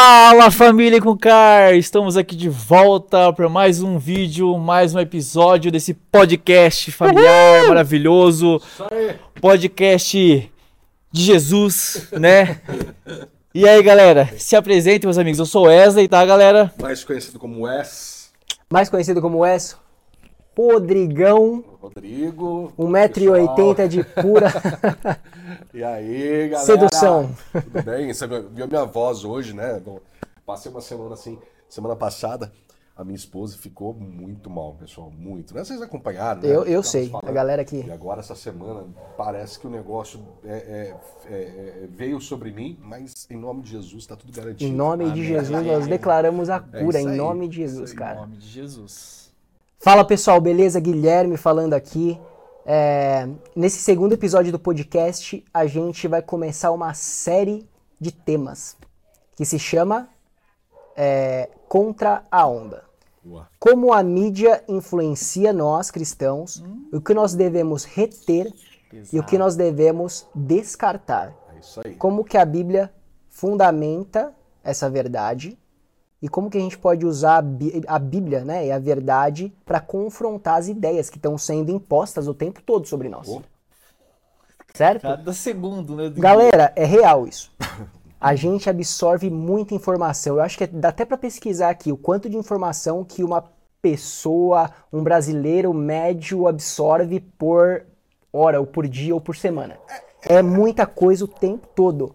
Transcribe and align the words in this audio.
Fala 0.00 0.48
família 0.52 1.02
com 1.02 1.18
car, 1.18 1.74
estamos 1.74 2.16
aqui 2.16 2.36
de 2.36 2.48
volta 2.48 3.32
para 3.32 3.48
mais 3.48 3.82
um 3.82 3.98
vídeo, 3.98 4.56
mais 4.56 4.94
um 4.94 5.00
episódio 5.00 5.72
desse 5.72 5.92
podcast 5.92 6.92
familiar 6.92 7.62
Uhul! 7.62 7.68
maravilhoso, 7.70 8.62
podcast 9.40 10.52
de 11.10 11.20
Jesus, 11.20 12.10
né? 12.12 12.60
E 13.52 13.68
aí 13.68 13.82
galera, 13.82 14.32
se 14.38 14.54
apresentem 14.54 15.08
meus 15.08 15.18
amigos, 15.18 15.40
eu 15.40 15.46
sou 15.46 15.64
Wesley, 15.64 16.06
tá 16.06 16.24
galera? 16.24 16.72
Mais 16.80 17.02
conhecido 17.02 17.36
como 17.40 17.62
Wes. 17.62 18.30
Mais 18.70 18.88
conhecido 18.88 19.20
como 19.20 19.38
Wes. 19.38 19.76
Rodrigão. 20.58 21.62
Rodrigo. 21.80 22.72
1,80m 22.76 23.86
de 23.86 24.02
pura. 24.02 24.52
e 25.72 25.84
aí, 25.84 26.48
galera? 26.48 26.66
Sedução. 26.66 27.30
Tudo 27.52 27.82
bem? 27.84 28.12
Você 28.12 28.26
viu 28.26 28.64
a 28.64 28.66
minha 28.66 28.84
voz 28.84 29.24
hoje, 29.24 29.54
né? 29.54 29.80
Passei 30.44 30.72
uma 30.72 30.80
semana 30.80 31.14
assim, 31.14 31.38
semana 31.68 31.94
passada. 31.94 32.52
A 32.96 33.04
minha 33.04 33.14
esposa 33.14 33.56
ficou 33.56 33.94
muito 33.94 34.50
mal, 34.50 34.74
pessoal, 34.74 35.12
muito. 35.16 35.54
Não 35.54 35.60
é 35.60 35.64
vocês 35.64 35.80
acompanharam, 35.80 36.42
né? 36.42 36.48
Eu, 36.48 36.64
eu 36.64 36.82
sei, 36.82 37.08
falando. 37.08 37.28
a 37.28 37.32
galera 37.32 37.62
aqui. 37.62 37.84
E 37.86 37.92
agora, 37.92 38.18
essa 38.18 38.34
semana, 38.34 38.84
parece 39.16 39.60
que 39.60 39.68
o 39.68 39.70
negócio 39.70 40.18
é, 40.44 40.50
é, 40.50 40.96
é, 41.30 41.34
é 41.84 41.88
veio 41.88 42.20
sobre 42.20 42.50
mim, 42.50 42.76
mas 42.82 43.28
em 43.30 43.36
nome 43.36 43.62
de 43.62 43.70
Jesus 43.70 44.02
está 44.02 44.16
tudo 44.16 44.32
garantido. 44.32 44.68
Em 44.68 44.74
nome 44.74 45.04
Amém. 45.04 45.14
de 45.14 45.24
Jesus, 45.24 45.64
nós 45.64 45.86
declaramos 45.86 46.50
a 46.50 46.56
é 46.72 46.82
cura, 46.82 47.00
em 47.00 47.06
nome 47.06 47.46
de 47.46 47.58
Jesus, 47.58 47.92
cara. 47.92 48.16
Em 48.16 48.20
nome 48.22 48.36
de 48.38 48.48
Jesus. 48.48 49.27
Fala 49.80 50.04
pessoal, 50.04 50.40
beleza? 50.40 50.80
Guilherme 50.80 51.36
falando 51.36 51.72
aqui. 51.72 52.20
É, 52.66 53.28
nesse 53.54 53.78
segundo 53.78 54.12
episódio 54.12 54.50
do 54.50 54.58
podcast, 54.58 55.44
a 55.54 55.66
gente 55.66 56.08
vai 56.08 56.20
começar 56.20 56.72
uma 56.72 56.92
série 56.94 57.64
de 57.98 58.10
temas 58.10 58.76
que 59.36 59.44
se 59.44 59.56
chama 59.56 60.08
é, 60.96 61.48
Contra 61.68 62.24
a 62.28 62.44
Onda. 62.44 62.82
Como 63.60 63.92
a 63.92 64.02
mídia 64.02 64.64
influencia 64.66 65.52
nós 65.52 65.92
cristãos, 65.92 66.60
hum. 66.60 66.88
o 66.94 67.00
que 67.00 67.14
nós 67.14 67.34
devemos 67.34 67.84
reter 67.84 68.52
e 69.12 69.20
o 69.20 69.22
que 69.22 69.38
nós 69.38 69.54
devemos 69.54 70.26
descartar. 70.34 71.32
É 71.84 71.90
Como 71.90 72.24
que 72.24 72.36
a 72.36 72.44
Bíblia 72.44 72.92
fundamenta 73.30 74.34
essa 74.64 74.90
verdade 74.90 75.56
e 76.20 76.28
como 76.28 76.50
que 76.50 76.58
a 76.58 76.60
gente 76.60 76.76
pode 76.76 77.06
usar 77.06 77.44
a 77.86 77.98
Bíblia 77.98 78.44
né, 78.44 78.66
e 78.66 78.72
a 78.72 78.78
verdade 78.78 79.52
para 79.64 79.80
confrontar 79.80 80.58
as 80.58 80.68
ideias 80.68 81.08
que 81.08 81.16
estão 81.16 81.38
sendo 81.38 81.70
impostas 81.70 82.26
o 82.26 82.34
tempo 82.34 82.60
todo 82.62 82.86
sobre 82.86 83.08
nós. 83.08 83.28
Oh. 83.28 83.42
Certo? 84.74 85.02
Cada 85.02 85.32
segundo, 85.32 85.96
né? 85.96 86.10
Galera, 86.16 86.72
é 86.76 86.84
real 86.84 87.26
isso. 87.26 87.52
A 88.20 88.34
gente 88.34 88.68
absorve 88.68 89.30
muita 89.30 89.74
informação. 89.74 90.36
Eu 90.36 90.42
acho 90.42 90.58
que 90.58 90.66
dá 90.66 90.88
até 90.88 91.04
para 91.04 91.16
pesquisar 91.16 91.70
aqui 91.70 91.92
o 91.92 91.96
quanto 91.96 92.28
de 92.28 92.36
informação 92.36 93.04
que 93.04 93.22
uma 93.22 93.44
pessoa, 93.80 94.70
um 94.92 95.02
brasileiro 95.02 95.72
médio 95.72 96.48
absorve 96.48 97.20
por 97.20 97.86
hora, 98.32 98.60
ou 98.60 98.66
por 98.66 98.88
dia, 98.88 99.14
ou 99.14 99.20
por 99.20 99.36
semana. 99.36 99.78
É 100.22 100.42
muita 100.42 100.84
coisa 100.84 101.24
o 101.24 101.28
tempo 101.28 101.68
todo. 101.74 102.14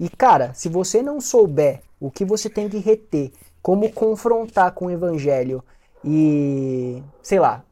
E 0.00 0.08
cara, 0.08 0.52
se 0.54 0.68
você 0.68 1.02
não 1.02 1.20
souber 1.20 1.82
o 2.00 2.10
que 2.10 2.24
você 2.24 2.50
tem 2.50 2.68
que 2.68 2.78
reter, 2.78 3.32
como 3.64 3.90
confrontar 3.90 4.72
com 4.72 4.88
o 4.88 4.90
evangelho 4.90 5.64
e, 6.04 7.02
sei 7.22 7.40
lá, 7.40 7.64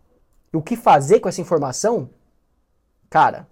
o 0.50 0.62
que 0.62 0.74
fazer 0.74 1.20
com 1.20 1.28
essa 1.28 1.42
informação, 1.42 2.08
cara. 3.10 3.46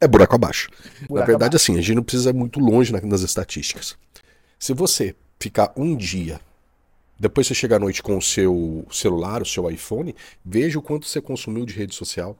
É 0.00 0.08
buraco 0.08 0.34
abaixo. 0.34 0.68
Buraco 1.02 1.14
Na 1.14 1.24
verdade, 1.24 1.54
abaixo. 1.54 1.70
assim, 1.70 1.78
a 1.78 1.80
gente 1.80 1.94
não 1.94 2.02
precisa 2.02 2.30
ir 2.30 2.32
muito 2.32 2.58
longe 2.58 2.92
nas 2.92 3.20
estatísticas. 3.20 3.96
Se 4.58 4.74
você 4.74 5.14
ficar 5.38 5.72
um 5.76 5.96
dia, 5.96 6.40
depois 7.16 7.46
você 7.46 7.54
chegar 7.54 7.76
à 7.76 7.78
noite 7.78 8.02
com 8.02 8.16
o 8.16 8.22
seu 8.22 8.84
celular, 8.90 9.40
o 9.40 9.46
seu 9.46 9.70
iPhone, 9.70 10.16
veja 10.44 10.80
o 10.80 10.82
quanto 10.82 11.06
você 11.06 11.20
consumiu 11.20 11.64
de 11.64 11.74
rede 11.74 11.94
social. 11.94 12.36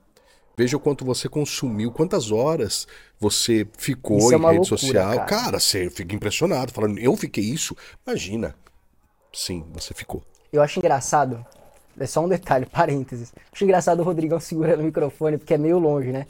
Veja 0.58 0.76
o 0.76 0.80
quanto 0.80 1.04
você 1.04 1.28
consumiu, 1.28 1.92
quantas 1.92 2.32
horas 2.32 2.88
você 3.20 3.64
ficou 3.78 4.19
isso 4.19 4.32
é 4.32 4.36
em 4.36 4.42
é 4.42 4.46
rede 4.46 4.56
loucura, 4.56 4.64
social. 4.64 5.14
Cara. 5.14 5.24
cara, 5.24 5.60
você 5.60 5.88
fica 5.88 6.16
impressionado, 6.16 6.72
falando, 6.72 6.98
eu 6.98 7.16
fiquei 7.16 7.44
isso. 7.44 7.76
Imagina. 8.04 8.56
Sim, 9.32 9.64
você 9.72 9.94
ficou. 9.94 10.20
Eu 10.52 10.60
acho 10.60 10.80
engraçado. 10.80 11.46
É 11.96 12.06
só 12.06 12.24
um 12.24 12.28
detalhe, 12.28 12.66
parênteses. 12.74 13.32
Acho 13.52 13.62
engraçado 13.62 14.00
o 14.00 14.02
Rodrigão 14.02 14.41
segurando 14.41 14.80
o 14.80 14.82
microfone, 14.82 15.38
porque 15.38 15.54
é 15.54 15.58
meio 15.58 15.78
longe, 15.78 16.10
né? 16.10 16.26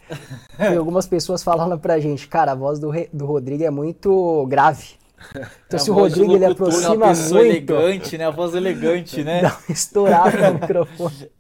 E 0.59 0.77
algumas 0.77 1.07
pessoas 1.07 1.43
falando 1.43 1.79
pra 1.79 1.99
gente, 1.99 2.29
cara, 2.29 2.53
a 2.53 2.55
voz 2.55 2.79
do, 2.79 2.93
do 3.11 3.25
Rodrigo 3.25 3.65
é 3.65 3.71
muito 3.71 4.45
grave. 4.47 4.99
Então, 5.67 5.79
é 5.79 5.79
se 5.79 5.91
o 5.91 5.95
Rodrigo 5.95 6.37
ele 6.37 6.45
aproxima 6.45 6.95
uma 6.95 7.09
pessoa 7.09 7.41
muito. 7.41 7.73
elegante, 7.73 8.17
né? 8.17 8.27
A 8.27 8.31
voz 8.31 8.55
elegante, 8.55 9.25
né? 9.25 9.43
Dá 9.43 9.49
uma 9.49 9.75
estourada 9.75 10.53
no 10.53 10.61
microfone. 10.61 11.31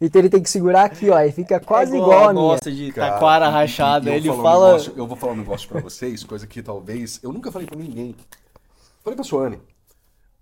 Então 0.00 0.20
ele 0.20 0.28
tem 0.28 0.42
que 0.42 0.50
segurar 0.50 0.84
aqui, 0.84 1.10
ó, 1.10 1.20
e 1.20 1.32
fica 1.32 1.58
quase 1.58 1.94
é 1.94 1.96
igual, 1.96 2.10
igual 2.10 2.28
a 2.28 2.32
minha. 2.32 2.44
Nossa, 2.46 2.72
de 2.72 2.92
taquara 2.92 3.48
rachada. 3.48 4.10
Ele 4.10 4.28
fala. 4.28 4.42
Um 4.42 4.66
negócio, 4.68 4.94
eu 4.96 5.06
vou 5.06 5.16
falar 5.16 5.32
um 5.32 5.36
negócio 5.36 5.68
pra 5.68 5.80
vocês, 5.80 6.22
coisa 6.24 6.46
que 6.46 6.62
talvez. 6.62 7.20
Eu 7.22 7.32
nunca 7.32 7.50
falei 7.50 7.66
pra 7.66 7.76
ninguém. 7.76 8.14
Falei 9.02 9.16
pra 9.16 9.24
Suane. 9.24 9.60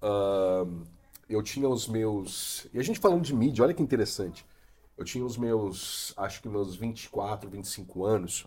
Uh, 0.03 0.85
eu 1.29 1.43
tinha 1.43 1.69
os 1.69 1.89
meus. 1.89 2.67
E 2.73 2.79
a 2.79 2.83
gente 2.83 2.99
falando 2.99 3.23
de 3.23 3.35
mídia, 3.35 3.65
olha 3.65 3.75
que 3.75 3.83
interessante. 3.83 4.45
Eu 4.97 5.05
tinha 5.05 5.25
os 5.25 5.37
meus. 5.37 6.13
Acho 6.17 6.41
que 6.41 6.49
meus 6.49 6.77
24, 6.77 7.49
25 7.49 8.05
anos. 8.05 8.47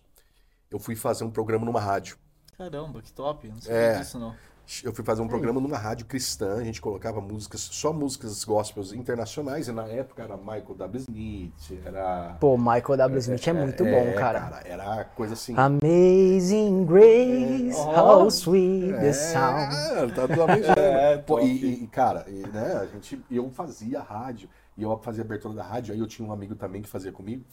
Eu 0.72 0.80
fui 0.80 0.96
fazer 0.96 1.24
um 1.24 1.32
programa 1.32 1.66
numa 1.66 1.80
rádio. 1.80 2.18
Caramba, 2.58 3.02
que 3.02 3.12
top. 3.12 3.48
Não 3.48 3.62
sei 3.62 3.74
é, 3.74 3.98
disso, 4.00 4.20
não. 4.20 4.36
Eu 4.84 4.94
fui 4.94 5.04
fazer 5.04 5.22
um 5.22 5.28
programa 5.28 5.60
numa 5.60 5.78
rádio 5.78 6.06
cristã, 6.06 6.58
a 6.58 6.64
gente 6.64 6.80
colocava 6.80 7.20
músicas, 7.20 7.62
só 7.62 7.92
músicas 7.92 8.44
gospels 8.44 8.94
internacionais, 8.94 9.68
e 9.68 9.72
na 9.72 9.88
época 9.88 10.22
era 10.22 10.38
Michael 10.38 10.76
W. 10.78 11.02
Smith, 11.02 11.82
era. 11.84 12.38
Pô, 12.40 12.56
Michael 12.56 12.98
W. 12.98 13.20
Smith 13.20 13.48
é, 13.48 13.50
é 13.50 13.54
muito 13.54 13.84
é, 13.84 13.92
bom, 13.92 14.14
cara. 14.14 14.40
cara. 14.40 14.62
Era 14.68 15.06
coisa 15.06 15.34
assim. 15.34 15.56
Amazing 15.58 16.86
Grace, 16.86 17.80
é, 17.80 18.00
how 18.00 18.28
sweet 18.28 18.94
the 19.00 19.12
sound. 19.12 19.76
É, 19.76 20.08
tá 20.08 20.28
tudo 20.28 20.52
é, 20.80 21.18
Pô, 21.18 21.40
e, 21.40 21.84
e, 21.84 21.88
cara, 21.88 22.26
e, 22.28 22.48
né, 22.48 22.80
a 22.80 22.86
gente, 22.86 23.20
eu 23.32 23.50
fazia 23.50 24.02
rádio, 24.02 24.48
e 24.78 24.84
eu 24.84 24.96
fazia 25.00 25.24
abertura 25.24 25.56
da 25.56 25.64
rádio, 25.64 25.96
aí 25.96 26.00
eu 26.00 26.08
tinha 26.08 26.28
um 26.28 26.32
amigo 26.32 26.54
também 26.54 26.84
que 26.84 26.90
fazia 26.90 27.12
comigo. 27.12 27.44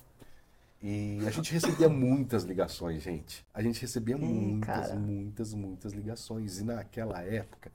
E 0.83 1.19
a 1.27 1.31
gente 1.31 1.53
recebia 1.53 1.89
muitas 1.89 2.45
ligações, 2.45 3.03
gente. 3.03 3.45
A 3.53 3.63
gente 3.63 3.81
recebia 3.81 4.17
muitas, 4.17 4.93
muitas, 4.93 5.55
muitas 5.55 5.93
ligações. 5.93 6.59
E 6.59 6.65
naquela 6.65 7.23
época, 7.23 7.73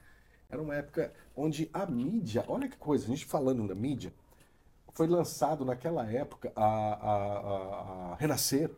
era 0.50 0.62
uma 0.62 0.76
época 0.76 1.12
onde 1.36 1.70
a 1.74 1.86
mídia, 1.86 2.44
olha 2.48 2.68
que 2.68 2.78
coisa, 2.78 3.06
a 3.06 3.10
gente 3.10 3.26
falando 3.26 3.68
da 3.68 3.76
mídia, 3.76 4.14
foi 4.94 5.08
lançado 5.08 5.66
naquela 5.66 6.06
época 6.12 6.52
a, 6.56 6.64
a, 6.64 7.16
a, 7.16 8.12
a 8.12 8.16
Renascer, 8.16 8.70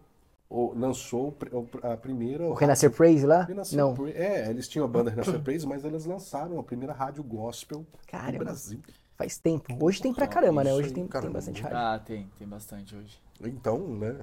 ou, 0.50 0.74
lançou 0.78 1.36
a 1.82 1.98
primeira. 1.98 2.46
O 2.46 2.54
Renascer 2.54 2.92
Praise 2.92 3.26
lá? 3.26 3.44
Renascer 3.44 3.78
Não. 3.78 3.96
Pra... 3.96 4.10
É, 4.12 4.50
eles 4.50 4.68
tinham 4.68 4.86
a 4.86 4.88
banda 4.88 5.10
Renascer 5.10 5.42
Praise, 5.42 5.66
mas 5.66 5.84
eles 5.84 6.06
lançaram 6.06 6.60
a 6.60 6.64
primeira 6.64 6.94
rádio 6.94 7.24
gospel 7.24 7.86
Caramba. 8.06 8.32
no 8.32 8.40
Brasil. 8.46 8.80
Faz 9.18 9.38
tempo. 9.38 9.78
Hoje 9.80 10.02
tem 10.02 10.14
pra 10.14 10.28
caramba, 10.28 10.64
né? 10.64 10.74
Hoje 10.74 10.92
tem, 10.92 11.06
tem 11.08 11.30
bastante 11.32 11.62
rádio. 11.62 11.78
Ah, 11.78 12.00
tem, 12.00 12.30
tem 12.38 12.48
bastante 12.48 12.96
hoje. 12.96 13.20
Então, 13.42 13.80
né? 13.80 14.16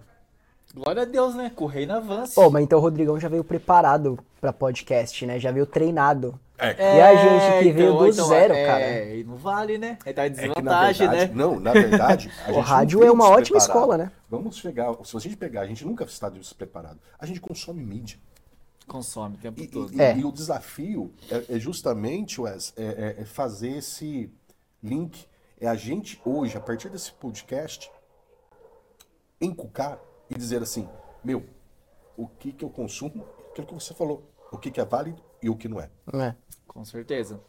Glória 0.75 1.03
a 1.03 1.05
Deus, 1.05 1.35
né? 1.35 1.51
Correi 1.55 1.85
na 1.85 1.97
avanço. 1.97 2.35
Pô, 2.35 2.49
mas 2.49 2.63
então 2.63 2.79
o 2.79 2.83
Rodrigão 2.83 3.19
já 3.19 3.29
veio 3.29 3.43
preparado 3.43 4.19
pra 4.41 4.53
podcast, 4.53 5.27
né? 5.27 5.39
Já 5.39 5.51
veio 5.51 5.67
treinado. 5.67 6.39
É, 6.57 6.99
e 6.99 7.01
a 7.01 7.17
gente 7.17 7.65
que 7.65 7.73
veio 7.73 7.89
então, 7.89 7.99
do 7.99 8.09
então, 8.09 8.29
zero, 8.29 8.55
é, 8.55 8.67
cara. 8.67 8.81
É, 8.81 9.25
não 9.25 9.37
vale, 9.37 9.79
né? 9.79 9.97
Tá 10.15 10.27
em 10.27 10.31
desvantagem, 10.31 11.07
é 11.07 11.11
verdade, 11.11 11.33
né? 11.33 11.39
Não, 11.45 11.59
na 11.59 11.73
verdade. 11.73 12.31
o 12.53 12.61
rádio 12.61 13.03
é 13.03 13.11
uma 13.11 13.29
ótima 13.29 13.59
escola, 13.59 13.97
né? 13.97 14.13
Vamos 14.29 14.57
chegar. 14.57 14.95
Se 15.03 15.17
a 15.17 15.21
gente 15.21 15.37
pegar, 15.37 15.63
a 15.63 15.67
gente 15.67 15.85
nunca 15.85 16.05
está 16.05 16.29
despreparado. 16.29 17.01
A 17.19 17.27
gente 17.27 17.41
consome 17.41 17.83
mídia. 17.83 18.19
Consome 18.87 19.37
o 19.37 19.39
tempo 19.39 19.61
e, 19.61 19.67
todo. 19.67 19.95
E, 19.95 20.01
é. 20.01 20.17
e, 20.19 20.25
o 20.25 20.31
desafio 20.31 21.13
é, 21.31 21.57
é 21.57 21.59
justamente, 21.59 22.41
Wes, 22.41 22.75
é, 22.77 23.17
é, 23.19 23.23
é 23.23 23.25
fazer 23.25 23.79
esse 23.79 24.31
link. 24.83 25.27
É 25.61 25.67
a 25.67 25.75
gente 25.75 26.21
hoje, 26.25 26.57
a 26.57 26.61
partir 26.61 26.89
desse 26.89 27.13
podcast, 27.13 27.91
encucar 29.41 30.01
e 30.29 30.35
dizer 30.35 30.63
assim, 30.63 30.89
meu, 31.23 31.45
o 32.17 32.27
que 32.27 32.53
que 32.53 32.65
eu 32.65 32.71
consumo, 32.71 33.27
aquilo 33.51 33.67
que 33.67 33.75
você 33.75 33.95
falou, 33.95 34.31
o 34.51 34.59
que 34.59 34.71
que 34.71 34.81
é 34.81 34.85
válido 34.85 35.23
e 35.43 35.49
o 35.49 35.57
que 35.57 35.69
não 35.69 35.81
é. 35.81 35.91
É. 36.13 36.35
Com 36.67 36.85
certeza. 36.85 37.41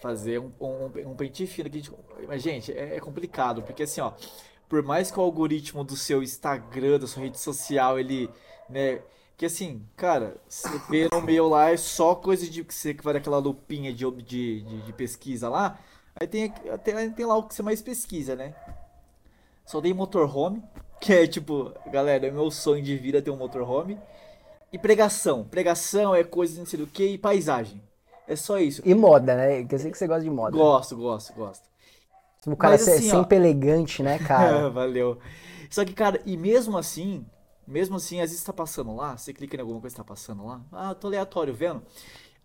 Fazer 0.00 0.38
um, 0.38 0.52
um, 0.60 1.10
um 1.10 1.16
pente 1.16 1.46
fino 1.46 1.68
aqui. 1.68 1.82
Mas, 2.28 2.42
gente, 2.42 2.72
é, 2.72 2.96
é, 2.96 3.00
complicado, 3.00 3.62
porque 3.62 3.84
assim, 3.84 4.00
ó, 4.00 4.12
por 4.68 4.82
mais 4.82 5.10
que 5.10 5.18
o 5.18 5.22
algoritmo 5.22 5.84
do 5.84 5.96
seu 5.96 6.22
Instagram, 6.22 6.98
da 6.98 7.06
sua 7.06 7.22
rede 7.22 7.38
social, 7.38 7.98
ele, 7.98 8.28
né, 8.68 9.00
que 9.36 9.46
assim, 9.46 9.86
cara, 9.96 10.36
você 10.48 10.78
vê 10.90 11.08
no 11.12 11.22
meu 11.22 11.48
lá 11.48 11.70
é 11.70 11.76
só 11.76 12.14
coisa 12.14 12.48
de 12.48 12.64
que 12.64 12.74
você 12.74 12.94
que 12.94 13.04
vai 13.04 13.14
daquela 13.14 13.38
lupinha 13.38 13.92
de, 13.92 14.10
de, 14.22 14.62
de, 14.62 14.82
de 14.82 14.92
pesquisa 14.92 15.48
lá, 15.48 15.78
aí 16.18 16.26
tem, 16.26 16.52
até, 16.72 17.08
tem 17.10 17.26
lá 17.26 17.36
o 17.36 17.42
que 17.42 17.54
você 17.54 17.62
mais 17.62 17.82
pesquisa, 17.82 18.34
né? 18.34 18.54
Só 19.64 19.80
dei 19.80 19.92
motorhome, 19.92 20.62
que 21.00 21.12
é 21.12 21.26
tipo, 21.26 21.72
galera, 21.90 22.26
é 22.26 22.30
meu 22.30 22.50
sonho 22.50 22.82
de 22.82 22.96
vida 22.96 23.22
ter 23.22 23.30
um 23.30 23.36
motorhome. 23.36 23.98
E 24.72 24.78
pregação. 24.78 25.44
Pregação 25.44 26.14
é 26.14 26.24
coisa 26.24 26.58
não 26.58 26.66
sei 26.66 26.78
do 26.78 26.86
que 26.86 27.06
e 27.06 27.18
paisagem. 27.18 27.80
É 28.26 28.34
só 28.34 28.58
isso. 28.58 28.82
E 28.84 28.94
moda, 28.94 29.36
né? 29.36 29.64
Que 29.64 29.74
eu 29.74 29.78
sei 29.78 29.90
que 29.90 29.96
você 29.96 30.06
gosta 30.06 30.24
de 30.24 30.30
moda. 30.30 30.56
Gosto, 30.56 30.96
gosto, 30.96 31.32
gosto. 31.32 31.68
O 32.46 32.56
cara 32.56 32.74
Mas, 32.74 32.86
assim, 32.86 33.10
sempre 33.10 33.36
ó... 33.36 33.40
elegante, 33.40 34.02
né, 34.02 34.18
cara? 34.18 34.68
Valeu. 34.70 35.18
Só 35.70 35.84
que, 35.84 35.92
cara, 35.92 36.20
e 36.24 36.36
mesmo 36.36 36.76
assim, 36.76 37.24
mesmo 37.66 37.96
assim, 37.96 38.20
às 38.20 38.30
vezes 38.30 38.44
tá 38.44 38.52
passando 38.52 38.94
lá, 38.94 39.16
você 39.16 39.32
clica 39.32 39.56
em 39.56 39.60
alguma 39.60 39.80
coisa 39.80 39.94
que 39.94 40.00
tá 40.00 40.04
passando 40.04 40.46
lá, 40.46 40.60
ah, 40.72 40.94
tô 40.94 41.08
aleatório 41.08 41.52
vendo. 41.52 41.82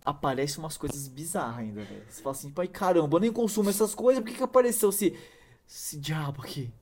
Aparece 0.04 0.58
umas 0.58 0.78
coisas 0.78 1.08
bizarras 1.08 1.60
ainda, 1.60 1.84
velho. 1.84 2.04
Você 2.10 2.22
fala 2.22 2.36
assim, 2.36 2.50
pai, 2.50 2.68
caramba, 2.68 3.18
eu 3.18 3.22
nem 3.22 3.32
consumo 3.32 3.70
essas 3.70 3.94
coisas, 3.94 4.24
por 4.24 4.30
que, 4.30 4.38
que 4.38 4.44
apareceu 4.44 4.90
esse, 4.90 5.16
esse 5.70 5.98
diabo 5.98 6.42
aqui? 6.42 6.74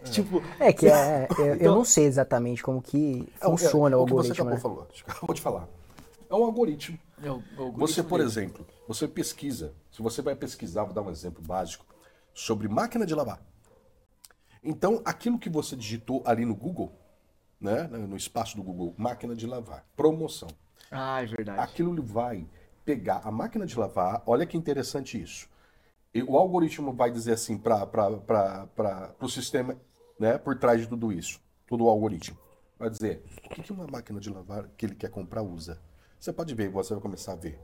É. 0.00 0.04
Tipo, 0.10 0.42
é 0.60 0.72
que 0.72 0.86
é, 0.86 0.90
é, 0.90 1.28
eu, 1.38 1.54
então, 1.54 1.74
não 1.74 1.84
sei 1.84 2.04
exatamente 2.04 2.62
como 2.62 2.80
que 2.82 3.26
é, 3.40 3.46
funciona 3.46 3.94
é, 3.94 3.96
o, 3.96 4.00
o 4.00 4.02
algoritmo. 4.02 4.34
Que 4.34 4.42
você 4.42 4.42
acabou, 4.42 4.54
né? 4.54 4.60
falou, 4.60 4.88
acabou 5.06 5.34
de 5.34 5.40
falar. 5.40 5.68
É 6.28 6.34
um 6.34 6.44
algoritmo. 6.44 6.98
É 7.22 7.30
o, 7.30 7.42
algoritmo 7.56 7.78
você, 7.78 8.02
por 8.02 8.18
dele. 8.18 8.30
exemplo, 8.30 8.66
você 8.86 9.08
pesquisa, 9.08 9.74
se 9.90 10.02
você 10.02 10.20
vai 10.20 10.36
pesquisar, 10.36 10.84
vou 10.84 10.92
dar 10.92 11.02
um 11.02 11.10
exemplo 11.10 11.42
básico, 11.42 11.86
sobre 12.34 12.68
máquina 12.68 13.04
de 13.04 13.14
lavar. 13.14 13.42
Então, 14.62 15.00
aquilo 15.04 15.38
que 15.38 15.48
você 15.48 15.74
digitou 15.74 16.22
ali 16.26 16.44
no 16.44 16.54
Google, 16.54 16.92
né, 17.60 17.84
no 17.84 18.16
espaço 18.16 18.56
do 18.56 18.62
Google, 18.62 18.94
máquina 18.96 19.34
de 19.34 19.46
lavar, 19.46 19.84
promoção. 19.96 20.48
Ah, 20.90 21.22
é 21.22 21.26
verdade. 21.26 21.60
Aquilo 21.60 22.02
vai 22.02 22.46
pegar 22.88 23.20
a 23.22 23.30
máquina 23.30 23.66
de 23.66 23.78
lavar, 23.78 24.22
olha 24.24 24.46
que 24.46 24.56
interessante 24.56 25.20
isso. 25.20 25.46
E 26.14 26.22
o 26.22 26.38
algoritmo 26.38 26.90
vai 26.94 27.10
dizer 27.10 27.32
assim 27.32 27.58
para 27.58 27.86
o 29.20 29.28
sistema 29.28 29.76
né, 30.18 30.38
por 30.38 30.58
trás 30.58 30.80
de 30.80 30.86
tudo 30.86 31.12
isso, 31.12 31.38
todo 31.66 31.84
o 31.84 31.88
algoritmo. 31.90 32.38
Vai 32.78 32.88
dizer, 32.88 33.22
o 33.44 33.50
que, 33.50 33.62
que 33.62 33.72
uma 33.74 33.86
máquina 33.86 34.18
de 34.18 34.30
lavar 34.30 34.70
que 34.74 34.86
ele 34.86 34.94
quer 34.94 35.10
comprar 35.10 35.42
usa? 35.42 35.78
Você 36.18 36.32
pode 36.32 36.54
ver, 36.54 36.70
você 36.70 36.94
vai 36.94 37.02
começar 37.02 37.32
a 37.32 37.36
ver. 37.36 37.60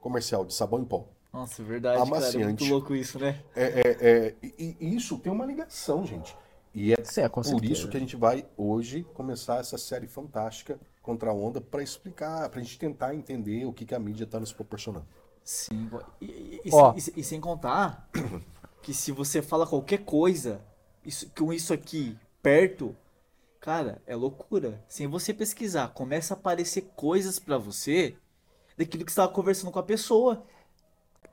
Comercial 0.00 0.44
de 0.44 0.54
sabão 0.54 0.78
em 0.78 0.84
pó. 0.84 1.08
Nossa, 1.32 1.60
é 1.60 1.64
verdade, 1.64 2.00
amaciante. 2.00 2.32
cara. 2.34 2.44
É 2.44 2.46
muito 2.46 2.64
louco 2.66 2.94
isso, 2.94 3.18
né? 3.18 3.42
É, 3.56 3.64
é, 3.64 4.08
é, 4.08 4.34
e, 4.40 4.76
e 4.78 4.94
isso 4.94 5.18
tem 5.18 5.32
uma 5.32 5.44
ligação, 5.44 6.06
gente. 6.06 6.36
E 6.72 6.92
é, 6.92 6.96
Sim, 7.02 7.22
é 7.22 7.28
por 7.28 7.64
isso 7.64 7.88
que 7.88 7.96
a 7.96 8.00
gente 8.00 8.14
vai 8.14 8.46
hoje 8.56 9.02
começar 9.14 9.58
essa 9.58 9.76
série 9.76 10.06
fantástica 10.06 10.78
contra 11.04 11.30
a 11.30 11.34
onda 11.34 11.60
para 11.60 11.82
explicar, 11.82 12.48
para 12.48 12.58
a 12.58 12.62
gente 12.62 12.78
tentar 12.78 13.14
entender 13.14 13.66
o 13.66 13.72
que, 13.72 13.84
que 13.84 13.94
a 13.94 13.98
mídia 13.98 14.24
está 14.24 14.40
nos 14.40 14.52
proporcionando. 14.52 15.06
Sim, 15.44 15.90
e, 16.20 16.60
e, 16.64 16.70
oh. 16.72 16.94
e, 16.96 17.20
e, 17.20 17.22
sem 17.22 17.38
contar 17.38 18.08
que 18.82 18.94
se 18.94 19.12
você 19.12 19.42
fala 19.42 19.66
qualquer 19.66 19.98
coisa 19.98 20.62
isso, 21.04 21.30
com 21.38 21.52
isso 21.52 21.74
aqui 21.74 22.16
perto, 22.42 22.96
cara, 23.60 24.00
é 24.06 24.16
loucura. 24.16 24.82
Sem 24.88 25.06
você 25.06 25.34
pesquisar, 25.34 25.88
começa 25.88 26.32
a 26.32 26.36
aparecer 26.36 26.90
coisas 26.96 27.38
para 27.38 27.58
você 27.58 28.16
daquilo 28.76 29.04
que 29.04 29.12
você 29.12 29.20
estava 29.20 29.32
conversando 29.32 29.70
com 29.70 29.78
a 29.78 29.82
pessoa. 29.82 30.42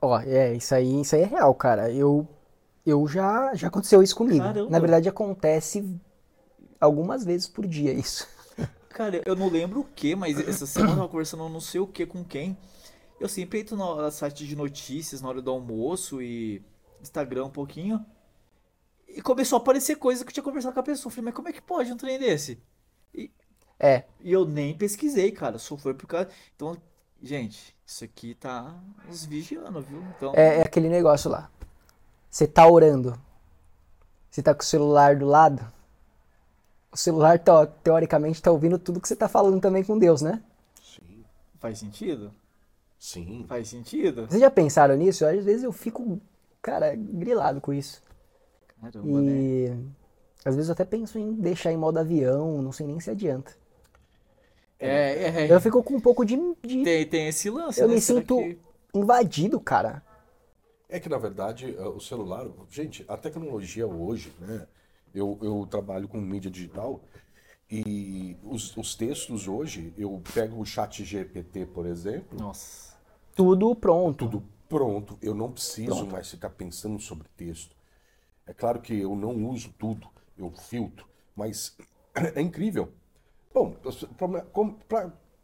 Ó, 0.00 0.20
é, 0.20 0.52
isso 0.52 0.74
aí, 0.74 1.00
isso 1.00 1.16
aí 1.16 1.22
é 1.22 1.26
real, 1.26 1.54
cara. 1.54 1.90
Eu 1.90 2.28
eu 2.84 3.06
já, 3.06 3.54
já 3.54 3.68
aconteceu 3.68 4.02
isso 4.02 4.14
comigo. 4.14 4.44
Caramba. 4.44 4.70
Na 4.70 4.78
verdade, 4.78 5.08
acontece 5.08 5.98
algumas 6.80 7.24
vezes 7.24 7.46
por 7.46 7.66
dia 7.66 7.92
isso. 7.92 8.26
Cara, 8.92 9.22
eu 9.24 9.34
não 9.34 9.48
lembro 9.48 9.80
o 9.80 9.84
que, 9.84 10.14
mas 10.14 10.38
essa 10.38 10.66
semana 10.66 10.92
eu 10.92 10.96
tava 10.96 11.08
conversando 11.08 11.48
não 11.48 11.60
sei 11.60 11.80
o 11.80 11.86
que 11.86 12.04
com 12.04 12.22
quem. 12.24 12.56
Eu 13.18 13.28
sempre 13.28 13.60
entro 13.60 13.76
no 13.76 14.10
site 14.10 14.46
de 14.46 14.56
notícias 14.56 15.20
na 15.20 15.28
hora 15.28 15.40
do 15.40 15.50
almoço 15.50 16.20
e 16.20 16.62
Instagram 17.00 17.46
um 17.46 17.50
pouquinho. 17.50 18.04
E 19.08 19.22
começou 19.22 19.58
a 19.58 19.62
aparecer 19.62 19.96
coisa 19.96 20.24
que 20.24 20.30
eu 20.30 20.34
tinha 20.34 20.42
conversado 20.42 20.74
com 20.74 20.80
a 20.80 20.82
pessoa. 20.82 21.10
Eu 21.10 21.14
falei, 21.14 21.26
mas 21.26 21.34
como 21.34 21.48
é 21.48 21.52
que 21.52 21.60
pode 21.60 21.92
um 21.92 21.96
trem 21.96 22.18
desse? 22.18 22.60
E, 23.14 23.30
é. 23.78 24.04
E 24.20 24.32
eu 24.32 24.44
nem 24.44 24.76
pesquisei, 24.76 25.30
cara. 25.30 25.58
Só 25.58 25.76
foi 25.76 25.94
por 25.94 26.06
causa. 26.06 26.28
Então, 26.56 26.76
gente, 27.22 27.76
isso 27.86 28.04
aqui 28.04 28.34
tá 28.34 28.74
nos 29.06 29.24
vigiando, 29.24 29.80
viu? 29.82 30.02
Então... 30.16 30.32
É, 30.34 30.58
é 30.58 30.62
aquele 30.62 30.88
negócio 30.88 31.30
lá. 31.30 31.50
Você 32.30 32.46
tá 32.46 32.66
orando. 32.66 33.18
Você 34.30 34.42
tá 34.42 34.54
com 34.54 34.62
o 34.62 34.64
celular 34.64 35.16
do 35.16 35.26
lado. 35.26 35.62
O 36.92 36.96
celular, 36.96 37.38
tá, 37.38 37.66
teoricamente, 37.66 38.42
tá 38.42 38.52
ouvindo 38.52 38.78
tudo 38.78 39.00
que 39.00 39.08
você 39.08 39.16
tá 39.16 39.28
falando 39.28 39.60
também 39.60 39.82
com 39.82 39.98
Deus, 39.98 40.20
né? 40.20 40.42
Sim. 40.82 41.24
Faz 41.58 41.78
sentido? 41.78 42.30
Sim. 42.98 43.46
Faz 43.48 43.68
sentido? 43.68 44.26
Vocês 44.28 44.40
já 44.40 44.50
pensaram 44.50 44.94
nisso? 44.94 45.24
Às 45.24 45.44
vezes 45.44 45.62
eu 45.64 45.72
fico, 45.72 46.20
cara, 46.60 46.94
grilado 46.94 47.60
com 47.60 47.72
isso. 47.72 48.02
Caramba, 48.80 49.08
e 49.08 49.70
né? 49.70 49.78
às 50.44 50.54
vezes 50.54 50.68
eu 50.68 50.74
até 50.74 50.84
penso 50.84 51.18
em 51.18 51.32
deixar 51.32 51.72
em 51.72 51.76
modo 51.76 51.98
avião, 51.98 52.60
não 52.60 52.72
sei 52.72 52.86
nem 52.86 53.00
se 53.00 53.10
adianta. 53.10 53.56
É, 54.78 55.12
é, 55.12 55.46
é. 55.46 55.52
Eu 55.52 55.60
fico 55.60 55.82
com 55.82 55.94
um 55.94 56.00
pouco 56.00 56.24
de. 56.24 56.36
de... 56.60 56.82
Tem, 56.82 57.06
tem 57.06 57.28
esse 57.28 57.48
lance, 57.48 57.80
Eu 57.80 57.88
né? 57.88 57.94
me 57.94 58.00
Será 58.00 58.20
sinto 58.20 58.36
que... 58.36 58.58
invadido, 58.92 59.60
cara. 59.60 60.02
É 60.88 61.00
que, 61.00 61.08
na 61.08 61.16
verdade, 61.18 61.74
eh, 61.78 61.88
o 61.88 62.00
celular, 62.00 62.46
gente, 62.68 63.04
a 63.08 63.16
tecnologia 63.16 63.86
hoje, 63.86 64.32
né? 64.40 64.66
Eu, 65.14 65.38
eu 65.42 65.66
trabalho 65.70 66.08
com 66.08 66.20
mídia 66.20 66.50
digital 66.50 67.00
e 67.74 68.36
os, 68.44 68.76
os 68.76 68.94
textos 68.94 69.48
hoje, 69.48 69.94
eu 69.96 70.20
pego 70.34 70.60
o 70.60 70.66
chat 70.66 71.02
GPT, 71.02 71.64
por 71.66 71.86
exemplo. 71.86 72.38
Nossa. 72.38 72.94
Tudo 73.34 73.74
pronto. 73.74 74.26
Tudo 74.26 74.44
pronto. 74.68 75.18
Eu 75.22 75.34
não 75.34 75.50
preciso 75.50 75.96
pronto. 75.96 76.12
mais 76.12 76.30
ficar 76.30 76.50
pensando 76.50 77.00
sobre 77.00 77.26
texto. 77.34 77.74
É 78.46 78.52
claro 78.52 78.82
que 78.82 78.94
eu 79.00 79.16
não 79.16 79.48
uso 79.48 79.72
tudo, 79.78 80.06
eu 80.36 80.50
filtro, 80.50 81.06
mas 81.34 81.74
é 82.34 82.42
incrível. 82.42 82.92
Bom, 83.54 83.74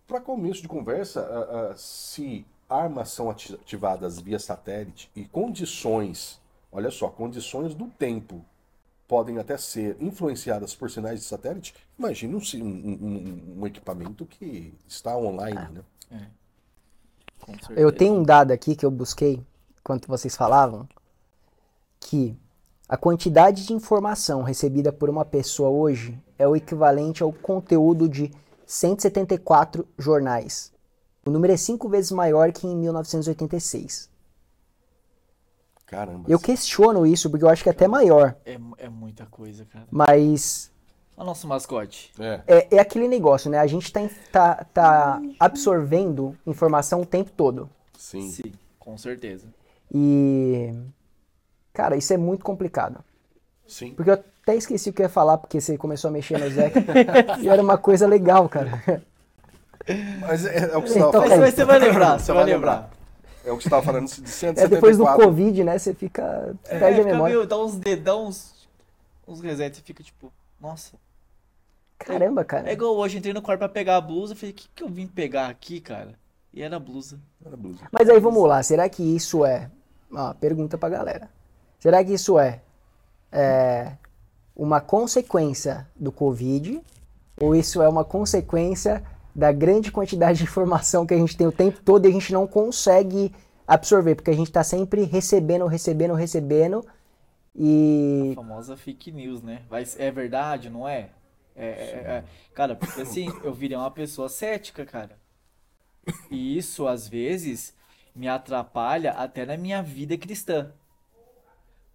para 0.07 0.21
começo 0.21 0.61
de 0.61 0.69
conversa, 0.69 1.75
se 1.77 2.45
armas 2.69 3.11
são 3.11 3.31
ativadas 3.31 4.19
via 4.19 4.39
satélite 4.39 5.11
e 5.17 5.25
condições, 5.25 6.39
olha 6.71 6.91
só, 6.91 7.09
condições 7.09 7.75
do 7.75 7.87
tempo 7.87 8.45
podem 9.09 9.39
até 9.39 9.57
ser 9.57 9.97
influenciadas 9.99 10.75
por 10.75 10.91
sinais 10.91 11.21
de 11.21 11.27
satélite, 11.27 11.75
imagine 11.99 12.35
um, 12.35 12.41
um, 12.63 13.61
um 13.61 13.67
equipamento 13.67 14.27
que 14.27 14.75
está 14.87 15.17
online, 15.17 15.59
ah, 15.59 15.71
né? 15.71 15.83
É. 16.13 16.39
Eu 17.75 17.91
tenho 17.91 18.15
um 18.15 18.23
dado 18.23 18.53
aqui 18.53 18.77
que 18.77 18.85
eu 18.85 18.91
busquei, 18.91 19.43
enquanto 19.81 20.07
vocês 20.07 20.37
falavam, 20.37 20.87
que 21.99 22.37
a 22.87 22.97
quantidade 22.97 23.67
de 23.67 23.73
informação 23.73 24.43
recebida 24.43 24.93
por 24.93 25.09
uma 25.09 25.25
pessoa 25.25 25.71
hoje 25.71 26.19
é 26.39 26.47
o 26.47 26.55
equivalente 26.55 27.23
ao 27.23 27.33
conteúdo 27.33 28.09
de 28.09 28.31
174 28.67 29.89
jornais. 29.99 30.71
O 31.25 31.31
número 31.31 31.53
é 31.53 31.57
cinco 31.57 31.89
vezes 31.89 32.11
maior 32.11 32.53
que 32.53 32.67
em 32.67 32.77
1986. 32.77 34.11
Caramba. 35.89 36.25
Eu 36.29 36.39
questiono 36.39 37.07
isso 37.07 37.31
porque 37.31 37.45
eu 37.45 37.49
acho 37.49 37.63
que 37.63 37.69
é 37.69 37.73
até 37.73 37.89
maior. 37.89 38.37
É, 38.45 38.59
é 38.77 38.89
muita 38.89 39.25
coisa, 39.27 39.65
cara. 39.65 39.87
Mas. 39.91 40.71
O 41.17 41.25
nosso 41.25 41.49
mascote. 41.49 42.13
É. 42.19 42.41
é. 42.47 42.69
É, 42.77 42.79
aquele 42.79 43.09
negócio, 43.09 43.51
né? 43.51 43.59
A 43.59 43.67
gente 43.67 43.91
tá, 43.91 44.09
tá, 44.31 44.67
tá 44.73 45.23
absorvendo 45.41 46.37
informação 46.47 47.01
o 47.01 47.07
tempo 47.07 47.31
todo. 47.35 47.71
Sim. 47.97 48.31
Sim, 48.31 48.53
com 48.79 48.99
certeza. 48.99 49.47
E. 49.93 50.75
Cara, 51.73 51.97
isso 51.97 52.13
é 52.13 52.19
muito 52.19 52.45
complicado. 52.45 53.03
Sim. 53.67 53.95
Porque 53.95 54.11
eu 54.11 54.15
até 54.15 54.57
esqueci 54.57 54.91
o 54.91 54.93
que 54.93 55.01
eu 55.01 55.05
ia 55.05 55.11
falar, 55.11 55.39
porque 55.39 55.59
você 55.59 55.79
começou 55.79 56.09
a 56.09 56.13
mexer 56.13 56.39
no 56.39 56.51
Zé. 56.51 56.71
e 57.41 57.49
era 57.49 57.63
uma 57.63 57.79
coisa 57.79 58.07
legal, 58.07 58.47
cara. 58.47 59.03
Mas 60.21 60.45
é, 60.45 60.71
é 60.71 60.77
o 60.77 60.83
que 60.83 60.91
você 60.91 60.99
então, 60.99 61.13
falando. 61.13 61.41
Mas 61.41 61.55
você 61.55 61.65
vai 61.65 61.79
lembrar, 61.79 62.19
você 62.19 62.33
vai 62.33 62.45
lembrar. 62.45 62.98
É 63.49 63.53
o 63.53 63.57
que 63.57 63.63
você 63.63 63.69
estava 63.69 63.83
falando 63.83 64.07
de 64.07 64.11
174. 64.11 64.65
É 64.65 64.69
depois 64.69 64.99
do 64.99 65.07
Covid, 65.07 65.65
né? 65.65 65.79
Você 65.79 65.95
fica. 65.95 66.55
É, 66.67 66.79
perde 66.79 67.01
a 67.01 67.05
memória. 67.05 67.35
Meio, 67.35 67.47
dá 67.47 67.59
uns 67.59 67.77
dedão, 67.77 68.27
uns, 68.27 68.69
uns 69.27 69.41
resets 69.41 69.81
e 69.81 69.83
fica 69.83 70.03
tipo, 70.03 70.31
nossa. 70.61 70.97
Caramba, 71.99 72.45
cara. 72.45 72.69
É 72.69 72.75
igual 72.75 72.95
hoje, 72.95 73.17
entrei 73.17 73.33
no 73.33 73.41
quarto 73.41 73.61
pra 73.61 73.69
pegar 73.69 73.97
a 73.97 74.01
blusa, 74.01 74.37
falei, 74.37 74.51
o 74.51 74.55
que, 74.55 74.69
que 74.75 74.83
eu 74.83 74.89
vim 74.89 75.07
pegar 75.07 75.49
aqui, 75.49 75.81
cara? 75.81 76.15
E 76.53 76.63
era 76.63 76.77
a 76.77 76.79
blusa. 76.79 77.19
Era 77.45 77.57
blusa. 77.57 77.81
Mas 77.91 78.09
aí 78.09 78.21
vamos 78.21 78.47
lá, 78.47 78.63
será 78.63 78.87
que 78.89 79.03
isso 79.03 79.45
é. 79.45 79.71
Ó, 80.13 80.35
pergunta 80.35 80.77
pra 80.77 80.91
galera. 80.91 81.31
Será 81.79 82.05
que 82.05 82.13
isso 82.13 82.39
é, 82.39 82.61
é 83.33 83.93
uma 84.55 84.81
consequência 84.81 85.89
do 85.97 86.13
Covid? 86.13 86.83
Ou 87.41 87.55
isso 87.55 87.81
é 87.81 87.89
uma 87.89 88.05
consequência 88.05 89.03
da 89.39 89.53
grande 89.53 89.93
quantidade 89.93 90.39
de 90.39 90.45
informação 90.45 91.07
que 91.07 91.15
a 91.15 91.17
gente 91.17 91.37
tem 91.37 91.47
o 91.47 91.53
tempo 91.53 91.81
todo 91.81 92.05
e 92.05 92.09
a 92.09 92.13
gente 92.13 92.33
não 92.33 92.45
consegue 92.45 93.33
absorver, 93.65 94.17
porque 94.17 94.33
a 94.33 94.35
gente 94.35 94.49
está 94.49 94.65
sempre 94.65 95.05
recebendo, 95.05 95.65
recebendo, 95.69 96.15
recebendo 96.15 96.85
e... 97.55 98.31
A 98.33 98.35
famosa 98.35 98.77
fake 98.77 99.13
news, 99.13 99.41
né? 99.41 99.63
Vai, 99.71 99.85
é 99.97 100.11
verdade, 100.11 100.69
não 100.69 100.89
é? 100.89 101.11
É, 101.55 101.67
é, 101.67 101.71
é? 101.71 102.25
Cara, 102.53 102.75
porque 102.75 103.01
assim, 103.01 103.29
eu 103.45 103.55
virei 103.55 103.77
uma 103.77 103.93
pessoa 103.93 104.29
cética, 104.29 104.85
cara. 104.85 105.17
E 106.29 106.59
isso, 106.59 106.89
às 106.89 107.07
vezes, 107.07 107.73
me 108.17 108.27
atrapalha 108.27 109.13
até 109.13 109.47
na 109.47 109.57
minha 109.57 109.81
vida 109.81 110.19
cristã. 110.19 110.73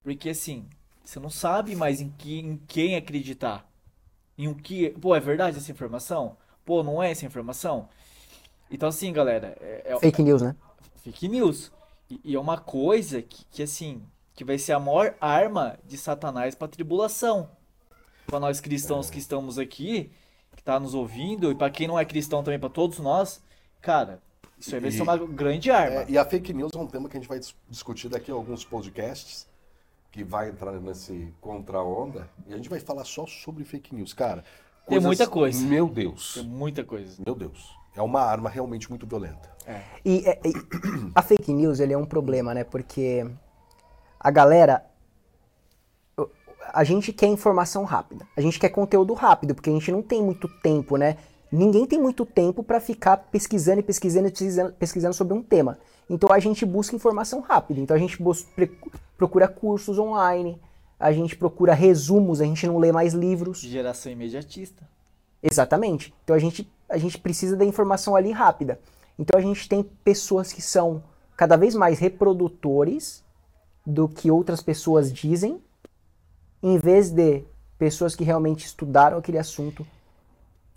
Porque 0.01 0.29
assim, 0.29 0.65
você 1.03 1.19
não 1.19 1.29
sabe 1.29 1.75
mais 1.75 1.99
em, 1.99 2.09
que, 2.09 2.39
em 2.39 2.55
quem 2.67 2.95
acreditar. 2.95 3.69
Em 4.37 4.47
o 4.47 4.55
que. 4.55 4.91
Pô, 4.91 5.13
é 5.13 5.19
verdade 5.19 5.57
essa 5.57 5.71
informação? 5.71 6.37
Pô, 6.65 6.83
não 6.83 7.01
é 7.01 7.11
essa 7.11 7.25
informação? 7.25 7.89
Então, 8.69 8.89
assim, 8.89 9.11
galera. 9.11 9.57
É, 9.61 9.93
é, 9.93 9.99
fake 9.99 10.23
news, 10.23 10.41
né? 10.41 10.55
fake 11.03 11.27
news. 11.27 11.71
E, 12.09 12.19
e 12.23 12.35
é 12.35 12.39
uma 12.39 12.57
coisa 12.57 13.21
que, 13.21 13.45
que, 13.51 13.63
assim, 13.63 14.01
que 14.33 14.43
vai 14.43 14.57
ser 14.57 14.73
a 14.73 14.79
maior 14.79 15.15
arma 15.19 15.77
de 15.85 15.97
Satanás 15.97 16.55
para 16.55 16.67
tribulação. 16.67 17.49
Para 18.25 18.39
nós 18.39 18.59
cristãos 18.59 19.09
que 19.09 19.19
estamos 19.19 19.59
aqui, 19.59 20.11
que 20.55 20.63
tá 20.63 20.79
nos 20.79 20.93
ouvindo, 20.93 21.51
e 21.51 21.55
para 21.55 21.69
quem 21.69 21.87
não 21.87 21.99
é 21.99 22.05
cristão 22.05 22.43
também, 22.43 22.59
para 22.59 22.69
todos 22.69 22.99
nós, 22.99 23.43
cara, 23.81 24.21
isso 24.57 24.73
aí 24.73 24.81
vai 24.81 24.91
ser 24.91 25.01
uma 25.01 25.17
grande 25.17 25.69
arma. 25.69 26.03
É, 26.03 26.05
e 26.09 26.17
a 26.17 26.23
fake 26.23 26.53
news 26.53 26.71
é 26.73 26.77
um 26.77 26.87
tema 26.87 27.09
que 27.09 27.17
a 27.17 27.19
gente 27.19 27.27
vai 27.27 27.39
discutir 27.69 28.07
daqui 28.07 28.31
a 28.31 28.33
alguns 28.33 28.63
podcasts, 28.63 29.45
que 30.09 30.23
vai 30.23 30.49
entrar 30.49 30.71
nesse 30.73 31.33
contra-onda, 31.41 32.29
e 32.47 32.53
a 32.53 32.55
gente 32.55 32.69
vai 32.69 32.79
falar 32.79 33.03
só 33.03 33.25
sobre 33.27 33.65
fake 33.65 33.93
news. 33.93 34.13
Cara, 34.13 34.43
tem 34.87 34.99
muita 34.99 35.27
coisa. 35.27 35.65
Meu 35.65 35.87
Deus. 35.87 36.35
Tem 36.35 36.43
muita 36.43 36.83
coisa. 36.83 37.21
Meu 37.25 37.35
Deus. 37.35 37.75
É 37.95 38.01
uma 38.01 38.21
arma 38.21 38.49
realmente 38.49 38.89
muito 38.89 39.05
violenta. 39.05 39.51
É. 39.65 39.81
E, 40.03 40.27
é, 40.27 40.39
e, 40.43 40.53
a 41.13 41.21
fake 41.21 41.53
news 41.53 41.79
ele 41.79 41.93
é 41.93 41.97
um 41.97 42.05
problema, 42.05 42.53
né? 42.53 42.63
Porque 42.63 43.25
a 44.19 44.31
galera. 44.31 44.85
A 46.73 46.83
gente 46.83 47.13
quer 47.13 47.27
informação 47.27 47.83
rápida. 47.83 48.25
A 48.35 48.41
gente 48.41 48.59
quer 48.59 48.69
conteúdo 48.69 49.13
rápido, 49.13 49.53
porque 49.53 49.69
a 49.69 49.73
gente 49.73 49.91
não 49.91 50.01
tem 50.01 50.23
muito 50.23 50.47
tempo, 50.47 50.97
né? 50.97 51.17
Ninguém 51.51 51.85
tem 51.85 51.99
muito 51.99 52.25
tempo 52.25 52.63
para 52.63 52.79
ficar 52.79 53.15
pesquisando 53.15 53.79
e 53.79 53.83
pesquisando 53.83 54.27
e 54.27 54.31
pesquisando, 54.31 54.73
pesquisando 54.73 55.13
sobre 55.13 55.35
um 55.35 55.43
tema. 55.43 55.77
Então 56.09 56.31
a 56.31 56.39
gente 56.39 56.65
busca 56.65 56.95
informação 56.95 57.41
rápida. 57.41 57.79
Então 57.79 57.95
a 57.95 57.99
gente 57.99 58.17
procura 59.15 59.47
cursos 59.47 59.99
online, 59.99 60.59
a 61.03 61.11
gente 61.11 61.35
procura 61.35 61.73
resumos, 61.73 62.39
a 62.39 62.45
gente 62.45 62.65
não 62.65 62.77
lê 62.77 62.89
mais 62.89 63.13
livros. 63.13 63.59
Geração 63.59 64.09
imediatista. 64.09 64.87
Exatamente. 65.41 66.13
Então 66.23 66.33
a 66.33 66.39
gente, 66.39 66.71
a 66.87 66.97
gente 66.97 67.17
precisa 67.17 67.57
da 67.57 67.65
informação 67.65 68.15
ali 68.15 68.31
rápida. 68.31 68.79
Então 69.19 69.37
a 69.37 69.43
gente 69.43 69.67
tem 69.67 69.83
pessoas 69.83 70.53
que 70.53 70.61
são 70.61 71.03
cada 71.35 71.57
vez 71.57 71.75
mais 71.75 71.99
reprodutores 71.99 73.21
do 73.85 74.07
que 74.07 74.31
outras 74.31 74.61
pessoas 74.61 75.11
dizem, 75.11 75.61
em 76.61 76.77
vez 76.77 77.09
de 77.09 77.43
pessoas 77.77 78.15
que 78.15 78.23
realmente 78.23 78.65
estudaram 78.65 79.17
aquele 79.17 79.37
assunto, 79.37 79.85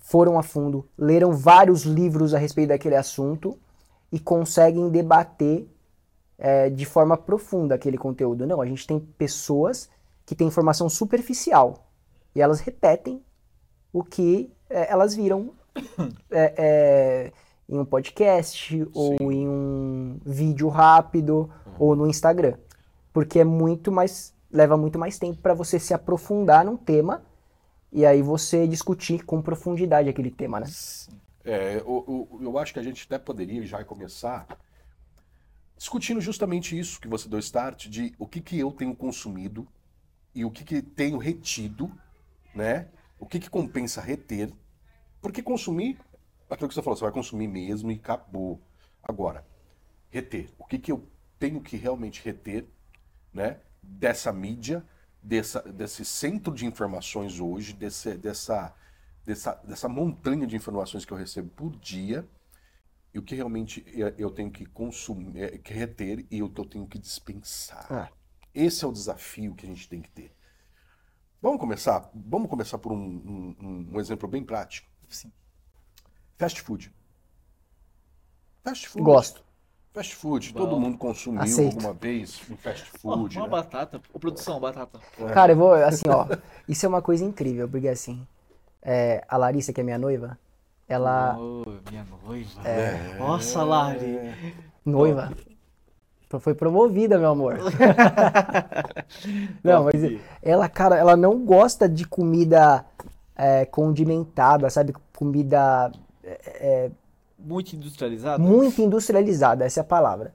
foram 0.01 0.37
a 0.41 0.43
fundo, 0.43 0.89
leram 0.99 1.33
vários 1.35 1.85
livros 1.85 2.35
a 2.35 2.39
respeito 2.39 2.71
daquele 2.71 2.97
assunto 2.97 3.57
e 4.11 4.19
conseguem 4.19 4.91
debater 4.91 5.69
é, 6.37 6.69
de 6.69 6.85
forma 6.85 7.17
profunda 7.17 7.77
aquele 7.77 7.97
conteúdo. 7.97 8.45
Não, 8.45 8.61
a 8.61 8.67
gente 8.67 8.89
tem 8.89 8.99
pessoas 8.99 9.89
que 10.27 10.35
têm 10.35 10.49
informação 10.49 10.89
superficial 10.89 11.89
e 12.35 12.43
elas 12.43 12.61
repetem 12.61 13.25
o 13.93 14.03
que 14.03 14.53
é, 14.69 14.91
elas 14.93 15.15
viram 15.15 15.53
é, 16.31 16.55
é, 16.59 17.33
em 17.69 17.79
um 17.79 17.85
podcast 17.85 18.69
Sim. 18.69 18.91
ou 18.93 19.33
em 19.33 19.49
um 19.49 20.19
vídeo 20.25 20.69
rápido 20.69 21.51
uhum. 21.67 21.73
ou 21.79 21.97
no 21.97 22.07
Instagram, 22.07 22.57
porque 23.13 23.39
é 23.39 23.45
muito 23.45 23.93
mais 23.93 24.35
leva 24.51 24.77
muito 24.77 24.99
mais 24.99 25.19
tempo 25.19 25.41
para 25.41 25.55
você 25.55 25.79
se 25.79 25.93
aprofundar 25.93 26.65
num 26.65 26.77
tema 26.77 27.23
e 27.93 28.05
aí 28.05 28.23
você 28.23 28.67
discutir 28.67 29.25
com 29.25 29.43
profundidade 29.43 30.09
aquele 30.09 30.31
tema, 30.31 30.61
né? 30.61 30.67
É, 31.45 31.77
eu, 31.77 32.29
eu, 32.33 32.41
eu 32.43 32.59
acho 32.59 32.73
que 32.73 32.79
a 32.79 32.83
gente 32.83 33.05
até 33.07 33.19
poderia 33.19 33.65
já 33.65 33.85
começar 33.85 34.47
discutindo 35.77 36.21
justamente 36.21 36.79
isso 36.79 37.01
que 37.01 37.07
você 37.07 37.29
deu 37.29 37.39
start 37.39 37.89
de 37.89 38.15
o 38.19 38.27
que, 38.27 38.41
que 38.41 38.59
eu 38.59 38.73
tenho 38.73 38.95
consumido 38.95 39.67
e 40.37 40.45
o 40.45 40.51
que, 40.51 40.63
que 40.63 40.83
tenho 40.83 41.17
retido, 41.17 41.91
né? 42.55 42.91
O 43.19 43.25
que, 43.25 43.41
que 43.41 43.49
compensa 43.49 44.03
reter. 44.03 44.53
Porque 45.23 45.43
consumir, 45.43 45.99
aquilo 46.51 46.69
que 46.69 46.75
você 46.75 46.83
falou, 46.83 46.95
você 46.95 47.05
vai 47.05 47.13
consumir 47.13 47.49
mesmo 47.49 47.91
e 47.91 47.95
acabou. 47.95 48.61
Agora, 49.03 49.47
reter. 50.11 50.51
O 50.59 50.67
que, 50.67 50.79
que 50.79 50.93
eu 50.93 51.09
tenho 51.39 51.63
que 51.63 51.79
realmente 51.79 52.23
reter, 52.23 52.67
né? 53.33 53.61
Dessa 53.83 54.31
mídia, 54.31 54.85
dessa, 55.23 55.63
desse 55.63 56.05
centro 56.05 56.53
de 56.55 56.67
informações 56.67 57.41
hoje, 57.41 57.73
desse, 57.73 58.19
dessa, 58.19 58.75
dessa, 59.25 59.55
dessa 59.65 59.89
montanha 59.89 60.47
de 60.47 60.55
informações 60.55 61.07
que 61.07 61.13
eu 61.13 61.17
recebo 61.17 61.49
por 61.49 61.75
dia, 61.77 62.29
e 63.15 63.19
o 63.19 63.23
que 63.23 63.35
realmente 63.35 63.83
eu 64.19 64.31
tenho 64.31 64.51
que 64.51 64.67
consumir, 64.67 65.43
é, 65.43 65.57
que 65.57 65.73
reter 65.73 66.27
e 66.31 66.43
o 66.43 66.51
que 66.51 66.61
eu 66.61 66.67
tenho 66.67 66.87
que 66.87 66.99
dispensar. 66.99 67.87
Ah. 67.91 68.26
Esse 68.57 68.87
é 68.87 68.89
o 68.89 68.93
desafio 68.93 69.55
que 69.55 69.67
a 69.67 69.69
gente 69.69 69.87
tem 69.87 70.01
que 70.01 70.09
ter. 70.09 70.33
Vamos 71.43 71.61
começar? 71.61 72.11
Vamos 72.15 72.49
começar 72.49 72.79
por 72.79 72.91
um, 72.91 72.97
um, 72.97 73.89
um 73.93 74.01
exemplo 74.01 74.27
bem 74.27 74.43
prático. 74.43 74.89
Sim. 75.11 75.31
Fast 76.39 76.63
food. 76.63 76.91
Fast 78.65 78.89
food. 78.89 79.05
Gosto. 79.05 79.45
Fast 79.93 80.15
food, 80.15 80.53
Bom. 80.53 80.61
todo 80.61 80.81
mundo 80.81 80.97
consumiu 80.97 81.43
Aceito. 81.43 81.77
alguma 81.77 81.93
vez 81.95 82.43
um 82.51 82.57
fast 82.57 82.91
food. 82.99 83.37
uma 83.37 83.47
né? 83.47 83.51
batata, 83.51 84.01
Ô, 84.13 84.19
produção, 84.19 84.59
batata. 84.59 85.01
É. 85.19 85.33
Cara, 85.33 85.53
eu 85.53 85.57
vou, 85.57 85.73
assim, 85.73 86.09
ó, 86.09 86.27
isso 86.69 86.85
é 86.85 86.89
uma 86.89 87.01
coisa 87.01 87.25
incrível, 87.25 87.69
porque 87.69 87.89
assim, 87.89 88.27
é, 88.83 89.25
a 89.29 89.37
Larissa, 89.37 89.73
que 89.73 89.81
é 89.81 89.85
minha 89.85 89.99
noiva, 89.99 90.39
ela. 90.89 91.37
Oh, 91.39 91.65
minha 91.91 92.05
noiva. 92.05 92.69
É... 92.69 93.19
Nossa, 93.19 93.63
Lari. 93.63 94.35
Noiva. 94.85 95.33
Foi 96.41 96.55
promovida, 96.55 97.19
meu 97.19 97.31
amor. 97.31 97.59
não, 99.63 99.85
mas 99.85 100.21
ela, 100.43 100.69
cara, 100.69 100.97
ela 100.97 101.17
não 101.17 101.45
gosta 101.45 101.89
de 101.89 102.07
comida 102.07 102.85
é, 103.37 103.65
condimentada, 103.65 104.69
sabe? 104.71 104.95
Comida. 105.17 105.91
É, 106.23 106.41
é, 106.61 106.91
muito 107.39 107.77
industrializada? 107.77 108.43
Muito 108.43 108.81
industrializada, 108.81 109.65
essa 109.65 109.81
é 109.81 109.83
a 109.83 109.85
palavra. 109.85 110.35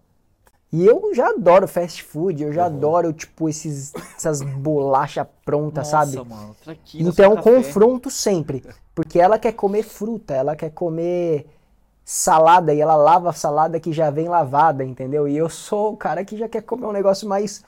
E 0.71 0.85
eu 0.85 1.13
já 1.13 1.27
adoro 1.27 1.67
fast 1.67 2.01
food, 2.01 2.41
eu 2.41 2.53
já 2.53 2.61
uhum. 2.61 2.77
adoro, 2.77 3.11
tipo, 3.11 3.49
esses, 3.49 3.91
essas 4.15 4.41
bolachas 4.41 5.27
prontas, 5.43 5.91
Nossa, 5.91 6.11
sabe? 6.11 6.29
Mano, 6.29 6.55
então 6.95 7.35
confronto 7.35 8.09
sempre. 8.09 8.63
Porque 8.95 9.19
ela 9.19 9.37
quer 9.37 9.51
comer 9.51 9.83
fruta, 9.83 10.33
ela 10.33 10.55
quer 10.55 10.69
comer 10.69 11.45
salada 12.11 12.73
e 12.73 12.81
ela 12.81 12.97
lava 12.97 13.29
a 13.29 13.33
salada 13.33 13.79
que 13.79 13.93
já 13.93 14.09
vem 14.09 14.27
lavada, 14.27 14.83
entendeu? 14.83 15.29
E 15.29 15.37
eu 15.37 15.47
sou 15.47 15.93
o 15.93 15.97
cara 15.97 16.25
que 16.25 16.35
já 16.35 16.49
quer 16.49 16.61
comer 16.61 16.85
um 16.85 16.91
negócio 16.91 17.25
mais 17.25 17.63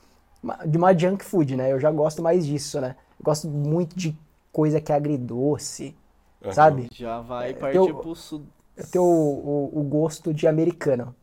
de 0.66 0.78
uma 0.78 0.94
junk 0.94 1.24
food, 1.24 1.56
né? 1.56 1.72
Eu 1.72 1.80
já 1.80 1.90
gosto 1.90 2.22
mais 2.22 2.46
disso, 2.46 2.82
né? 2.82 2.98
Eu 3.18 3.24
gosto 3.24 3.48
muito 3.48 3.98
de 3.98 4.14
coisa 4.52 4.82
que 4.82 4.92
é 4.92 4.96
agridoce, 4.96 5.96
uhum. 6.44 6.52
sabe? 6.52 6.90
Já 6.92 7.22
vai 7.22 7.52
é, 7.52 7.54
partir 7.54 7.86
teu, 7.86 7.96
pro 7.96 8.14
sul. 8.16 8.44
Eu 8.76 8.86
tenho 8.88 9.06
o, 9.06 9.70
o, 9.78 9.80
o, 9.80 9.84
gosto 9.84 10.34
de 10.34 10.46
americano. 10.46 11.16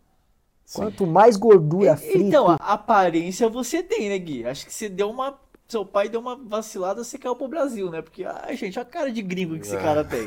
Sim. 0.64 0.78
Quanto 0.80 1.06
mais 1.06 1.36
gordura 1.36 1.98
frita... 1.98 2.18
Então, 2.20 2.48
a 2.48 2.72
aparência 2.72 3.50
você 3.50 3.82
tem, 3.82 4.08
né, 4.08 4.18
Gui? 4.18 4.46
Acho 4.46 4.64
que 4.64 4.72
você 4.72 4.88
deu 4.88 5.10
uma... 5.10 5.38
Seu 5.68 5.84
pai 5.84 6.08
deu 6.08 6.20
uma 6.20 6.36
vacilada, 6.36 7.04
você 7.04 7.18
caiu 7.18 7.36
pro 7.36 7.46
Brasil, 7.48 7.90
né? 7.90 8.00
Porque, 8.00 8.24
ai, 8.24 8.56
gente, 8.56 8.80
a 8.80 8.84
cara 8.84 9.12
de 9.12 9.20
gringo 9.20 9.56
que 9.56 9.66
esse 9.66 9.76
é. 9.76 9.82
cara 9.82 10.02
tem. 10.02 10.26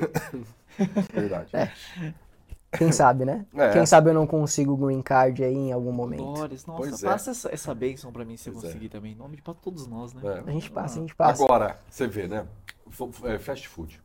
Verdade. 1.12 1.50
É. 1.54 1.72
Quem 2.78 2.92
sabe, 2.92 3.26
né? 3.26 3.46
É. 3.56 3.72
Quem 3.72 3.86
sabe 3.86 4.10
eu 4.10 4.14
não 4.14 4.28
consigo 4.28 4.76
green 4.76 5.02
card 5.02 5.44
aí 5.44 5.56
em 5.56 5.72
algum 5.72 5.92
momento. 5.92 6.24
Boris, 6.24 6.66
nossa, 6.66 6.82
pois 6.82 7.04
é. 7.04 7.08
passa 7.08 7.30
é. 7.30 7.32
essa, 7.32 7.54
essa 7.54 7.76
bênção 7.76 8.12
pra 8.12 8.26
mim 8.26 8.38
se 8.38 8.50
eu 8.50 8.54
conseguir 8.54 8.88
é. 8.88 8.90
também. 8.90 9.14
Em 9.14 9.16
nome 9.16 9.36
de 9.36 9.42
pra 9.42 9.54
todos 9.54 9.88
nós, 9.88 10.14
né? 10.14 10.22
É. 10.26 10.50
A 10.50 10.52
gente 10.52 10.70
passa, 10.72 10.98
a 10.98 11.02
gente 11.02 11.16
passa. 11.16 11.44
Agora, 11.44 11.80
você 11.90 12.08
vê, 12.08 12.28
né? 12.28 12.46
É, 13.24 13.40
fast 13.40 13.68
food. 13.68 14.02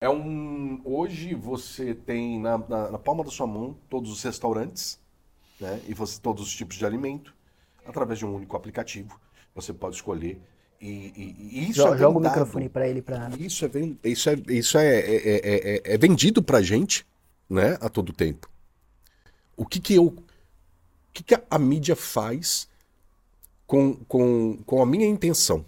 É 0.00 0.08
um. 0.08 0.80
Hoje 0.84 1.34
você 1.34 1.94
tem 1.94 2.38
na, 2.38 2.58
na, 2.58 2.90
na, 2.92 2.98
palma 2.98 3.24
da 3.24 3.30
sua 3.30 3.46
mão 3.46 3.76
todos 3.88 4.10
os 4.10 4.22
restaurantes, 4.22 4.98
né? 5.60 5.80
E 5.88 5.94
você 5.94 6.20
todos 6.20 6.42
os 6.42 6.54
tipos 6.54 6.76
de 6.76 6.84
alimento, 6.84 7.34
através 7.86 8.18
de 8.18 8.26
um 8.26 8.34
único 8.34 8.56
aplicativo. 8.56 9.18
Você 9.54 9.72
pode 9.72 9.96
escolher. 9.96 10.40
E, 10.78 10.86
e, 10.88 11.58
e 11.58 11.70
isso 11.70 11.80
joga, 11.80 11.94
é 11.94 11.98
joga 11.98 12.18
o 12.18 12.20
microfone 12.20 12.68
para 12.68 12.86
ele 12.86 13.00
para. 13.00 13.30
Isso 13.38 13.64
é 13.64 13.70
isso 14.04 14.28
é 14.28 14.34
isso 14.48 14.76
é, 14.76 14.98
é, 14.98 15.76
é, 15.78 15.94
é 15.94 15.98
vendido 15.98 16.42
pra 16.42 16.60
gente 16.60 17.06
né, 17.48 17.78
a 17.80 17.88
todo 17.88 18.12
tempo. 18.12 18.50
O 19.56 19.64
que 19.64 19.80
que 19.80 19.94
eu, 19.94 20.06
o 20.06 20.24
que 21.12 21.22
que 21.22 21.34
a, 21.34 21.42
a 21.50 21.58
mídia 21.58 21.96
faz 21.96 22.68
com, 23.66 23.94
com, 24.04 24.58
com 24.64 24.82
a 24.82 24.86
minha 24.86 25.06
intenção? 25.06 25.64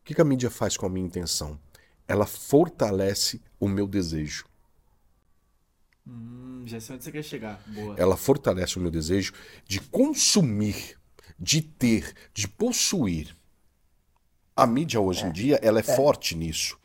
O 0.00 0.04
que 0.04 0.14
que 0.14 0.20
a 0.20 0.24
mídia 0.24 0.50
faz 0.50 0.76
com 0.76 0.86
a 0.86 0.88
minha 0.88 1.06
intenção? 1.06 1.58
Ela 2.06 2.26
fortalece 2.26 3.40
o 3.60 3.68
meu 3.68 3.86
desejo. 3.86 4.46
Hum, 6.06 6.64
já 6.66 6.80
sei 6.80 6.94
onde 6.94 7.04
você 7.04 7.12
quer 7.12 7.22
chegar. 7.22 7.62
Boa. 7.66 7.94
Ela 7.98 8.16
fortalece 8.16 8.78
o 8.78 8.80
meu 8.80 8.90
desejo 8.90 9.32
de 9.66 9.80
consumir, 9.80 10.98
de 11.38 11.60
ter, 11.60 12.14
de 12.32 12.48
possuir. 12.48 13.36
A 14.56 14.66
mídia 14.66 15.00
hoje 15.00 15.24
é. 15.24 15.28
em 15.28 15.32
dia 15.32 15.60
ela 15.62 15.78
é, 15.78 15.80
é, 15.80 15.96
forte 15.96 16.34
nisso. 16.34 16.78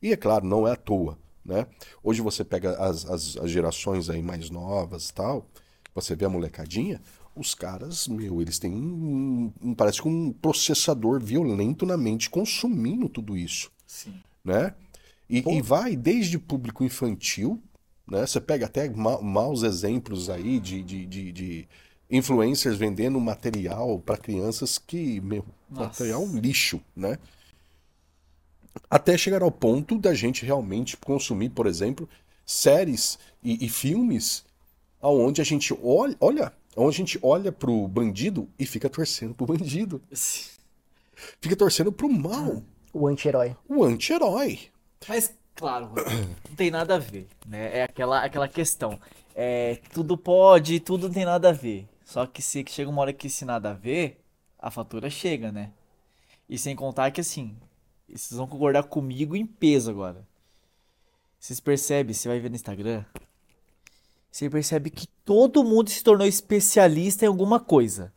E 0.00 0.12
é 0.12 0.16
claro, 0.16 0.46
não 0.46 0.66
é 0.66 0.72
à 0.72 0.76
toa. 0.76 1.18
Né? 1.50 1.66
Hoje 2.00 2.20
você 2.22 2.44
pega 2.44 2.76
as, 2.76 3.04
as, 3.06 3.36
as 3.36 3.50
gerações 3.50 4.08
aí 4.08 4.22
mais 4.22 4.50
novas 4.50 5.10
tal, 5.10 5.48
você 5.92 6.14
vê 6.14 6.24
a 6.24 6.28
molecadinha, 6.28 7.02
os 7.34 7.56
caras, 7.56 8.06
meu, 8.06 8.40
eles 8.40 8.60
têm 8.60 8.72
um, 8.72 9.52
um, 9.60 9.74
parece 9.74 10.00
que 10.00 10.06
um 10.06 10.32
processador 10.32 11.20
violento 11.20 11.84
na 11.84 11.96
mente 11.96 12.30
consumindo 12.30 13.08
tudo 13.08 13.36
isso. 13.36 13.68
Sim. 13.84 14.14
Né? 14.44 14.72
E, 15.28 15.38
e 15.38 15.60
vai 15.60 15.96
desde 15.96 16.38
público 16.38 16.84
infantil, 16.84 17.60
Né? 18.08 18.24
Você 18.26 18.40
pega 18.40 18.66
até 18.66 18.88
ma 18.88 19.20
maus 19.20 19.64
exemplos 19.64 20.30
aí 20.30 20.60
de, 20.60 20.84
de, 20.84 21.06
de, 21.06 21.32
de 21.32 21.68
influencers 22.08 22.76
vendendo 22.76 23.18
material 23.20 23.98
para 23.98 24.16
crianças 24.16 24.78
que, 24.78 25.20
meu, 25.20 25.44
Nossa. 25.68 26.04
material 26.04 26.26
lixo, 26.26 26.80
né? 26.94 27.18
Até 28.88 29.16
chegar 29.16 29.42
ao 29.42 29.50
ponto 29.50 29.98
da 29.98 30.14
gente 30.14 30.44
realmente 30.44 30.96
consumir, 30.96 31.50
por 31.50 31.66
exemplo, 31.66 32.08
séries 32.44 33.18
e, 33.42 33.64
e 33.64 33.68
filmes 33.68 34.44
aonde 35.00 35.40
a 35.40 35.44
gente 35.44 35.76
olha, 35.82 36.16
olha, 36.20 36.52
onde 36.76 36.94
a 36.94 36.98
gente 36.98 37.18
olha 37.22 37.50
pro 37.50 37.86
bandido 37.88 38.48
e 38.58 38.66
fica 38.66 38.88
torcendo 38.88 39.34
pro 39.34 39.46
bandido. 39.46 40.00
Fica 41.40 41.56
torcendo 41.56 41.92
pro 41.92 42.08
mal. 42.08 42.62
O 42.92 43.06
anti-herói. 43.06 43.56
O 43.68 43.84
anti-herói. 43.84 44.58
Mas, 45.08 45.34
claro, 45.54 45.92
não 46.48 46.56
tem 46.56 46.70
nada 46.70 46.96
a 46.96 46.98
ver, 46.98 47.28
né? 47.46 47.78
É 47.78 47.82
aquela, 47.84 48.24
aquela 48.24 48.48
questão. 48.48 48.98
É, 49.34 49.78
tudo 49.92 50.16
pode, 50.16 50.80
tudo 50.80 51.06
não 51.08 51.14
tem 51.14 51.24
nada 51.24 51.50
a 51.50 51.52
ver. 51.52 51.86
Só 52.04 52.26
que 52.26 52.42
se 52.42 52.64
chega 52.68 52.90
uma 52.90 53.02
hora 53.02 53.12
que 53.12 53.30
se 53.30 53.44
nada 53.44 53.70
a 53.70 53.74
ver, 53.74 54.20
a 54.58 54.70
fatura 54.70 55.08
chega, 55.08 55.52
né? 55.52 55.70
E 56.48 56.58
sem 56.58 56.74
contar 56.74 57.10
que 57.12 57.20
assim, 57.20 57.56
vocês 58.10 58.36
vão 58.36 58.46
concordar 58.46 58.84
comigo 58.84 59.36
em 59.36 59.46
peso 59.46 59.90
agora. 59.90 60.26
Vocês 61.38 61.60
percebem, 61.60 62.12
você 62.12 62.28
vai 62.28 62.38
ver 62.38 62.50
no 62.50 62.56
Instagram, 62.56 63.04
você 64.30 64.48
percebe 64.48 64.90
que 64.90 65.06
todo 65.24 65.64
mundo 65.64 65.90
se 65.90 66.04
tornou 66.04 66.26
especialista 66.26 67.24
em 67.24 67.28
alguma 67.28 67.58
coisa. 67.58 68.12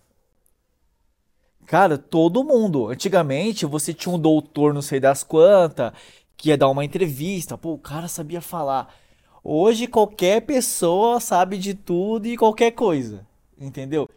Cara, 1.65 1.97
todo 1.97 2.43
mundo. 2.43 2.88
Antigamente 2.88 3.65
você 3.65 3.93
tinha 3.93 4.13
um 4.13 4.19
doutor 4.19 4.73
não 4.73 4.81
sei 4.81 5.00
das 5.00 5.23
quantas, 5.23 5.93
que 6.35 6.50
ia 6.50 6.57
dar 6.57 6.69
uma 6.69 6.85
entrevista. 6.85 7.57
Pô, 7.57 7.73
o 7.73 7.79
cara 7.79 8.07
sabia 8.07 8.41
falar. 8.41 8.93
Hoje 9.43 9.88
qualquer 9.88 10.41
pessoa 10.41 11.19
sabe 11.19 11.57
de 11.57 11.73
tudo 11.73 12.27
e 12.27 12.38
qualquer 12.38 12.71
coisa. 12.71 13.25
Entendeu? 13.57 14.09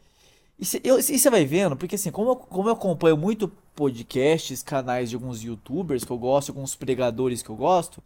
E 0.58 0.64
você 0.64 1.30
vai 1.30 1.44
vendo, 1.44 1.76
porque 1.76 1.94
assim, 1.94 2.10
como 2.10 2.30
eu, 2.30 2.36
como 2.36 2.68
eu 2.68 2.72
acompanho 2.72 3.16
muito 3.16 3.50
podcasts, 3.76 4.62
canais 4.62 5.10
de 5.10 5.14
alguns 5.14 5.42
youtubers 5.44 6.02
que 6.02 6.10
eu 6.10 6.18
gosto, 6.18 6.48
alguns 6.48 6.74
pregadores 6.74 7.42
que 7.42 7.50
eu 7.50 7.54
gosto, 7.54 8.02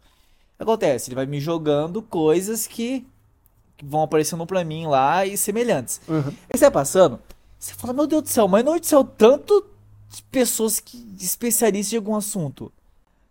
acontece, 0.59 1.09
ele 1.09 1.15
vai 1.15 1.25
me 1.25 1.39
jogando 1.39 2.01
coisas 2.01 2.67
que, 2.67 3.07
que 3.77 3.85
vão 3.85 4.03
aparecendo 4.03 4.45
pra 4.45 4.63
mim 4.63 4.85
lá 4.85 5.25
e 5.25 5.37
semelhantes. 5.37 6.01
Uhum. 6.07 6.27
Aí 6.27 6.57
você 6.57 6.65
vai 6.65 6.71
passando, 6.71 7.19
você 7.57 7.73
fala, 7.73 7.93
meu 7.93 8.05
Deus 8.05 8.23
do 8.23 8.29
céu, 8.29 8.47
mas 8.47 8.63
não 8.63 8.77
do 8.77 8.85
céu, 8.85 9.03
tanto 9.03 9.65
de 10.09 10.21
pessoas 10.23 10.79
que 10.79 10.97
especialistas 11.19 11.93
em 11.93 11.97
algum 11.97 12.15
assunto. 12.15 12.71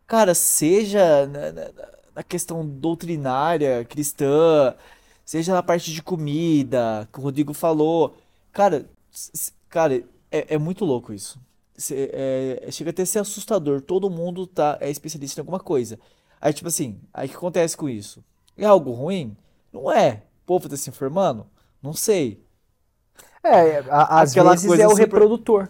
Cara, 0.07 0.35
seja 0.35 1.27
na, 1.27 1.53
na, 1.53 1.71
na, 2.17 2.23
questão 2.23 2.67
doutrinária, 2.67 3.85
cristã, 3.85 4.75
seja 5.25 5.53
na 5.53 5.63
parte 5.63 5.93
de 5.93 6.03
comida, 6.03 7.09
que 7.13 7.21
o 7.21 7.23
Rodrigo 7.23 7.53
falou. 7.53 8.17
Cara, 8.53 8.87
cara, 9.69 10.03
é, 10.33 10.55
é 10.55 10.59
muito 10.59 10.85
louco 10.85 11.13
isso. 11.13 11.39
É, 11.93 12.69
chega 12.71 12.91
até 12.91 13.03
a 13.03 13.07
ser 13.07 13.19
assustador. 13.21 13.81
Todo 13.81 14.11
mundo 14.11 14.47
tá, 14.47 14.77
é 14.81 14.91
especialista 14.91 15.41
em 15.41 15.43
alguma 15.43 15.61
coisa. 15.61 15.99
Aí, 16.41 16.53
tipo 16.53 16.69
assim, 16.69 17.01
aí 17.13 17.27
o 17.27 17.31
que 17.31 17.37
acontece 17.37 17.77
com 17.77 17.89
isso? 17.89 18.25
É 18.57 18.65
algo 18.65 18.93
ruim? 18.93 19.37
Não 19.73 19.91
é. 19.91 20.23
O 20.43 20.47
povo 20.47 20.69
tá 20.69 20.77
se 20.77 20.91
informando? 20.91 21.47
Não 21.83 21.93
sei. 21.93 22.45
É, 23.43 23.79
a, 23.89 24.21
às 24.21 24.33
Aquela 24.33 24.51
vezes 24.51 24.79
é 24.79 24.87
o 24.87 24.95
reprodutor. 24.95 25.69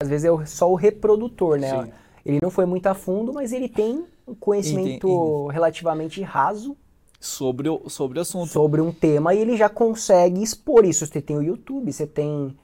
Às 0.00 0.08
vezes 0.08 0.24
é 0.24 0.46
só 0.46 0.70
o 0.70 0.74
reprodutor, 0.74 1.58
né? 1.58 1.84
Sim. 1.84 1.92
Ele 2.24 2.38
não 2.40 2.50
foi 2.50 2.66
muito 2.66 2.86
a 2.86 2.94
fundo, 2.94 3.32
mas 3.32 3.52
ele 3.52 3.68
tem 3.68 4.04
um 4.26 4.34
conhecimento 4.34 5.08
Entendi. 5.08 5.52
relativamente 5.52 6.22
raso 6.22 6.76
sobre 7.18 7.68
o, 7.68 7.88
sobre 7.88 8.18
o 8.18 8.22
assunto. 8.22 8.48
Sobre 8.48 8.80
um 8.80 8.92
tema 8.92 9.34
e 9.34 9.38
ele 9.38 9.56
já 9.56 9.68
consegue 9.68 10.42
expor 10.42 10.84
isso. 10.84 11.06
Você 11.06 11.20
tem 11.20 11.36
o 11.36 11.42
YouTube, 11.42 11.92
você 11.92 12.06
tem 12.06 12.56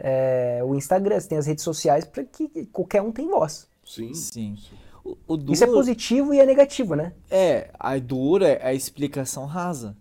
é, 0.00 0.60
o 0.64 0.74
Instagram, 0.74 1.20
você 1.20 1.28
tem 1.28 1.38
as 1.38 1.46
redes 1.46 1.64
sociais 1.64 2.04
para 2.04 2.24
que 2.24 2.66
qualquer 2.72 3.02
um 3.02 3.12
tem 3.12 3.28
voz. 3.28 3.68
Sim. 3.84 4.14
Sim. 4.14 4.58
O, 5.04 5.16
o 5.26 5.36
duro... 5.36 5.52
Isso 5.52 5.64
é 5.64 5.66
positivo 5.66 6.34
e 6.34 6.40
é 6.40 6.46
negativo, 6.46 6.94
né? 6.94 7.12
É, 7.30 7.70
a 7.78 7.98
dura 7.98 8.48
é 8.48 8.66
a 8.68 8.74
explicação 8.74 9.46
rasa. 9.46 9.96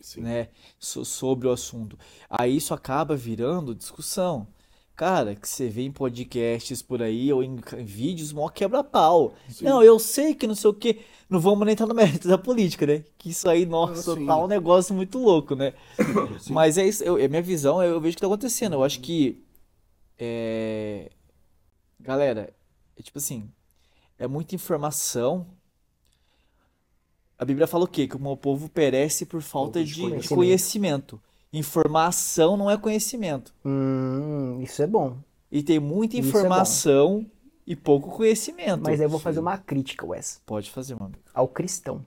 Sim. 0.00 0.20
né, 0.20 0.48
so, 0.78 1.04
sobre 1.04 1.48
o 1.48 1.50
assunto. 1.50 1.98
Aí 2.30 2.56
isso 2.56 2.72
acaba 2.72 3.16
virando 3.16 3.74
discussão. 3.74 4.46
Cara, 4.96 5.34
que 5.36 5.46
você 5.46 5.68
vê 5.68 5.82
em 5.82 5.92
podcasts 5.92 6.80
por 6.80 7.02
aí 7.02 7.30
ou 7.30 7.42
em, 7.42 7.60
vídeos, 7.84 8.32
mó 8.32 8.48
quebra-pau. 8.48 9.34
Não, 9.60 9.82
eu 9.82 9.98
sei 9.98 10.34
que 10.34 10.46
não 10.46 10.54
sei 10.54 10.70
o 10.70 10.74
que. 10.74 11.00
Não 11.28 11.38
vamos 11.38 11.66
nem 11.66 11.74
entrar 11.74 11.86
no 11.86 11.94
mérito 11.94 12.26
da 12.26 12.38
política, 12.38 12.86
né? 12.86 13.04
Que 13.18 13.28
isso 13.28 13.46
aí, 13.46 13.66
nossa, 13.66 14.14
ah, 14.14 14.26
tá 14.26 14.36
um 14.38 14.46
negócio 14.46 14.94
muito 14.94 15.18
louco, 15.18 15.54
né? 15.54 15.74
Sim. 16.40 16.54
Mas 16.54 16.78
é 16.78 16.86
isso, 16.86 17.04
eu, 17.04 17.18
é 17.18 17.28
minha 17.28 17.42
visão, 17.42 17.82
eu, 17.82 18.00
vejo 18.00 18.14
o 18.14 18.16
que 18.16 18.20
tá 18.22 18.26
acontecendo. 18.26 18.72
Eu 18.72 18.82
acho 18.82 19.00
que. 19.00 19.44
É... 20.18 21.10
Galera, 22.00 22.54
é 22.96 23.02
tipo 23.02 23.18
assim, 23.18 23.50
é 24.18 24.26
muita 24.26 24.54
informação 24.54 25.46
a 27.38 27.44
Bíblia 27.44 27.66
fala 27.66 27.84
o 27.84 27.88
quê? 27.88 28.08
Que 28.08 28.16
o 28.16 28.20
meu 28.20 28.36
povo 28.36 28.68
perece 28.68 29.26
por 29.26 29.42
falta 29.42 29.84
de, 29.84 30.00
conhecimento. 30.00 30.34
conhecimento. 30.34 31.22
Informação 31.52 32.56
não 32.56 32.70
é 32.70 32.76
conhecimento. 32.76 33.54
Hum, 33.64 34.60
isso 34.60 34.82
é 34.82 34.86
bom. 34.86 35.18
E 35.50 35.62
tem 35.62 35.78
muita 35.78 36.16
é 36.16 36.20
informação 36.20 37.24
é 37.32 37.36
e 37.66 37.76
pouco 37.76 38.10
conhecimento. 38.10 38.82
Mas 38.82 39.00
eu 39.00 39.08
vou 39.08 39.18
fazer 39.18 39.40
uma 39.40 39.58
crítica, 39.58 40.06
Wes. 40.06 40.40
Pode 40.44 40.70
fazer, 40.70 40.94
mano. 40.98 41.14
Ao 41.32 41.48
cristão. 41.48 42.04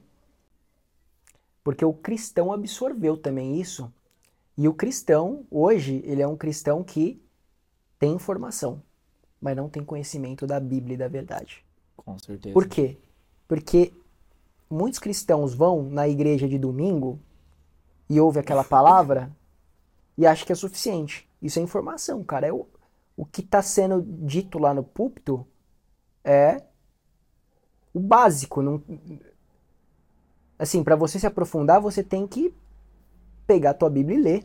Porque 1.62 1.84
o 1.84 1.92
cristão 1.92 2.52
absorveu 2.52 3.16
também 3.16 3.60
isso. 3.60 3.92
E 4.56 4.68
o 4.68 4.74
cristão, 4.74 5.44
hoje, 5.50 6.02
ele 6.04 6.22
é 6.22 6.26
um 6.26 6.36
cristão 6.36 6.82
que 6.82 7.20
tem 7.98 8.12
informação, 8.12 8.82
mas 9.40 9.56
não 9.56 9.68
tem 9.68 9.84
conhecimento 9.84 10.46
da 10.46 10.58
Bíblia 10.58 10.94
e 10.94 10.98
da 10.98 11.08
verdade. 11.08 11.64
Com 11.96 12.18
certeza. 12.18 12.52
Por 12.52 12.66
quê? 12.66 12.96
Porque 13.46 13.92
muitos 14.68 14.98
cristãos 14.98 15.54
vão 15.54 15.82
na 15.82 16.08
igreja 16.08 16.48
de 16.48 16.58
domingo 16.58 17.18
e 18.10 18.20
ouvem 18.20 18.40
aquela 18.40 18.64
palavra 18.64 19.30
e 20.18 20.26
acham 20.26 20.44
que 20.44 20.52
é 20.52 20.56
suficiente. 20.56 21.30
Isso 21.40 21.60
é 21.60 21.62
informação, 21.62 22.24
cara. 22.24 22.48
É 22.48 22.52
o, 22.52 22.66
o 23.16 23.24
que 23.24 23.40
está 23.40 23.62
sendo 23.62 24.02
dito 24.02 24.58
lá 24.58 24.74
no 24.74 24.82
púlpito 24.82 25.46
é 26.24 26.60
o 27.94 28.00
básico. 28.00 28.60
Não, 28.60 28.82
assim, 30.58 30.82
para 30.82 30.96
você 30.96 31.20
se 31.20 31.26
aprofundar, 31.26 31.80
você 31.80 32.02
tem 32.02 32.26
que 32.26 32.52
pegar 33.46 33.70
a 33.70 33.74
tua 33.74 33.88
Bíblia 33.88 34.18
e 34.18 34.22
ler. 34.22 34.44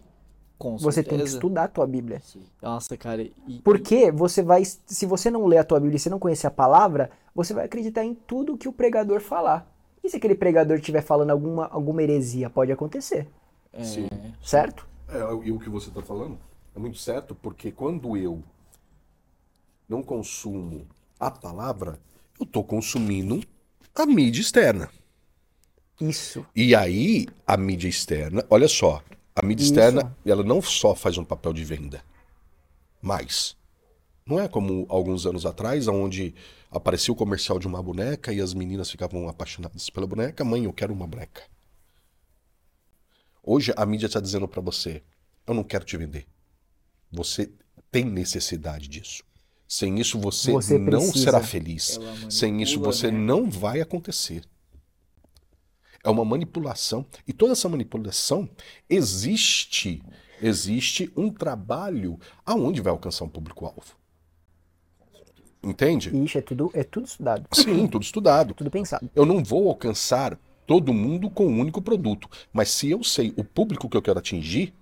Com 0.60 0.78
você 0.78 1.04
certeza. 1.04 1.10
tem 1.10 1.26
que 1.26 1.32
estudar 1.32 1.64
a 1.64 1.68
tua 1.68 1.88
Bíblia. 1.88 2.22
Nossa, 2.62 2.96
cara. 2.96 3.24
E, 3.24 3.62
Porque 3.64 4.12
você 4.12 4.44
vai, 4.44 4.64
se 4.64 5.06
você 5.08 5.32
não 5.32 5.48
ler 5.48 5.58
a 5.58 5.64
tua 5.64 5.80
Bíblia 5.80 5.98
e 5.98 6.00
você 6.00 6.10
não 6.10 6.20
conhecer 6.20 6.48
a 6.48 6.52
palavra, 6.52 7.10
você 7.34 7.54
vai 7.54 7.66
acreditar 7.66 8.06
em 8.06 8.14
tudo 8.14 8.58
que 8.58 8.70
o 8.70 8.72
pregador 8.72 9.20
falar. 9.20 9.70
E 10.04 10.10
se 10.10 10.18
aquele 10.18 10.36
pregador 10.36 10.78
estiver 10.78 11.02
falando 11.02 11.32
alguma, 11.32 11.66
alguma 11.66 12.04
heresia? 12.04 12.48
Pode 12.48 12.72
acontecer. 12.72 13.28
É... 13.76 13.84
Sim. 13.84 14.08
Certo? 14.42 14.88
É, 15.08 15.20
e 15.46 15.52
o 15.52 15.60
que 15.60 15.70
você 15.70 15.90
está 15.90 16.02
falando 16.02 16.40
é 16.76 16.80
muito 16.80 16.98
certo, 16.98 17.36
porque 17.36 17.72
quando 17.72 18.18
eu 18.18 18.44
não 19.88 20.02
consumo 20.02 20.88
a 21.20 21.30
palavra, 21.30 22.00
eu 22.40 22.46
estou 22.46 22.64
consumindo 22.64 23.42
a 23.94 24.06
mídia 24.06 24.42
externa. 24.42 24.90
Isso. 26.02 26.46
E 26.56 26.76
aí, 26.76 27.28
a 27.48 27.56
mídia 27.56 27.88
externa, 27.88 28.46
olha 28.50 28.68
só, 28.68 29.02
a 29.36 29.46
mídia 29.46 29.64
Isso. 29.64 29.74
externa, 29.74 30.16
ela 30.26 30.44
não 30.44 30.62
só 30.62 30.94
faz 30.94 31.18
um 31.18 31.24
papel 31.24 31.54
de 31.54 31.64
venda, 31.64 32.04
mas 33.02 33.56
não 34.26 34.40
é 34.40 34.48
como 34.48 34.86
alguns 34.90 35.26
anos 35.26 35.46
atrás, 35.46 35.88
onde 35.88 36.34
aparecia 36.70 37.14
o 37.14 37.16
comercial 37.16 37.60
de 37.60 37.68
uma 37.68 37.82
boneca 37.82 38.34
e 38.34 38.42
as 38.42 38.54
meninas 38.54 38.90
ficavam 38.90 39.30
apaixonadas 39.30 39.90
pela 39.90 40.08
boneca. 40.08 40.44
Mãe, 40.44 40.66
eu 40.66 40.74
quero 40.74 40.94
uma 40.94 41.08
boneca. 41.08 41.44
Hoje 43.48 43.72
a 43.78 43.86
mídia 43.86 44.08
está 44.08 44.20
dizendo 44.20 44.48
para 44.48 44.62
você: 44.62 45.04
eu 45.46 45.54
não 45.54 45.64
quero 45.64 45.86
te 45.86 45.96
vender. 45.96 46.26
Você 47.12 47.52
tem 47.92 48.04
necessidade 48.04 48.88
disso. 48.88 49.24
Sem 49.68 50.00
isso 50.00 50.20
você, 50.20 50.52
você 50.52 50.80
não 50.80 51.02
será 51.02 51.42
feliz. 51.42 52.00
Sem 52.30 52.62
isso 52.62 52.80
você 52.80 53.12
né? 53.12 53.18
não 53.18 53.50
vai 53.50 53.82
acontecer. 53.82 54.44
É 56.04 56.10
uma 56.10 56.26
manipulação. 56.26 57.06
E 57.28 57.34
toda 57.34 57.54
essa 57.54 57.70
manipulação 57.70 58.50
existe. 58.90 60.02
Existe 60.42 61.12
um 61.16 61.32
trabalho 61.32 62.20
aonde 62.46 62.82
vai 62.82 62.92
alcançar 62.92 63.26
um 63.26 63.30
público-alvo. 63.30 63.96
Entende? 65.64 66.16
Isso, 66.24 66.38
é 66.38 66.42
tudo, 66.42 66.70
é 66.74 66.84
tudo 66.84 67.08
estudado. 67.08 67.48
Sim, 67.52 67.88
tudo 67.88 68.04
estudado. 68.04 68.54
Tudo 68.54 68.70
pensado. 68.70 69.10
Eu 69.16 69.26
não 69.26 69.44
vou 69.44 69.68
alcançar 69.70 70.38
todo 70.66 70.94
mundo 70.94 71.30
com 71.30 71.48
um 71.48 71.60
único 71.60 71.82
produto. 71.82 72.30
Mas 72.52 72.70
se 72.70 72.90
eu 72.90 73.04
sei 73.04 73.34
o 73.38 73.44
público 73.44 73.90
que 73.90 73.98
eu 73.98 74.02
quero 74.02 74.20
atingir, 74.20 74.74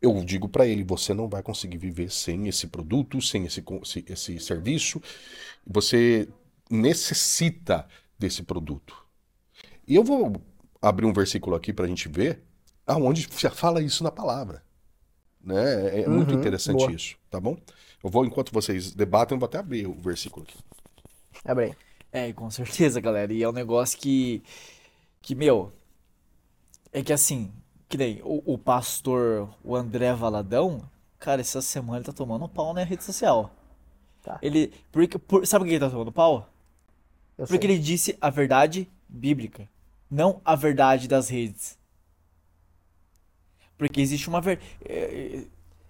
eu 0.00 0.24
digo 0.24 0.48
para 0.48 0.66
ele: 0.66 0.84
você 0.84 1.14
não 1.14 1.28
vai 1.28 1.42
conseguir 1.42 1.78
viver 1.78 2.10
sem 2.10 2.48
esse 2.48 2.66
produto, 2.66 3.20
sem 3.20 3.44
esse, 3.46 3.64
esse, 4.08 4.40
serviço. 4.40 5.00
Você 5.66 6.28
necessita 6.70 7.86
desse 8.18 8.42
produto. 8.42 8.96
E 9.86 9.94
eu 9.94 10.04
vou 10.04 10.40
abrir 10.80 11.06
um 11.06 11.12
versículo 11.12 11.56
aqui 11.56 11.72
para 11.72 11.84
a 11.84 11.88
gente 11.88 12.08
ver 12.08 12.42
aonde 12.86 13.28
já 13.36 13.50
fala 13.50 13.82
isso 13.82 14.04
na 14.04 14.10
palavra. 14.10 14.62
Né? 15.42 16.00
É, 16.00 16.08
uhum, 16.08 16.16
muito 16.16 16.34
interessante 16.34 16.78
boa. 16.78 16.92
isso, 16.92 17.16
tá 17.30 17.40
bom? 17.40 17.56
Eu 18.02 18.10
vou, 18.10 18.24
enquanto 18.24 18.52
vocês 18.52 18.92
debatem, 18.92 19.36
eu 19.36 19.40
vou 19.40 19.46
até 19.46 19.58
abrir 19.58 19.86
o 19.86 19.94
versículo 19.94 20.44
aqui. 20.44 20.58
Abre 21.44 21.66
aí. 21.66 21.85
É, 22.16 22.32
com 22.32 22.50
certeza, 22.50 22.98
galera. 22.98 23.30
E 23.30 23.42
é 23.42 23.48
um 23.48 23.52
negócio 23.52 23.98
que, 23.98 24.42
que 25.20 25.34
meu, 25.34 25.70
é 26.90 27.02
que 27.02 27.12
assim, 27.12 27.52
que 27.90 27.98
nem 27.98 28.22
o, 28.24 28.54
o 28.54 28.56
pastor, 28.56 29.50
o 29.62 29.76
André 29.76 30.14
Valadão, 30.14 30.88
cara, 31.18 31.42
essa 31.42 31.60
semana 31.60 31.98
ele 31.98 32.06
tá 32.06 32.14
tomando 32.14 32.48
pau 32.48 32.72
na 32.72 32.84
rede 32.84 33.04
social. 33.04 33.50
Tá. 34.22 34.38
Ele, 34.40 34.72
porque, 34.90 35.18
por, 35.18 35.46
sabe 35.46 35.64
por 35.64 35.68
que 35.68 35.74
ele 35.74 35.84
tá 35.84 35.90
tomando 35.90 36.10
pau? 36.10 36.48
Eu 37.36 37.46
porque 37.46 37.66
sei. 37.66 37.76
ele 37.76 37.82
disse 37.82 38.16
a 38.18 38.30
verdade 38.30 38.90
bíblica, 39.06 39.68
não 40.10 40.40
a 40.42 40.56
verdade 40.56 41.06
das 41.06 41.28
redes. 41.28 41.78
Porque 43.76 44.00
existe 44.00 44.26
uma 44.26 44.40
verdade. 44.40 44.66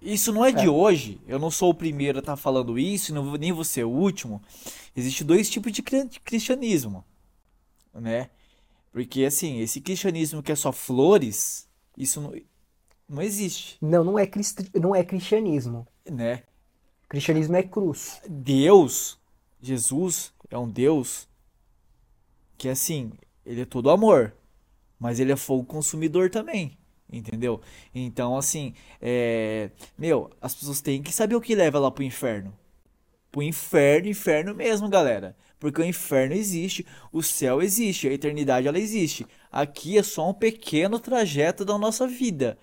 Isso 0.01 0.33
não 0.33 0.45
é, 0.45 0.51
é, 0.51 0.53
de 0.53 0.69
hoje. 0.69 1.21
Eu 1.27 1.39
não 1.39 1.51
sou 1.51 1.71
o 1.71 1.75
primeiro 1.75 2.19
a 2.19 2.21
estar 2.21 2.33
tá 2.33 2.37
falando 2.37 2.79
isso, 2.79 3.15
nem 3.39 3.53
vou 3.53 3.65
ser 3.65 3.85
o 3.85 3.91
último. 3.91 4.43
Existe 4.95 5.25
dois 5.25 5.49
tipos 5.49 5.73
de 5.73 5.83
cristianismo, 5.83 7.05
né? 7.95 8.31
Porque 8.93 9.25
assim, 9.25 9.61
esse 9.61 9.81
cristianismo 9.81 10.43
que 10.43 10.53
é 10.53 10.57
só 10.57 10.73
flores, 10.73 11.69
isso 11.97 12.21
não, 12.21 12.33
não 13.09 13.23
existe. 13.23 13.77
Não, 13.81 14.03
não 14.03 14.19
é, 14.19 14.27
cristi 14.27 14.71
não 14.75 14.95
é 14.95 15.05
cristianismo. 15.05 15.87
Né? 16.11 16.43
Cristianismo 17.09 17.57
é 17.57 17.63
cruz. 17.63 18.21
Deus, 18.29 19.19
Jesus, 19.61 20.33
é 20.51 20.57
um 20.57 20.69
Deus 20.69 21.29
que 22.57 22.69
assim, 22.69 23.13
ele 23.45 23.63
é 23.63 23.67
todo 23.67 23.91
amor, 23.91 24.35
mas 24.99 25.21
ele 25.21 25.33
é 25.33 25.37
fogo 25.37 25.65
consumidor 25.65 26.31
também. 26.31 26.77
Entendeu? 27.11 27.61
Então, 27.95 28.37
assim, 28.37 28.75
é... 29.01 29.71
meu, 29.97 30.31
as 30.41 30.55
pessoas 30.55 30.81
têm 30.81 31.03
que 31.03 31.13
saber 31.13 31.37
o 31.37 31.41
que 31.41 31.55
leva 31.55 31.79
lá 31.79 31.91
pro 31.91 32.03
inferno. 32.03 32.53
Pro 33.31 33.43
inferno, 33.43 34.09
inferno 34.09 34.55
mesmo, 34.55 34.89
galera. 34.89 35.37
Porque 35.59 35.81
o 35.81 35.85
inferno 35.85 36.35
existe, 36.35 36.87
o 37.13 37.23
céu 37.23 37.63
existe, 37.63 38.09
a 38.09 38.13
eternidade 38.13 38.69
ela 38.69 38.79
existe. 38.79 39.27
Aqui 39.51 39.97
é 39.99 40.03
só 40.03 40.31
um 40.31 40.35
pequeno 40.35 40.99
trajeto 40.99 41.65
da 41.65 41.79
nossa 41.79 42.07
vida. 42.07 42.59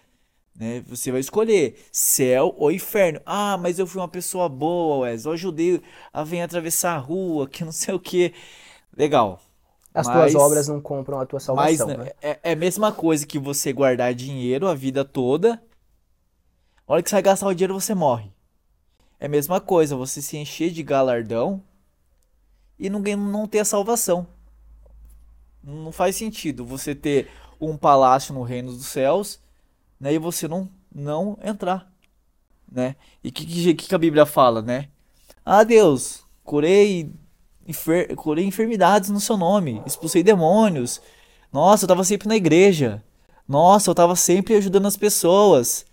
Né? 0.55 0.83
Você 0.87 1.11
vai 1.11 1.19
escolher 1.19 1.75
céu 1.91 2.53
ou 2.57 2.71
inferno. 2.71 3.19
Ah, 3.25 3.57
mas 3.57 3.79
eu 3.79 3.87
fui 3.87 3.99
uma 4.01 4.07
pessoa 4.07 4.47
boa, 4.47 5.07
Wes. 5.07 5.25
Eu 5.25 5.31
ajudei 5.31 5.81
a 6.11 6.23
vir 6.23 6.41
atravessar 6.41 6.95
a 6.95 6.99
rua, 6.99 7.47
que 7.47 7.63
não 7.63 7.71
sei 7.71 7.93
o 7.93 7.99
que. 7.99 8.33
Legal. 8.95 9.41
As 9.93 10.07
mas, 10.07 10.31
tuas 10.31 10.43
obras 10.43 10.67
não 10.67 10.81
compram 10.81 11.19
a 11.19 11.25
tua 11.25 11.39
salvação. 11.39 11.87
Mas, 11.87 11.97
né? 11.97 12.11
é, 12.21 12.39
é 12.41 12.51
a 12.53 12.55
mesma 12.55 12.91
coisa 12.91 13.27
que 13.27 13.37
você 13.37 13.71
guardar 13.71 14.13
dinheiro 14.13 14.67
a 14.67 14.73
vida 14.73 15.05
toda. 15.05 15.61
A 16.87 16.93
hora 16.93 17.03
que 17.03 17.09
você 17.09 17.15
vai 17.15 17.21
gastar 17.21 17.47
o 17.47 17.53
dinheiro, 17.53 17.79
você 17.79 17.93
morre. 17.93 18.33
É 19.19 19.27
a 19.27 19.29
mesma 19.29 19.61
coisa, 19.61 19.95
você 19.95 20.21
se 20.21 20.35
encher 20.35 20.71
de 20.71 20.81
galardão 20.81 21.61
e 22.77 22.89
não, 22.89 22.99
não 22.99 23.47
ter 23.47 23.59
a 23.59 23.65
salvação. 23.65 24.27
Não 25.63 25.91
faz 25.91 26.15
sentido 26.15 26.65
você 26.65 26.93
ter 26.93 27.29
um 27.61 27.77
palácio 27.77 28.33
no 28.33 28.41
reino 28.41 28.73
dos 28.73 28.87
céus 28.87 29.39
né, 29.99 30.13
e 30.13 30.17
você 30.17 30.47
não, 30.47 30.69
não 30.93 31.37
entrar. 31.41 31.89
Né? 32.69 32.95
E 33.23 33.29
o 33.29 33.31
que, 33.31 33.45
que, 33.45 33.73
que 33.75 33.95
a 33.95 33.99
Bíblia 33.99 34.25
fala, 34.25 34.61
né? 34.61 34.89
Ah, 35.45 35.63
Deus, 35.63 36.25
curei 36.43 37.13
enfer 37.67 38.15
curei 38.15 38.45
enfermidades 38.45 39.09
no 39.09 39.19
seu 39.19 39.37
nome, 39.37 39.81
expulsei 39.85 40.23
demônios. 40.23 41.01
Nossa, 41.51 41.85
eu 41.85 41.87
tava 41.87 42.03
sempre 42.03 42.27
na 42.27 42.35
igreja. 42.35 43.03
Nossa, 43.47 43.89
eu 43.89 43.95
tava 43.95 44.15
sempre 44.15 44.55
ajudando 44.55 44.87
as 44.87 44.97
pessoas. 44.97 45.85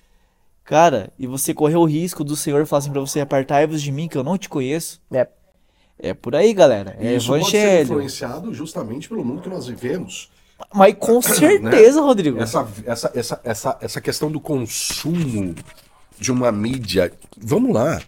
Cara, 0.65 1.13
e 1.19 1.27
você 1.27 1.53
correu 1.53 1.81
o 1.81 1.85
risco 1.85 2.23
do 2.23 2.37
Senhor 2.37 2.65
falar 2.67 2.79
assim 2.79 2.93
pra 2.93 3.01
você, 3.01 3.21
apartai-vos 3.21 3.83
de 3.83 3.91
mim 3.91 4.09
que 4.09 4.17
eu 4.17 4.23
não 4.23 4.39
te 4.39 4.49
conheço. 4.49 5.01
É. 5.11 5.27
É 6.03 6.15
por 6.15 6.35
aí, 6.35 6.55
galera. 6.55 6.97
É 6.99 7.15
Isso 7.15 7.35
evangelho. 7.35 7.41
Pode 7.41 7.51
ser 7.51 7.83
influenciado 7.83 8.55
justamente 8.55 9.09
pelo 9.09 9.25
mundo 9.25 9.43
que 9.43 9.51
nós 9.51 9.67
vivemos. 9.67 10.31
Mas 10.73 10.95
com 10.99 11.17
né? 11.21 11.23
certeza, 11.23 12.01
né? 12.01 12.07
Rodrigo. 12.07 12.41
Essa, 12.41 12.67
essa, 12.87 13.13
essa, 13.15 13.41
essa, 13.45 13.79
essa 13.81 14.01
questão 14.01 14.31
do 14.31 14.41
consumo 14.41 15.55
de 16.19 16.33
uma 16.33 16.51
mídia. 16.51 17.13
Vamos 17.37 17.75
lá 17.75 18.01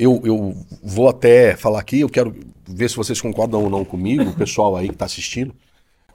eu, 0.00 0.18
eu 0.24 0.56
vou 0.82 1.10
até 1.10 1.54
falar 1.54 1.78
aqui, 1.78 2.00
eu 2.00 2.08
quero 2.08 2.34
ver 2.66 2.88
se 2.88 2.96
vocês 2.96 3.20
concordam 3.20 3.62
ou 3.62 3.68
não 3.68 3.84
comigo, 3.84 4.30
o 4.30 4.34
pessoal 4.34 4.74
aí 4.74 4.88
que 4.88 4.94
está 4.94 5.04
assistindo, 5.04 5.54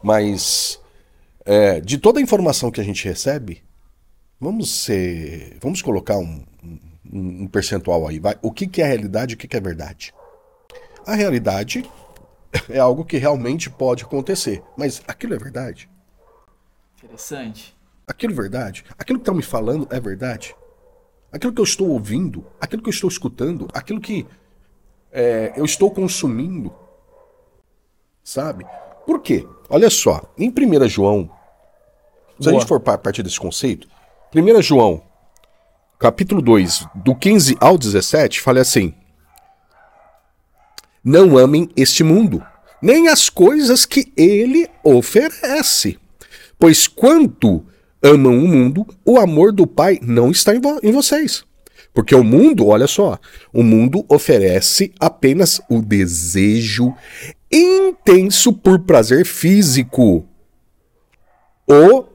mas 0.01 0.81
é, 1.45 1.79
de 1.79 1.99
toda 1.99 2.19
a 2.19 2.21
informação 2.21 2.71
que 2.71 2.81
a 2.81 2.83
gente 2.83 3.07
recebe, 3.07 3.61
vamos 4.41 4.71
ser, 4.71 5.59
vamos 5.61 5.83
colocar 5.83 6.17
um, 6.17 6.43
um, 6.63 7.43
um 7.43 7.47
percentual 7.47 8.07
aí, 8.07 8.17
vai. 8.17 8.35
O 8.41 8.51
que, 8.51 8.65
que 8.65 8.81
é 8.81 8.85
a 8.85 8.87
realidade 8.87 9.33
e 9.33 9.35
o 9.35 9.37
que, 9.37 9.47
que 9.47 9.55
é 9.55 9.61
verdade? 9.61 10.11
A 11.05 11.13
realidade 11.13 11.87
é 12.67 12.79
algo 12.79 13.05
que 13.05 13.17
realmente 13.17 13.69
pode 13.69 14.03
acontecer, 14.03 14.63
mas 14.75 15.03
aquilo 15.07 15.35
é 15.35 15.37
verdade? 15.37 15.87
Interessante. 17.03 17.75
Aquilo 18.07 18.33
é 18.33 18.35
verdade? 18.35 18.83
Aquilo 18.97 19.19
que 19.19 19.23
estão 19.23 19.35
me 19.35 19.43
falando 19.43 19.87
é 19.91 19.99
verdade? 19.99 20.55
Aquilo 21.35 21.51
que 21.51 21.59
eu 21.59 21.65
estou 21.65 21.89
ouvindo, 21.89 22.45
aquilo 22.61 22.81
que 22.81 22.87
eu 22.87 22.93
estou 22.93 23.09
escutando, 23.09 23.67
aquilo 23.73 23.99
que 23.99 24.25
é, 25.11 25.51
eu 25.57 25.65
estou 25.65 25.91
consumindo. 25.91 26.73
Sabe? 28.23 28.65
Por 29.05 29.19
quê? 29.19 29.45
Olha 29.69 29.89
só, 29.89 30.33
em 30.37 30.49
1 30.49 30.87
João, 30.87 31.29
se 32.39 32.45
Boa. 32.45 32.51
a 32.51 32.53
gente 32.53 32.67
for 32.67 32.81
a 32.85 32.97
partir 32.97 33.21
desse 33.21 33.37
conceito, 33.37 33.85
1 34.33 34.61
João, 34.61 35.03
capítulo 35.99 36.41
2, 36.41 36.87
do 36.95 37.13
15 37.13 37.57
ao 37.59 37.77
17, 37.77 38.39
fala 38.39 38.61
assim: 38.61 38.93
Não 41.03 41.37
amem 41.37 41.69
este 41.75 42.01
mundo, 42.01 42.41
nem 42.81 43.09
as 43.09 43.29
coisas 43.29 43.85
que 43.85 44.11
ele 44.15 44.69
oferece. 44.81 45.99
Pois 46.57 46.87
quanto 46.87 47.65
amam 48.05 48.37
o 48.37 48.47
mundo, 48.47 48.85
o 49.03 49.17
amor 49.17 49.51
do 49.51 49.65
Pai 49.65 49.99
não 50.01 50.29
está 50.29 50.55
em, 50.55 50.61
vo 50.61 50.79
em 50.83 50.91
vocês. 50.91 51.43
Porque 51.91 52.13
o 52.13 52.23
mundo, 52.23 52.67
olha 52.67 52.87
só, 52.87 53.17
o 53.51 53.63
mundo 53.63 54.05
oferece 54.07 54.93
apenas 54.99 55.59
o 55.69 55.81
desejo 55.81 56.93
intenso 57.51 58.53
por 58.53 58.79
prazer 58.79 59.25
físico. 59.25 60.27
O, 61.67 62.05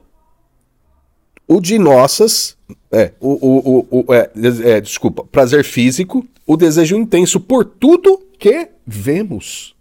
o 1.48 1.61
de 1.61 1.79
nossas. 1.79 2.57
É, 2.92 3.12
o, 3.18 3.31
o, 3.31 3.87
o, 3.90 4.05
o 4.07 4.14
é, 4.14 4.31
é, 4.64 4.81
desculpa, 4.81 5.24
prazer 5.24 5.64
físico, 5.64 6.26
o 6.46 6.57
desejo 6.57 6.96
intenso 6.96 7.40
por 7.40 7.64
tudo 7.64 8.18
que 8.38 8.68
vemos. 8.87 9.74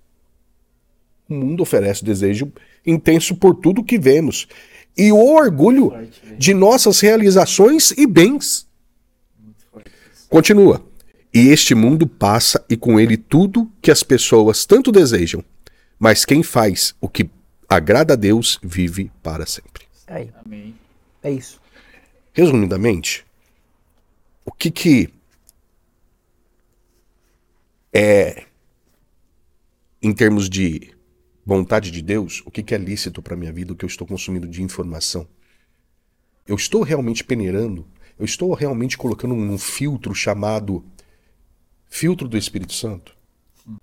O 1.29 1.35
mundo 1.35 1.61
oferece 1.61 2.03
desejo 2.03 2.51
intenso 2.85 3.35
por 3.35 3.53
tudo 3.55 3.83
que 3.83 3.99
vemos 3.99 4.47
e 4.97 5.11
o 5.11 5.17
orgulho 5.17 5.91
de 6.37 6.53
nossas 6.53 6.99
realizações 6.99 7.91
e 7.91 8.05
bens. 8.05 8.67
Continua. 10.29 10.85
E 11.33 11.49
este 11.49 11.75
mundo 11.75 12.07
passa 12.07 12.63
e 12.69 12.75
com 12.75 12.99
ele 12.99 13.15
tudo 13.15 13.71
que 13.81 13.91
as 13.91 14.03
pessoas 14.03 14.65
tanto 14.65 14.91
desejam. 14.91 15.43
Mas 15.97 16.25
quem 16.25 16.41
faz 16.41 16.95
o 16.99 17.07
que 17.07 17.29
agrada 17.67 18.13
a 18.13 18.17
Deus 18.17 18.59
vive 18.63 19.11
para 19.21 19.45
sempre. 19.45 19.85
Aí. 20.07 20.31
Amém. 20.43 20.75
É 21.21 21.31
isso. 21.31 21.61
Resumidamente, 22.33 23.25
o 24.45 24.51
que 24.51 24.71
que 24.71 25.09
é 27.93 28.45
em 30.01 30.13
termos 30.13 30.49
de 30.49 30.91
vontade 31.49 31.89
de 31.89 32.03
Deus, 32.03 32.43
o 32.45 32.51
que 32.51 32.75
é 32.75 32.77
lícito 32.77 33.23
para 33.23 33.35
minha 33.35 33.51
vida, 33.51 33.73
o 33.73 33.75
que 33.75 33.83
eu 33.83 33.87
estou 33.87 34.05
consumindo 34.05 34.47
de 34.47 34.61
informação. 34.61 35.27
Eu 36.47 36.55
estou 36.55 36.83
realmente 36.83 37.23
peneirando, 37.23 37.87
eu 38.19 38.23
estou 38.23 38.53
realmente 38.53 38.95
colocando 38.95 39.33
um 39.33 39.57
filtro 39.57 40.13
chamado 40.13 40.85
filtro 41.87 42.27
do 42.27 42.37
Espírito 42.37 42.73
Santo? 42.73 43.15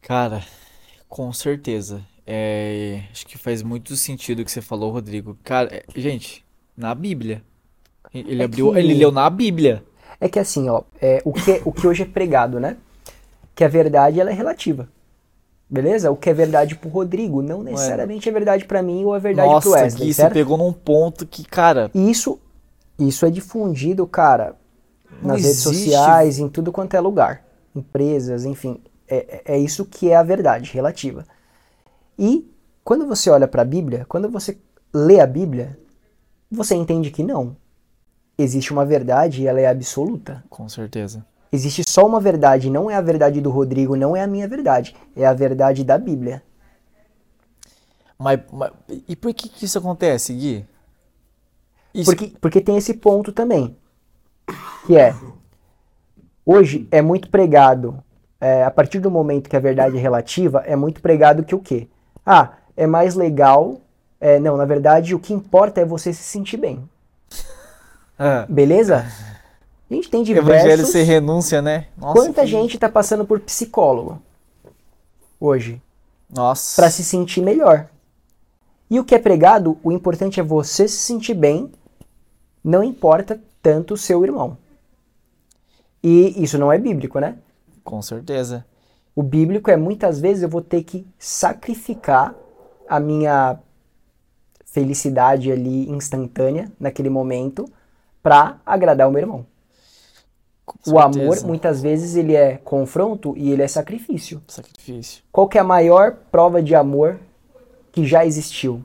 Cara, 0.00 0.44
com 1.08 1.32
certeza. 1.32 2.04
É, 2.24 3.02
acho 3.10 3.26
que 3.26 3.36
faz 3.36 3.64
muito 3.64 3.96
sentido 3.96 4.42
o 4.42 4.44
que 4.44 4.50
você 4.52 4.62
falou, 4.62 4.92
Rodrigo. 4.92 5.36
Cara, 5.42 5.68
é, 5.74 5.84
gente, 5.96 6.44
na 6.76 6.94
Bíblia. 6.94 7.42
Ele 8.14 8.42
é 8.42 8.44
abriu, 8.44 8.72
que... 8.72 8.78
ele 8.78 8.94
leu 8.94 9.10
na 9.10 9.28
Bíblia. 9.28 9.82
É 10.20 10.28
que 10.28 10.38
assim, 10.38 10.68
ó, 10.68 10.82
é, 11.00 11.20
o, 11.24 11.32
que, 11.32 11.62
o 11.64 11.72
que 11.72 11.86
hoje 11.86 12.04
é 12.04 12.06
pregado, 12.06 12.60
né? 12.60 12.76
Que 13.56 13.64
a 13.64 13.68
verdade 13.68 14.20
ela 14.20 14.30
é 14.30 14.34
relativa. 14.34 14.88
Beleza? 15.68 16.10
O 16.10 16.16
que 16.16 16.30
é 16.30 16.34
verdade 16.34 16.76
pro 16.76 16.88
Rodrigo 16.88 17.42
não 17.42 17.62
necessariamente 17.62 18.28
é 18.28 18.32
verdade 18.32 18.64
para 18.64 18.82
mim 18.82 19.04
ou 19.04 19.16
é 19.16 19.18
verdade 19.18 19.48
Nossa, 19.48 19.68
pro 19.68 19.78
Wesley. 19.78 20.06
Gui, 20.06 20.14
certo? 20.14 20.28
você 20.28 20.34
pegou 20.34 20.56
num 20.56 20.72
ponto 20.72 21.26
que, 21.26 21.44
cara. 21.44 21.90
Isso, 21.92 22.38
isso 22.98 23.26
é 23.26 23.30
difundido, 23.30 24.06
cara, 24.06 24.54
nas 25.20 25.42
redes 25.42 25.58
sociais, 25.58 26.38
em 26.38 26.48
tudo 26.48 26.70
quanto 26.70 26.94
é 26.94 27.00
lugar. 27.00 27.44
Empresas, 27.74 28.44
enfim. 28.44 28.80
É, 29.08 29.42
é 29.44 29.58
isso 29.58 29.84
que 29.84 30.10
é 30.10 30.16
a 30.16 30.22
verdade 30.22 30.72
relativa. 30.72 31.24
E 32.16 32.48
quando 32.84 33.06
você 33.06 33.28
olha 33.28 33.48
para 33.48 33.62
a 33.62 33.64
Bíblia, 33.64 34.06
quando 34.08 34.30
você 34.30 34.56
lê 34.94 35.18
a 35.18 35.26
Bíblia, 35.26 35.76
você 36.50 36.76
entende 36.76 37.10
que 37.10 37.24
não. 37.24 37.56
Existe 38.38 38.72
uma 38.72 38.84
verdade 38.84 39.42
e 39.42 39.46
ela 39.46 39.60
é 39.60 39.66
absoluta. 39.66 40.44
Com 40.48 40.68
certeza. 40.68 41.24
Existe 41.52 41.84
só 41.88 42.06
uma 42.06 42.20
verdade, 42.20 42.70
não 42.70 42.90
é 42.90 42.94
a 42.94 43.00
verdade 43.00 43.40
do 43.40 43.50
Rodrigo, 43.50 43.96
não 43.96 44.16
é 44.16 44.22
a 44.22 44.26
minha 44.26 44.48
verdade, 44.48 44.94
é 45.16 45.24
a 45.24 45.32
verdade 45.32 45.84
da 45.84 45.96
Bíblia. 45.96 46.42
Mas, 48.18 48.40
mas 48.52 48.72
e 49.06 49.14
por 49.14 49.32
que, 49.32 49.48
que 49.48 49.64
isso 49.64 49.78
acontece, 49.78 50.32
Gui? 50.32 50.66
Isso... 51.94 52.10
Porque, 52.10 52.32
porque 52.40 52.60
tem 52.60 52.76
esse 52.76 52.94
ponto 52.94 53.32
também, 53.32 53.76
que 54.86 54.96
é, 54.96 55.14
hoje 56.44 56.88
é 56.90 57.00
muito 57.00 57.30
pregado, 57.30 58.02
é, 58.40 58.64
a 58.64 58.70
partir 58.70 58.98
do 58.98 59.10
momento 59.10 59.48
que 59.48 59.56
a 59.56 59.60
verdade 59.60 59.96
é 59.96 60.00
relativa, 60.00 60.62
é 60.66 60.76
muito 60.76 61.00
pregado 61.00 61.44
que 61.44 61.54
o 61.54 61.60
quê? 61.60 61.88
Ah, 62.24 62.54
é 62.76 62.86
mais 62.86 63.14
legal, 63.14 63.80
é, 64.20 64.38
não, 64.38 64.56
na 64.56 64.64
verdade 64.64 65.14
o 65.14 65.18
que 65.18 65.32
importa 65.32 65.80
é 65.80 65.84
você 65.84 66.12
se 66.12 66.22
sentir 66.22 66.56
bem. 66.56 66.88
Ah. 68.18 68.46
Beleza? 68.48 69.04
A 69.90 69.94
gente 69.94 70.10
tem 70.10 70.22
diversos... 70.22 70.52
Evangelho 70.52 70.86
sem 70.86 71.04
renúncia, 71.04 71.62
né? 71.62 71.86
Nossa, 71.96 72.20
Quanta 72.20 72.40
que... 72.42 72.48
gente 72.48 72.74
está 72.74 72.88
passando 72.88 73.24
por 73.24 73.40
psicólogo 73.40 74.20
hoje? 75.40 75.80
Nossa. 76.28 76.82
Para 76.82 76.90
se 76.90 77.04
sentir 77.04 77.40
melhor. 77.40 77.88
E 78.90 78.98
o 78.98 79.04
que 79.04 79.14
é 79.14 79.18
pregado, 79.18 79.78
o 79.82 79.92
importante 79.92 80.40
é 80.40 80.42
você 80.42 80.88
se 80.88 80.98
sentir 80.98 81.34
bem, 81.34 81.70
não 82.62 82.82
importa 82.82 83.40
tanto 83.62 83.94
o 83.94 83.96
seu 83.96 84.24
irmão. 84.24 84.56
E 86.02 86.42
isso 86.42 86.58
não 86.58 86.72
é 86.72 86.78
bíblico, 86.78 87.18
né? 87.18 87.36
Com 87.82 88.02
certeza. 88.02 88.64
O 89.14 89.22
bíblico 89.22 89.70
é 89.70 89.76
muitas 89.76 90.20
vezes 90.20 90.42
eu 90.42 90.48
vou 90.48 90.60
ter 90.60 90.82
que 90.82 91.06
sacrificar 91.18 92.34
a 92.88 93.00
minha 93.00 93.58
felicidade 94.64 95.50
ali 95.50 95.88
instantânea 95.90 96.70
naquele 96.78 97.08
momento 97.08 97.64
para 98.22 98.60
agradar 98.64 99.08
o 99.08 99.10
meu 99.10 99.20
irmão. 99.20 99.46
O 100.86 100.98
amor, 100.98 101.40
muitas 101.44 101.80
vezes, 101.80 102.16
ele 102.16 102.34
é 102.34 102.56
confronto 102.56 103.34
e 103.36 103.52
ele 103.52 103.62
é 103.62 103.68
sacrifício. 103.68 104.42
Sacrifício. 104.48 105.22
Qual 105.30 105.48
que 105.48 105.58
é 105.58 105.60
a 105.60 105.64
maior 105.64 106.16
prova 106.30 106.62
de 106.62 106.74
amor 106.74 107.20
que 107.92 108.04
já 108.04 108.26
existiu? 108.26 108.84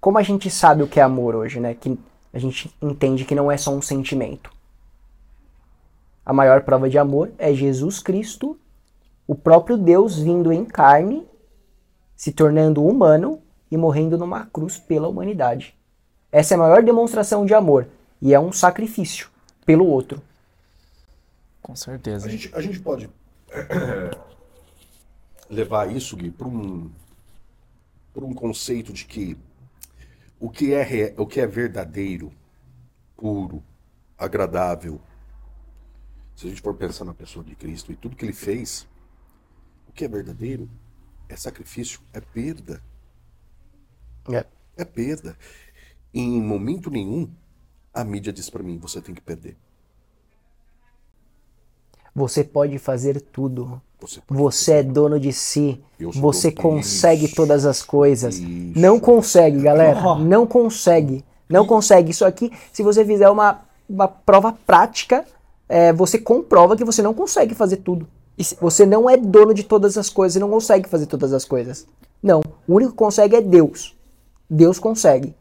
Como 0.00 0.18
a 0.18 0.22
gente 0.22 0.50
sabe 0.50 0.82
o 0.82 0.86
que 0.86 1.00
é 1.00 1.02
amor 1.02 1.34
hoje, 1.34 1.58
né? 1.58 1.74
Que 1.74 1.98
a 2.32 2.38
gente 2.38 2.74
entende 2.80 3.24
que 3.24 3.34
não 3.34 3.50
é 3.50 3.56
só 3.56 3.72
um 3.72 3.82
sentimento. 3.82 4.50
A 6.24 6.32
maior 6.32 6.62
prova 6.62 6.88
de 6.88 6.98
amor 6.98 7.32
é 7.38 7.52
Jesus 7.52 7.98
Cristo, 7.98 8.58
o 9.26 9.34
próprio 9.34 9.76
Deus 9.76 10.18
vindo 10.18 10.52
em 10.52 10.64
carne, 10.64 11.26
se 12.14 12.30
tornando 12.30 12.84
humano 12.84 13.40
e 13.70 13.76
morrendo 13.76 14.18
numa 14.18 14.46
cruz 14.46 14.78
pela 14.78 15.08
humanidade. 15.08 15.74
Essa 16.30 16.54
é 16.54 16.56
a 16.56 16.58
maior 16.58 16.82
demonstração 16.82 17.46
de 17.46 17.54
amor 17.54 17.88
e 18.20 18.34
é 18.34 18.38
um 18.38 18.52
sacrifício 18.52 19.28
pelo 19.64 19.86
outro. 19.86 20.22
Com 21.70 21.76
certeza. 21.76 22.26
A 22.26 22.28
gente, 22.28 22.52
a 22.52 22.60
gente 22.60 22.80
pode 22.80 23.08
é, 23.48 24.10
levar 25.48 25.88
isso, 25.94 26.16
Gui, 26.16 26.32
para 26.32 26.48
um, 26.48 26.90
um 28.16 28.34
conceito 28.34 28.92
de 28.92 29.04
que 29.04 29.38
o 30.40 30.50
que 30.50 30.74
é, 30.74 31.14
o 31.16 31.24
que 31.24 31.40
é 31.40 31.46
verdadeiro, 31.46 32.32
puro, 33.16 33.62
agradável, 34.18 35.00
se 36.34 36.48
a 36.48 36.50
gente 36.50 36.60
for 36.60 36.74
pensar 36.74 37.04
na 37.04 37.14
pessoa 37.14 37.44
de 37.44 37.54
Cristo 37.54 37.92
e 37.92 37.96
tudo 37.96 38.16
que 38.16 38.24
ele 38.24 38.32
fez, 38.32 38.88
o 39.86 39.92
que 39.92 40.04
é 40.04 40.08
verdadeiro 40.08 40.68
é 41.28 41.36
sacrifício, 41.36 42.00
é 42.12 42.20
perda. 42.20 42.82
É, 44.28 44.44
é 44.76 44.84
perda. 44.84 45.38
Em 46.12 46.42
momento 46.42 46.90
nenhum, 46.90 47.32
a 47.94 48.02
mídia 48.02 48.32
diz 48.32 48.50
para 48.50 48.60
mim: 48.60 48.76
você 48.76 49.00
tem 49.00 49.14
que 49.14 49.20
perder. 49.20 49.56
Você 52.14 52.42
pode 52.44 52.78
fazer 52.78 53.20
tudo. 53.20 53.80
Você, 54.00 54.20
você 54.28 54.72
é 54.74 54.82
dono 54.82 55.20
de 55.20 55.32
si. 55.32 55.80
Você 55.98 56.50
consegue 56.50 57.26
isso, 57.26 57.34
todas 57.34 57.66
as 57.66 57.82
coisas. 57.82 58.38
Isso. 58.38 58.78
Não 58.78 58.98
consegue, 58.98 59.60
galera. 59.60 60.00
Oh. 60.04 60.14
Não 60.16 60.46
consegue. 60.46 61.24
Não 61.48 61.66
consegue. 61.66 62.10
Isso 62.10 62.24
aqui, 62.24 62.50
se 62.72 62.82
você 62.82 63.04
fizer 63.04 63.28
uma, 63.28 63.60
uma 63.88 64.08
prova 64.08 64.52
prática, 64.52 65.24
é, 65.68 65.92
você 65.92 66.18
comprova 66.18 66.76
que 66.76 66.84
você 66.84 67.02
não 67.02 67.12
consegue 67.12 67.54
fazer 67.54 67.78
tudo. 67.78 68.06
Você 68.60 68.86
não 68.86 69.08
é 69.08 69.18
dono 69.18 69.52
de 69.52 69.62
todas 69.62 69.98
as 69.98 70.08
coisas 70.08 70.36
e 70.36 70.40
não 70.40 70.48
consegue 70.48 70.88
fazer 70.88 71.06
todas 71.06 71.32
as 71.32 71.44
coisas. 71.44 71.86
Não. 72.22 72.40
O 72.66 72.74
único 72.74 72.92
que 72.92 72.98
consegue 72.98 73.36
é 73.36 73.40
Deus. 73.42 73.94
Deus 74.48 74.78
consegue. 74.78 75.34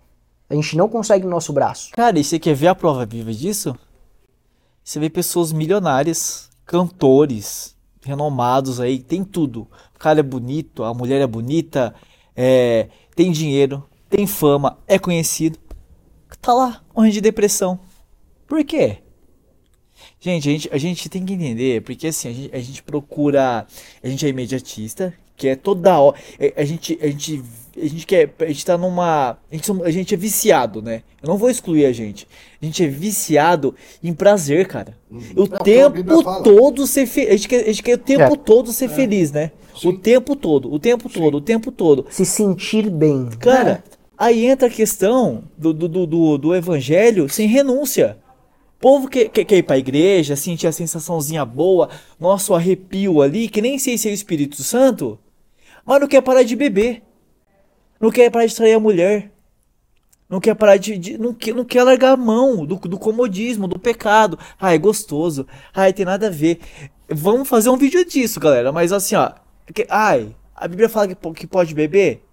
A 0.50 0.56
gente 0.56 0.76
não 0.76 0.90
consegue 0.90 1.24
no 1.24 1.32
nosso 1.32 1.54
braço. 1.54 1.92
Cara, 1.94 2.20
e 2.20 2.24
você 2.24 2.38
quer 2.38 2.56
ver 2.56 2.68
a 2.68 2.76
prova 2.76 3.06
viva 3.06 3.32
disso? 3.32 3.76
Você 4.84 5.00
vê 5.00 5.10
pessoas 5.10 5.54
milionárias 5.54 6.49
cantores 6.70 7.76
renomados 8.06 8.80
aí, 8.80 9.00
tem 9.00 9.24
tudo. 9.24 9.68
O 9.96 9.98
cara 9.98 10.20
é 10.20 10.24
bonito, 10.24 10.84
a 10.84 10.94
mulher 10.94 11.20
é 11.20 11.26
bonita, 11.26 11.96
é, 12.36 12.90
tem 13.16 13.32
dinheiro, 13.32 13.84
tem 14.08 14.28
fama, 14.28 14.78
é 14.88 15.00
conhecido. 15.00 15.58
Tá 16.40 16.54
lá, 16.54 16.84
morrendo 16.96 17.14
de 17.14 17.22
depressão. 17.22 17.80
Por 18.48 18.64
quê? 18.64 19.00
Gente, 20.20 20.48
a 20.48 20.52
gente, 20.52 20.70
a 20.72 20.78
gente 20.78 21.10
tem 21.10 21.26
que 21.26 21.34
entender, 21.34 21.82
porque 21.82 22.06
assim, 22.06 22.30
a 22.30 22.34
gente, 22.34 22.56
a 22.56 22.60
gente 22.60 22.84
procura. 22.84 23.66
A 24.04 24.08
gente 24.08 24.24
é 24.24 24.30
imediatista, 24.30 25.12
que 25.36 25.48
é 25.48 25.56
toda 25.56 26.00
hora. 26.00 26.18
É, 26.40 26.54
a, 26.56 26.64
gente, 26.64 27.00
a 27.02 27.08
gente 27.08 27.44
a 27.82 27.88
gente 27.88 28.06
quer, 28.06 28.34
a 28.40 28.46
gente 28.46 28.66
tá 28.66 28.78
numa, 28.78 29.38
a 29.52 29.56
gente, 29.56 29.72
a 29.84 29.92
gente 29.92 30.14
é 30.14 30.18
viciado, 30.18 30.82
né? 30.82 31.04
Eu 31.22 31.30
não 31.30 31.38
vou 31.38 31.50
excluir 31.50 31.86
a 31.86 31.92
gente. 31.92 32.28
A 32.62 32.66
gente 32.66 32.84
é 32.84 32.88
viciado 32.88 33.74
em 34.04 34.14
prazer, 34.14 34.68
cara. 34.68 34.98
Uhum. 35.10 35.22
O 35.38 35.44
é 35.44 35.64
tempo 35.64 36.44
todo 36.44 36.86
ser 36.86 37.06
feliz. 37.06 37.30
A 37.30 37.36
gente 37.38 37.48
quer, 37.48 37.62
a 37.62 37.68
gente 37.68 37.84
quer 37.84 37.94
o 37.94 37.98
tempo 37.98 38.34
é. 38.34 38.38
todo 38.38 38.74
ser 38.74 38.86
é. 38.86 38.90
feliz, 38.90 39.32
né? 39.32 39.52
Sim. 39.80 39.88
O 39.88 39.98
tempo 39.98 40.36
todo, 40.36 40.72
o 40.72 40.78
tempo 40.78 41.10
Sim. 41.10 41.20
todo, 41.20 41.36
o 41.38 41.42
tempo 41.42 41.72
todo. 41.72 42.06
Se 42.10 42.26
sentir 42.26 42.90
bem. 42.90 43.30
Cara, 43.40 43.82
aí 44.18 44.46
entra 44.46 44.68
a 44.68 44.72
questão 44.72 45.46
do, 45.58 45.74
do, 45.74 45.88
do, 46.06 46.38
do 46.38 46.56
evangelho 46.56 47.30
sem 47.30 47.48
renúncia. 47.48 48.18
O 48.78 48.82
povo 48.82 49.08
que, 49.08 49.30
que, 49.30 49.46
quer 49.46 49.58
ir 49.58 49.64
pra 49.64 49.78
igreja, 49.78 50.36
sentir 50.36 50.68
a 50.68 50.72
sensaçãozinha 50.72 51.46
boa, 51.46 51.90
nosso 52.20 52.54
arrepio 52.54 53.22
ali, 53.22 53.48
que 53.48 53.62
nem 53.62 53.80
sei 53.80 53.98
se 53.98 54.10
é 54.10 54.12
o 54.12 54.14
Espírito 54.14 54.64
Santo, 54.64 55.18
mas 55.86 56.00
não 56.00 56.08
quer 56.08 56.22
parar 56.22 56.44
de 56.44 56.56
beber. 56.56 57.02
Não 58.00 58.12
quer 58.12 58.30
parar 58.30 58.46
de 58.46 58.56
trair 58.56 58.74
a 58.74 58.80
mulher. 58.80 59.32
Não 60.30 60.40
quer 60.40 60.54
parar 60.54 60.78
de. 60.78 60.98
de 60.98 61.18
não, 61.18 61.34
quer, 61.34 61.56
não 61.56 61.66
quer 61.66 61.84
largar 61.84 62.12
a 62.12 62.18
mão 62.18 62.64
do, 62.64 62.76
do 62.76 63.00
comodismo, 63.00 63.68
do 63.68 63.80
pecado. 63.80 64.38
Ai, 64.60 64.76
é 64.76 64.78
gostoso. 64.78 65.48
Ai, 65.74 65.92
tem 65.92 66.06
nada 66.06 66.28
a 66.28 66.30
ver. 66.30 66.60
Vamos 67.10 67.50
fazer 67.50 67.70
um 67.70 67.78
vídeo 67.78 68.06
disso, 68.06 68.40
galera. 68.40 68.72
Mas 68.72 68.92
assim, 68.92 69.16
ó. 69.16 69.32
Que, 69.74 69.88
ai, 69.90 70.36
a 70.56 70.68
Bíblia 70.68 70.88
fala 70.88 71.08
que, 71.08 71.16
que 71.16 71.48
pode 71.48 71.74
beber? 71.74 72.24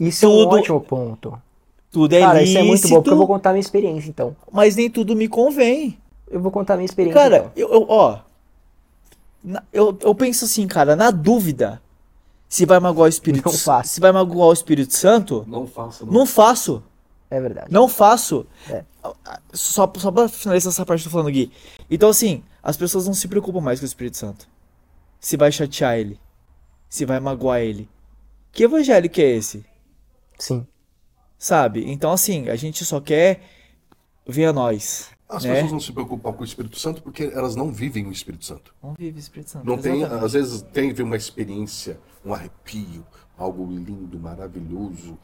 Isso 0.00 0.26
tudo, 0.26 0.56
é 0.56 0.58
um 0.58 0.60
ótimo 0.60 0.80
ponto. 0.80 1.42
Tudo 1.90 2.12
é 2.12 2.20
Cara, 2.20 2.40
lícito, 2.40 2.50
isso 2.50 2.58
é 2.58 2.62
muito 2.62 2.88
bom, 2.88 2.94
porque 2.96 3.10
eu 3.10 3.16
vou 3.16 3.26
contar 3.26 3.52
minha 3.52 3.60
experiência, 3.60 4.08
então. 4.08 4.36
Mas 4.52 4.74
nem 4.76 4.90
tudo 4.90 5.14
me 5.14 5.28
convém. 5.28 5.96
Eu 6.28 6.40
vou 6.40 6.50
contar 6.50 6.76
minha 6.76 6.84
experiência. 6.84 7.20
Cara, 7.20 7.36
então. 7.36 7.52
eu, 7.54 7.72
eu, 7.72 7.86
ó. 7.88 8.18
Eu, 9.72 9.96
eu 10.02 10.14
penso 10.14 10.44
assim, 10.44 10.66
cara, 10.66 10.96
na 10.96 11.12
dúvida, 11.12 11.80
se 12.48 12.64
vai 12.64 12.78
magoar 12.78 13.06
o 13.06 13.08
Espírito 13.08 13.50
Santo. 13.50 13.88
Se 13.88 14.00
vai 14.00 14.12
magoar 14.12 14.48
o 14.48 14.52
Espírito 14.52 14.94
Santo. 14.94 15.44
Não 15.48 15.66
faço. 15.66 16.06
Não, 16.06 16.12
não 16.12 16.26
faço. 16.26 16.82
É 17.30 17.40
verdade. 17.40 17.72
Não 17.72 17.88
faço. 17.88 18.46
É. 18.68 18.84
Só, 19.52 19.90
só 19.96 20.10
pra 20.12 20.28
finalizar 20.28 20.72
essa 20.72 20.86
parte 20.86 21.02
que 21.02 21.08
eu 21.08 21.10
tô 21.10 21.18
falando 21.18 21.28
aqui. 21.28 21.50
Então, 21.90 22.08
assim, 22.08 22.44
as 22.62 22.76
pessoas 22.76 23.06
não 23.06 23.14
se 23.14 23.26
preocupam 23.28 23.60
mais 23.60 23.80
com 23.80 23.84
o 23.84 23.86
Espírito 23.86 24.16
Santo. 24.16 24.48
Se 25.18 25.36
vai 25.36 25.50
chatear 25.50 25.98
ele. 25.98 26.20
Se 26.88 27.04
vai 27.04 27.18
magoar 27.18 27.60
ele. 27.60 27.88
Que 28.52 28.64
evangelho 28.64 29.10
que 29.10 29.20
é 29.20 29.36
esse? 29.36 29.64
Sim. 30.38 30.66
Sabe? 31.36 31.90
Então, 31.90 32.12
assim, 32.12 32.48
a 32.48 32.56
gente 32.56 32.84
só 32.84 33.00
quer 33.00 33.42
ver 34.26 34.46
a 34.46 34.52
nós. 34.52 35.10
As 35.28 35.44
né? 35.44 35.54
pessoas 35.54 35.72
não 35.72 35.80
se 35.80 35.92
preocupam 35.92 36.32
com 36.32 36.42
o 36.42 36.44
Espírito 36.44 36.78
Santo 36.78 37.02
porque 37.02 37.24
elas 37.24 37.56
não 37.56 37.72
vivem 37.72 38.06
o 38.06 38.12
Espírito 38.12 38.44
Santo. 38.44 38.74
Não 38.82 38.94
vivem 38.94 39.16
o 39.16 39.18
Espírito 39.18 39.50
Santo. 39.50 39.66
Não 39.66 39.76
tem, 39.76 40.04
às 40.04 40.32
vezes 40.32 40.62
tem 40.72 40.92
uma 41.00 41.16
experiência, 41.16 41.98
um 42.24 42.32
arrepio, 42.32 43.04
algo 43.36 43.66
lindo, 43.66 44.18
maravilhoso, 44.18 45.18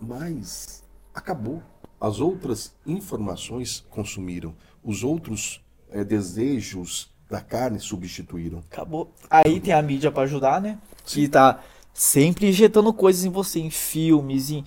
mas 0.00 0.82
acabou. 1.14 1.62
As 2.00 2.20
outras 2.20 2.74
informações 2.84 3.84
consumiram, 3.88 4.54
os 4.82 5.02
outros 5.02 5.64
é, 5.90 6.04
desejos 6.04 7.10
da 7.30 7.40
carne 7.40 7.80
substituíram. 7.80 8.58
Acabou. 8.70 9.12
Aí 9.30 9.60
tem 9.60 9.72
a 9.72 9.80
mídia 9.80 10.10
para 10.10 10.24
ajudar, 10.24 10.60
né? 10.60 10.78
Sim. 11.04 11.22
Que 11.22 11.28
tá 11.28 11.60
sempre 11.92 12.48
injetando 12.48 12.92
coisas 12.92 13.24
em 13.24 13.30
você, 13.30 13.60
em 13.60 13.70
filmes, 13.70 14.50
em 14.50 14.64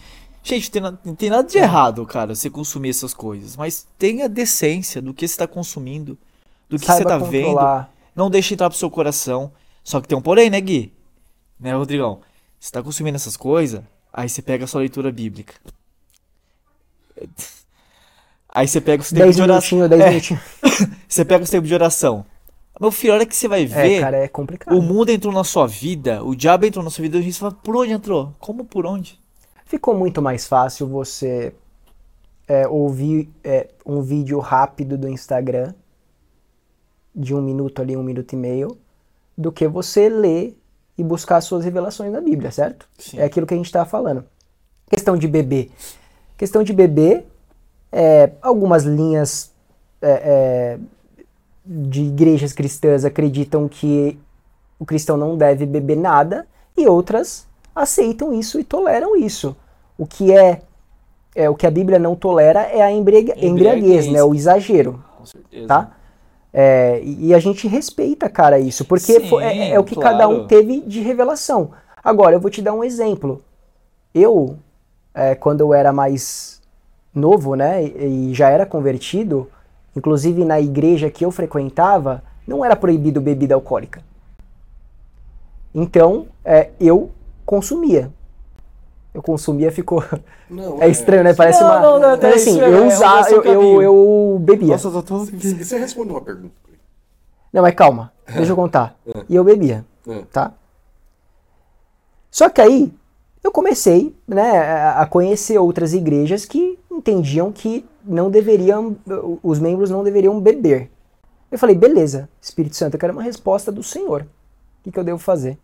Gente, 0.49 0.71
tem, 0.71 0.81
não 0.81 1.15
tem 1.15 1.29
nada 1.29 1.47
de 1.47 1.57
errado, 1.59 2.03
cara, 2.07 2.33
você 2.33 2.49
consumir 2.49 2.89
essas 2.89 3.13
coisas. 3.13 3.55
Mas 3.55 3.87
tenha 3.99 4.27
decência 4.27 4.99
do 5.01 5.13
que 5.13 5.27
você 5.27 5.33
está 5.33 5.47
consumindo, 5.47 6.17
do 6.67 6.79
que 6.79 6.85
Saiba 6.85 7.03
você 7.03 7.15
está 7.15 7.17
vendo. 7.29 7.87
Não 8.15 8.29
deixe 8.31 8.55
entrar 8.55 8.67
pro 8.67 8.77
seu 8.77 8.89
coração. 8.89 9.51
Só 9.83 10.01
que 10.01 10.07
tem 10.07 10.17
um 10.17 10.21
porém, 10.21 10.49
né, 10.49 10.59
Gui? 10.59 10.91
Né, 11.59 11.75
Rodrigão? 11.75 12.21
Você 12.59 12.71
tá 12.71 12.81
consumindo 12.81 13.15
essas 13.15 13.37
coisas, 13.37 13.81
aí 14.11 14.27
você 14.27 14.41
pega 14.41 14.65
a 14.65 14.67
sua 14.67 14.81
leitura 14.81 15.11
bíblica. 15.11 15.53
Aí 18.51 18.67
você 18.67 18.81
pega 18.81 19.03
o 19.03 19.05
seu 19.05 19.13
tempo 19.15 19.25
Dez 19.25 19.35
de 19.35 19.41
oração. 19.43 19.83
É, 19.83 20.19
você 21.07 21.23
pega 21.23 21.43
o 21.43 21.47
seu 21.47 21.59
tempo 21.59 21.67
de 21.67 21.73
oração. 21.75 22.25
Meu 22.81 22.91
filho, 22.91 23.13
a 23.13 23.17
hora 23.17 23.25
que 23.27 23.35
você 23.35 23.47
vai 23.47 23.61
É, 23.61 23.65
ver, 23.65 24.01
cara, 24.01 24.17
é 24.17 24.27
complicado. 24.27 24.75
o 24.75 24.81
mundo 24.81 25.09
entrou 25.09 25.31
na 25.31 25.43
sua 25.43 25.67
vida, 25.67 26.23
o 26.23 26.35
diabo 26.35 26.65
entrou 26.65 26.83
na 26.83 26.89
sua 26.89 27.03
vida, 27.03 27.17
e 27.17 27.19
a 27.19 27.23
gente 27.23 27.37
fala, 27.37 27.51
por 27.51 27.75
onde 27.75 27.91
entrou? 27.91 28.33
Como 28.39 28.65
por 28.65 28.87
onde? 28.87 29.19
Ficou 29.69 29.93
muito 29.93 30.19
mais 30.19 30.47
fácil 30.47 30.87
você 30.87 31.53
é, 32.47 32.67
ouvir 32.67 33.29
é, 33.43 33.67
um 33.85 34.01
vídeo 34.01 34.39
rápido 34.39 34.97
do 34.97 35.07
Instagram, 35.07 35.75
de 37.15 37.35
um 37.35 37.41
minuto 37.43 37.79
ali, 37.79 37.95
um 37.95 38.01
minuto 38.01 38.33
e 38.33 38.35
meio, 38.35 38.75
do 39.37 39.51
que 39.51 39.67
você 39.67 40.09
ler 40.09 40.59
e 40.97 41.03
buscar 41.03 41.37
as 41.37 41.43
suas 41.45 41.63
revelações 41.63 42.11
na 42.11 42.19
Bíblia, 42.19 42.49
certo? 42.49 42.89
Sim. 42.97 43.19
É 43.19 43.25
aquilo 43.25 43.45
que 43.45 43.53
a 43.53 43.57
gente 43.57 43.67
estava 43.67 43.87
falando. 43.87 44.25
Questão 44.89 45.15
de 45.15 45.27
bebê. 45.27 45.69
Questão 46.35 46.63
de 46.63 46.73
bebê, 46.73 47.23
é, 47.91 48.31
algumas 48.41 48.85
linhas 48.85 49.51
é, 50.01 50.09
é, 50.09 50.79
de 51.63 52.05
igrejas 52.05 52.53
cristãs 52.53 53.05
acreditam 53.05 53.69
que 53.69 54.17
o 54.79 54.85
cristão 54.85 55.15
não 55.15 55.37
deve 55.37 55.67
beber 55.67 55.95
nada 55.95 56.47
e 56.75 56.87
outras 56.87 57.47
aceitam 57.79 58.33
isso 58.33 58.59
e 58.59 58.63
toleram 58.63 59.15
isso. 59.15 59.55
O 59.97 60.05
que 60.05 60.31
é, 60.31 60.61
é 61.35 61.49
o 61.49 61.55
que 61.55 61.65
a 61.67 61.71
Bíblia 61.71 61.97
não 61.99 62.15
tolera 62.15 62.61
é 62.61 62.81
a 62.81 62.91
embriague- 62.91 63.33
Embriaguez. 63.37 64.07
né? 64.07 64.23
O 64.23 64.33
exagero, 64.35 65.03
Com 65.17 65.25
certeza. 65.25 65.67
tá? 65.67 65.91
É, 66.51 67.01
e 67.03 67.33
a 67.33 67.39
gente 67.39 67.67
respeita, 67.67 68.27
cara, 68.29 68.59
isso, 68.59 68.83
porque 68.85 69.19
Sim, 69.19 69.27
fo- 69.27 69.39
é, 69.39 69.69
é 69.69 69.79
o 69.79 69.83
que 69.83 69.95
cada 69.95 70.27
um 70.27 70.33
claro. 70.35 70.47
teve 70.47 70.81
de 70.81 70.99
revelação. 71.01 71.71
Agora, 72.03 72.35
eu 72.35 72.39
vou 72.39 72.49
te 72.49 72.61
dar 72.61 72.73
um 72.73 72.83
exemplo. 72.83 73.43
Eu, 74.15 74.57
é, 75.13 75.35
quando 75.35 75.61
eu 75.61 75.73
era 75.73 75.91
mais 75.93 76.59
novo, 77.13 77.53
né, 77.55 77.83
e, 77.83 78.31
e 78.31 78.33
já 78.33 78.49
era 78.49 78.65
convertido, 78.65 79.47
inclusive 79.95 80.43
na 80.43 80.59
igreja 80.59 81.09
que 81.11 81.23
eu 81.23 81.29
frequentava, 81.29 82.23
não 82.47 82.65
era 82.65 82.75
proibido 82.75 83.21
bebida 83.21 83.53
alcoólica. 83.53 84.01
Então, 85.73 86.27
é, 86.43 86.69
eu 86.79 87.11
consumia. 87.49 88.13
Eu 89.11 89.23
consumia, 89.23 89.71
ficou. 89.71 90.03
Não, 90.47 90.81
É 90.81 90.87
estranho, 90.87 91.23
né? 91.23 91.33
Parece 91.33 91.61
Não, 91.61 91.67
uma. 91.67 91.79
não, 91.79 91.99
não, 91.99 92.09
Mas 92.21 92.35
assim, 92.35 92.59
é- 92.61 92.63
eu 92.67 92.83
é 92.83 92.87
usava, 92.87 93.29
eu, 93.31 93.43
eu, 93.43 93.81
eu 93.81 94.37
bebia. 94.39 94.69
Nossa, 94.69 94.87
eu 94.87 95.03
tô... 95.03 95.25
Você 95.25 95.63
você 95.63 95.77
responde 95.79 96.11
uma 96.11 96.21
pergunta. 96.21 96.53
Não, 97.51 97.63
mas 97.63 97.73
calma, 97.73 98.11
deixa 98.35 98.51
eu 98.51 98.55
contar. 98.55 98.95
E 99.27 99.35
eu 99.35 99.43
bebia, 99.43 99.83
É. 100.07 100.21
tá? 100.31 100.53
Só 102.31 102.49
que 102.49 102.61
aí 102.61 102.93
eu 103.43 103.51
comecei, 103.51 104.15
né, 104.27 104.59
a 104.59 105.01
a 105.01 105.05
conhecer 105.07 105.57
outras 105.57 105.93
igrejas 105.93 106.45
que 106.45 106.77
entendiam 106.91 107.51
que 107.51 107.83
não 108.03 108.29
deveriam, 108.29 108.95
os 109.41 109.59
membros 109.59 109.89
não 109.89 110.03
deveriam 110.03 110.39
beber. 110.39 110.91
Eu 111.51 111.57
falei, 111.57 111.75
beleza, 111.75 112.29
Espírito 112.39 112.75
Santo, 112.75 112.93
eu 112.93 112.99
quero 112.99 113.13
uma 113.13 113.23
resposta 113.23 113.71
do 113.71 113.81
Senhor. 113.81 114.21
O 114.21 114.83
que, 114.83 114.91
que 114.91 114.99
eu 114.99 115.03
devo 115.03 115.17
fazer? 115.19 115.57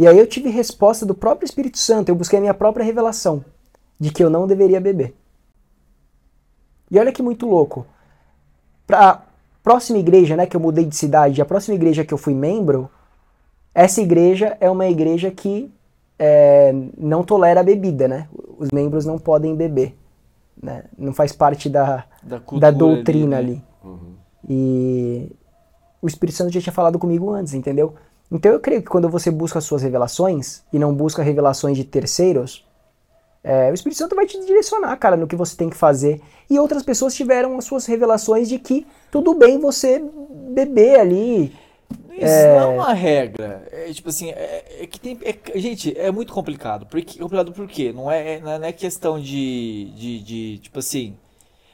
E 0.00 0.06
aí 0.06 0.18
eu 0.18 0.26
tive 0.26 0.48
resposta 0.48 1.04
do 1.04 1.14
próprio 1.14 1.44
Espírito 1.44 1.76
Santo, 1.76 2.08
eu 2.08 2.14
busquei 2.14 2.38
a 2.38 2.40
minha 2.40 2.54
própria 2.54 2.82
revelação 2.82 3.44
de 3.98 4.10
que 4.10 4.24
eu 4.24 4.30
não 4.30 4.46
deveria 4.46 4.80
beber. 4.80 5.14
E 6.90 6.98
olha 6.98 7.12
que 7.12 7.22
muito 7.22 7.44
louco. 7.46 7.86
Pra 8.86 9.22
próxima 9.62 9.98
igreja, 9.98 10.36
né, 10.36 10.46
que 10.46 10.56
eu 10.56 10.60
mudei 10.60 10.86
de 10.86 10.96
cidade, 10.96 11.42
a 11.42 11.44
próxima 11.44 11.74
igreja 11.74 12.02
que 12.02 12.14
eu 12.14 12.16
fui 12.16 12.32
membro, 12.32 12.88
essa 13.74 14.00
igreja 14.00 14.56
é 14.58 14.70
uma 14.70 14.86
igreja 14.86 15.30
que 15.30 15.70
é, 16.18 16.72
não 16.96 17.22
tolera 17.22 17.60
a 17.60 17.62
bebida, 17.62 18.08
né? 18.08 18.26
Os 18.56 18.70
membros 18.72 19.04
não 19.04 19.18
podem 19.18 19.54
beber, 19.54 19.94
né? 20.62 20.84
Não 20.96 21.12
faz 21.12 21.30
parte 21.30 21.68
da, 21.68 22.06
Da, 22.22 22.38
da 22.38 22.70
doutrina 22.70 23.36
ali, 23.36 23.52
ali. 23.52 23.62
né? 23.84 23.98
E 24.48 25.30
o 26.00 26.06
Espírito 26.06 26.36
Santo 26.36 26.52
já 26.52 26.60
tinha 26.62 26.72
falado 26.72 26.98
comigo 26.98 27.30
antes, 27.30 27.52
entendeu? 27.52 27.94
Então 28.30 28.52
eu 28.52 28.60
creio 28.60 28.82
que 28.82 28.88
quando 28.88 29.08
você 29.08 29.30
busca 29.30 29.58
as 29.58 29.64
suas 29.64 29.82
revelações 29.82 30.62
e 30.72 30.78
não 30.78 30.94
busca 30.94 31.22
revelações 31.22 31.76
de 31.76 31.84
terceiros, 31.84 32.64
é, 33.42 33.70
o 33.70 33.74
Espírito 33.74 33.98
Santo 33.98 34.14
vai 34.14 34.26
te 34.26 34.38
direcionar, 34.44 34.94
cara, 34.96 35.16
no 35.16 35.26
que 35.26 35.34
você 35.34 35.56
tem 35.56 35.70
que 35.70 35.76
fazer. 35.76 36.20
E 36.48 36.58
outras 36.58 36.82
pessoas 36.82 37.14
tiveram 37.14 37.56
as 37.58 37.64
suas 37.64 37.86
revelações 37.86 38.48
de 38.48 38.58
que 38.58 38.86
tudo 39.10 39.34
bem 39.34 39.58
você 39.58 40.02
beber 40.52 41.00
ali. 41.00 41.52
Isso 42.10 42.46
não 42.48 42.60
é 42.60 42.66
uma 42.66 42.92
regra. 42.92 43.66
É 43.72 43.92
tipo 43.92 44.10
assim, 44.10 44.30
é, 44.30 44.82
é 44.82 44.86
que 44.86 45.00
tem. 45.00 45.18
é- 45.22 45.58
gente, 45.58 45.98
é 45.98 46.10
muito 46.10 46.32
complicado. 46.32 46.86
Porque, 46.86 47.18
complicado 47.18 47.50
por 47.52 47.66
quê? 47.66 47.92
Não 47.92 48.10
é, 48.10 48.34
é- 48.34 48.40
não 48.40 48.62
é 48.64 48.72
questão 48.72 49.18
de, 49.18 49.90
de, 49.96 50.22
de, 50.22 50.58
tipo 50.58 50.78
assim, 50.78 51.16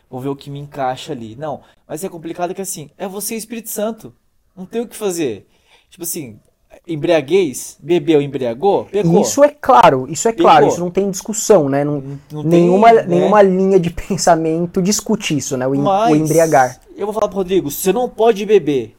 vou 0.09 0.21
ver 0.21 0.29
o 0.29 0.37
que 0.37 0.49
me 0.49 0.61
encaixa 0.61 1.13
ali. 1.13 1.35
Não. 1.37 1.61
Mas 1.87 2.05
é 2.05 2.09
complicado 2.09 2.55
que 2.55 2.63
assim, 2.63 2.91
é 2.97 3.09
você 3.09 3.35
e 3.35 3.37
o 3.37 3.39
Espírito 3.39 3.71
Santo. 3.71 4.15
Não 4.57 4.65
tem 4.65 4.81
o 4.81 4.89
que 4.89 4.97
fazer. 4.97 5.47
Tipo 5.91 6.05
assim, 6.05 6.39
embriaguez, 6.87 7.77
bebeu, 7.81 8.23
embriagou, 8.23 8.85
pegou. 8.87 9.21
Isso 9.21 9.43
é 9.43 9.49
claro, 9.49 10.07
isso 10.09 10.29
é 10.29 10.33
claro, 10.33 10.59
Pegou. 10.61 10.69
isso 10.69 10.81
não 10.81 10.91
tem 10.91 11.11
discussão, 11.11 11.69
né? 11.69 11.83
Não, 11.85 12.03
não 12.31 12.43
tem, 12.43 12.63
nenhuma, 12.63 12.93
né? 12.93 13.03
nenhuma 13.07 13.43
linha 13.43 13.79
de 13.81 13.91
pensamento 13.91 14.81
discute 14.81 15.37
isso, 15.37 15.57
né? 15.57 15.67
O, 15.67 15.75
em- 15.75 15.81
o 15.81 15.83
Mas, 15.83 16.17
embriagar. 16.17 16.81
Eu 16.97 17.07
vou 17.07 17.13
falar 17.15 17.29
pro 17.29 17.39
Rodrigo, 17.39 17.71
você 17.71 17.93
não 17.93 18.09
pode 18.09 18.47
beber. 18.47 18.97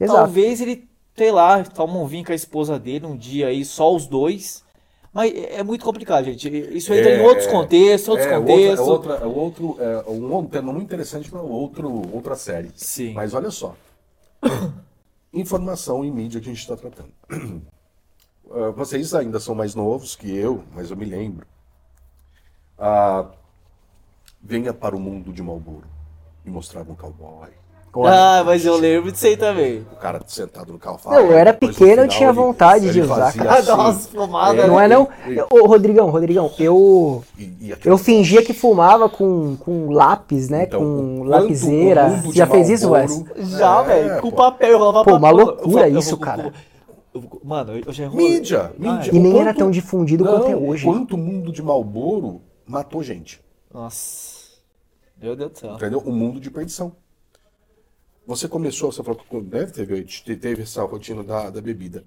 Exato. 0.00 0.18
Talvez 0.20 0.60
ele, 0.60 0.88
sei 1.16 1.30
lá, 1.30 1.62
toma 1.64 1.98
um 1.98 2.06
vinho 2.06 2.24
com 2.24 2.32
a 2.32 2.34
esposa 2.34 2.78
dele 2.78 3.04
um 3.06 3.16
dia 3.16 3.48
aí, 3.48 3.64
só 3.64 3.94
os 3.94 4.06
dois. 4.06 4.62
Mas 5.12 5.32
é 5.34 5.56
é 5.56 5.62
muito 5.62 5.84
complicado, 5.84 6.24
gente. 6.24 6.48
Isso 6.74 6.92
entra 6.94 7.10
em 7.10 7.20
É, 7.20 7.22
outros 7.26 7.46
contextos, 7.46 8.08
outros 8.08 8.26
é, 8.26 8.38
contextos. 8.38 8.88
Outra, 8.88 9.14
é, 9.14 9.24
outra, 9.24 9.24
é 9.24 9.26
outro, 9.26 9.76
é 9.82 10.10
um 10.10 10.32
outro 10.32 10.50
tema 10.50 10.72
muito 10.72 10.84
interessante 10.86 11.30
para 11.30 11.40
outro, 11.42 12.02
outra 12.12 12.36
série. 12.36 12.70
Sim. 12.74 13.12
Mas 13.14 13.34
olha 13.34 13.50
só. 13.50 13.74
Informação 15.32 16.04
e 16.04 16.10
mídia 16.10 16.40
que 16.40 16.48
a 16.48 16.52
gente 16.52 16.60
está 16.62 16.76
tratando. 16.76 17.12
Ah, 18.50 18.70
Vocês 18.70 19.12
ainda 19.12 19.38
são 19.38 19.54
mais 19.54 19.74
novos 19.74 20.16
que 20.16 20.34
eu, 20.34 20.64
mas 20.74 20.90
eu 20.90 20.96
me 20.96 21.04
lembro. 21.04 21.46
Ah, 22.78 23.30
venha 24.40 24.72
para 24.72 24.96
o 24.96 24.98
mundo 25.00 25.34
de 25.34 25.42
Malboro. 25.42 25.86
E 26.46 26.50
mostrava 26.50 26.90
um 26.90 26.94
cowboy. 26.94 27.50
Ah, 28.04 28.42
mas 28.44 28.64
eu 28.64 28.76
lembro 28.76 29.10
disso 29.10 29.26
aí 29.26 29.36
também. 29.36 29.80
O 29.92 29.96
cara 29.96 30.20
sentado 30.26 30.72
no 30.72 30.78
carro 30.78 30.98
Não, 31.06 31.12
eu 31.14 31.32
era 31.32 31.52
pequeno, 31.52 31.90
eu 31.90 31.94
final, 31.94 32.08
tinha 32.08 32.28
ele- 32.28 32.36
vontade 32.36 32.90
de 32.92 32.98
ele 33.00 33.10
usar, 33.10 33.32
cara. 33.32 33.54
assim, 33.58 33.70
Nossa, 33.70 34.08
fumada, 34.10 34.66
Não 34.66 34.76
né? 34.76 34.84
é 34.84 34.88
não? 34.88 35.08
e- 35.26 35.40
Ô, 35.50 35.66
Rodrigão, 35.66 36.08
Rodrigão, 36.10 36.50
eu 36.58 37.24
e- 37.38 37.52
e 37.60 37.74
eu 37.84 37.98
fingia 37.98 38.42
que 38.42 38.52
fumava 38.52 39.08
com, 39.08 39.56
com 39.56 39.90
lápis, 39.90 40.48
né? 40.48 40.64
Então, 40.64 40.80
com 40.80 41.22
lapiseira. 41.24 42.22
Já 42.32 42.46
fez 42.46 42.68
isso, 42.70 42.90
Wes? 42.90 43.24
Já, 43.36 43.80
É, 43.80 43.84
velho, 43.84 44.20
com 44.22 44.30
papel. 44.30 44.68
Eu 44.70 44.78
rolava 44.78 45.04
Pô, 45.04 45.16
uma 45.16 45.30
loucura 45.30 45.60
Eu 45.62 45.70
falava, 45.70 45.88
eu 45.90 45.98
isso, 45.98 46.16
cara. 46.18 46.52
Mano, 47.42 47.72
eu 47.84 47.92
já 47.92 48.08
Mídia, 48.10 48.70
Ah, 48.74 48.78
mídia. 48.78 49.10
E 49.14 49.18
nem 49.18 49.32
quanto- 49.32 49.42
era 49.42 49.54
tão 49.54 49.70
difundido 49.70 50.24
Não, 50.24 50.32
quanto 50.32 50.46
é 50.52 50.56
hoje. 50.56 50.84
Quanto 50.84 51.14
o 51.14 51.18
mundo 51.18 51.50
de 51.50 51.62
Malboro 51.62 52.42
matou 52.66 53.02
gente. 53.02 53.40
Nossa. 53.72 54.38
Meu 55.20 55.34
Deus 55.34 55.50
do 55.52 55.58
céu. 55.58 55.74
Entendeu? 55.74 55.98
O 56.04 56.12
mundo 56.12 56.38
de 56.38 56.48
perdição. 56.50 56.92
Você 58.28 58.46
começou, 58.46 58.92
você 58.92 59.02
falou 59.02 59.18
que 59.18 59.40
né, 59.40 59.64
teve, 59.64 60.04
teve 60.36 60.62
essa 60.62 60.82
rotina 60.84 61.24
da, 61.24 61.48
da 61.48 61.62
bebida. 61.62 62.04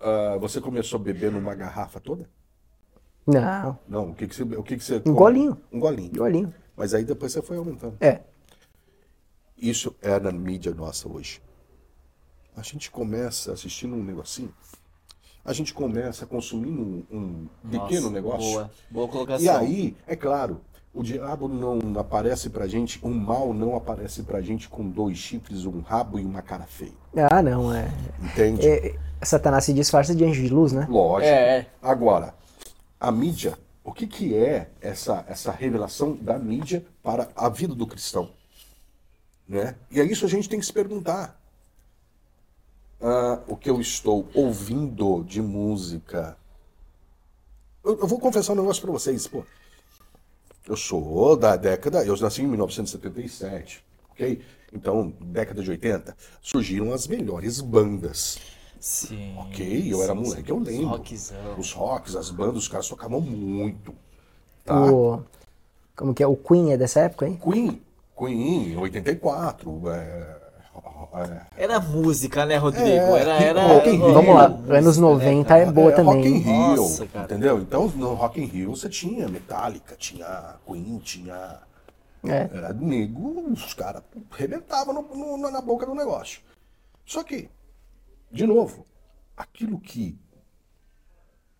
Ah, 0.00 0.36
você 0.40 0.60
começou 0.60 1.00
a 1.00 1.02
beber 1.02 1.32
numa 1.32 1.56
garrafa 1.56 1.98
toda? 1.98 2.30
Não, 3.26 3.76
Não, 3.88 4.10
o 4.10 4.14
que, 4.14 4.28
que 4.28 4.34
você. 4.36 4.44
O 4.44 4.62
que, 4.62 4.76
que 4.76 4.84
você 4.84 5.02
Um 5.04 5.12
golinho. 5.12 5.60
Um 5.72 5.80
golinho. 5.80 6.22
olhinho. 6.22 6.54
Mas 6.76 6.94
aí 6.94 7.04
depois 7.04 7.32
você 7.32 7.42
foi 7.42 7.56
aumentando. 7.56 7.96
É. 8.00 8.20
Isso 9.56 9.92
é 10.00 10.20
na 10.20 10.30
mídia 10.30 10.72
nossa 10.72 11.08
hoje. 11.08 11.42
A 12.56 12.62
gente 12.62 12.88
começa 12.88 13.52
assistindo 13.52 13.96
um 13.96 14.04
negocinho, 14.04 14.54
a 15.44 15.52
gente 15.52 15.74
começa 15.74 16.26
consumindo 16.26 16.80
um, 16.80 17.06
um 17.10 17.48
pequeno 17.68 18.02
Nossa, 18.02 18.10
negócio. 18.10 18.52
Boa, 18.52 18.70
boa 18.88 19.08
colocação. 19.08 19.44
E 19.44 19.48
aí, 19.48 19.96
é 20.06 20.14
claro, 20.14 20.60
o 20.98 21.02
diabo 21.02 21.46
não 21.46 21.78
aparece 22.00 22.50
pra 22.50 22.66
gente, 22.66 22.98
o 23.04 23.08
mal 23.08 23.54
não 23.54 23.76
aparece 23.76 24.24
pra 24.24 24.40
gente 24.40 24.68
com 24.68 24.88
dois 24.88 25.16
chifres, 25.16 25.64
um 25.64 25.80
rabo 25.80 26.18
e 26.18 26.24
uma 26.24 26.42
cara 26.42 26.64
feia. 26.64 26.92
Ah, 27.30 27.40
não, 27.40 27.72
é. 27.72 27.88
Entende? 28.20 28.66
é 28.66 28.98
Satanás 29.22 29.62
se 29.62 29.72
disfarça 29.72 30.12
de 30.12 30.24
anjo 30.24 30.42
de 30.42 30.48
luz, 30.48 30.72
né? 30.72 30.88
Lógico. 30.90 31.30
É, 31.32 31.58
é. 31.58 31.66
Agora, 31.80 32.34
a 32.98 33.12
mídia, 33.12 33.56
o 33.84 33.92
que, 33.92 34.08
que 34.08 34.34
é 34.34 34.70
essa, 34.80 35.24
essa 35.28 35.52
revelação 35.52 36.16
da 36.16 36.36
mídia 36.36 36.84
para 37.00 37.28
a 37.36 37.48
vida 37.48 37.76
do 37.76 37.86
cristão? 37.86 38.30
Né? 39.48 39.76
E 39.92 40.00
é 40.00 40.04
isso 40.04 40.24
a 40.24 40.28
gente 40.28 40.48
tem 40.48 40.58
que 40.58 40.66
se 40.66 40.72
perguntar. 40.72 41.40
Ah, 43.00 43.38
o 43.46 43.56
que 43.56 43.70
eu 43.70 43.80
estou 43.80 44.28
ouvindo 44.34 45.22
de 45.22 45.40
música. 45.40 46.36
Eu, 47.84 48.00
eu 48.00 48.06
vou 48.08 48.18
confessar 48.18 48.54
um 48.54 48.56
negócio 48.56 48.82
para 48.82 48.90
vocês, 48.90 49.28
pô. 49.28 49.44
Eu 50.68 50.76
sou 50.76 51.34
da 51.34 51.56
década, 51.56 52.04
eu 52.04 52.14
nasci 52.18 52.42
em 52.42 52.46
1977, 52.46 53.82
ok? 54.10 54.42
Então, 54.70 55.14
década 55.18 55.62
de 55.62 55.70
80, 55.70 56.14
surgiram 56.42 56.92
as 56.92 57.06
melhores 57.06 57.62
bandas. 57.62 58.38
Sim. 58.78 59.34
Ok, 59.38 59.92
eu 59.92 60.02
era 60.02 60.12
sim, 60.12 60.18
moleque, 60.20 60.42
sim. 60.42 60.50
eu 60.50 60.58
lembro. 60.58 60.86
Rockzão. 60.88 61.58
Os 61.58 61.72
rocks, 61.72 62.14
as 62.14 62.30
bandas, 62.30 62.58
os 62.58 62.68
caras 62.68 62.86
tocavam 62.86 63.18
muito. 63.20 63.94
Tá? 64.62 64.92
O, 64.92 65.24
como 65.96 66.12
que 66.12 66.22
é? 66.22 66.26
O 66.26 66.36
Queen 66.36 66.72
é 66.72 66.76
dessa 66.76 67.00
época, 67.00 67.26
hein? 67.26 67.40
Queen, 67.42 67.82
Queen, 68.16 68.76
84. 68.76 69.90
É, 69.90 69.96
é, 69.96 70.37
Era 71.56 71.80
música, 71.80 72.46
né, 72.46 72.56
Rodrigo? 72.56 72.88
É, 72.88 73.20
era, 73.20 73.32
era, 73.42 73.66
Rock 73.66 73.88
in 73.88 73.96
Rio. 73.96 74.12
Vamos 74.12 74.34
lá, 74.34 74.44
anos 74.76 74.98
né, 74.98 75.02
90 75.02 75.48
cara? 75.48 75.62
é 75.62 75.72
boa 75.72 75.90
é, 75.90 75.94
também. 75.94 76.16
Rock 76.16 76.28
in 76.28 76.38
Rio, 76.38 76.76
Nossa, 76.76 77.06
cara. 77.06 77.24
entendeu? 77.24 77.58
Então 77.58 77.88
no 77.88 78.14
Rock 78.14 78.40
in 78.40 78.44
Rio 78.46 78.70
você 78.76 78.88
tinha 78.88 79.28
Metallica, 79.28 79.96
tinha 79.96 80.56
Queen, 80.66 80.98
tinha 80.98 81.60
É. 82.24 82.48
Era 82.52 82.72
nego, 82.72 83.50
os 83.52 83.74
caras 83.74 84.02
rebentavam 84.30 85.04
na 85.50 85.60
boca 85.60 85.86
do 85.86 85.94
negócio. 85.94 86.40
Só 87.04 87.24
que, 87.24 87.48
de 88.30 88.46
novo, 88.46 88.86
aquilo 89.36 89.80
que 89.80 90.18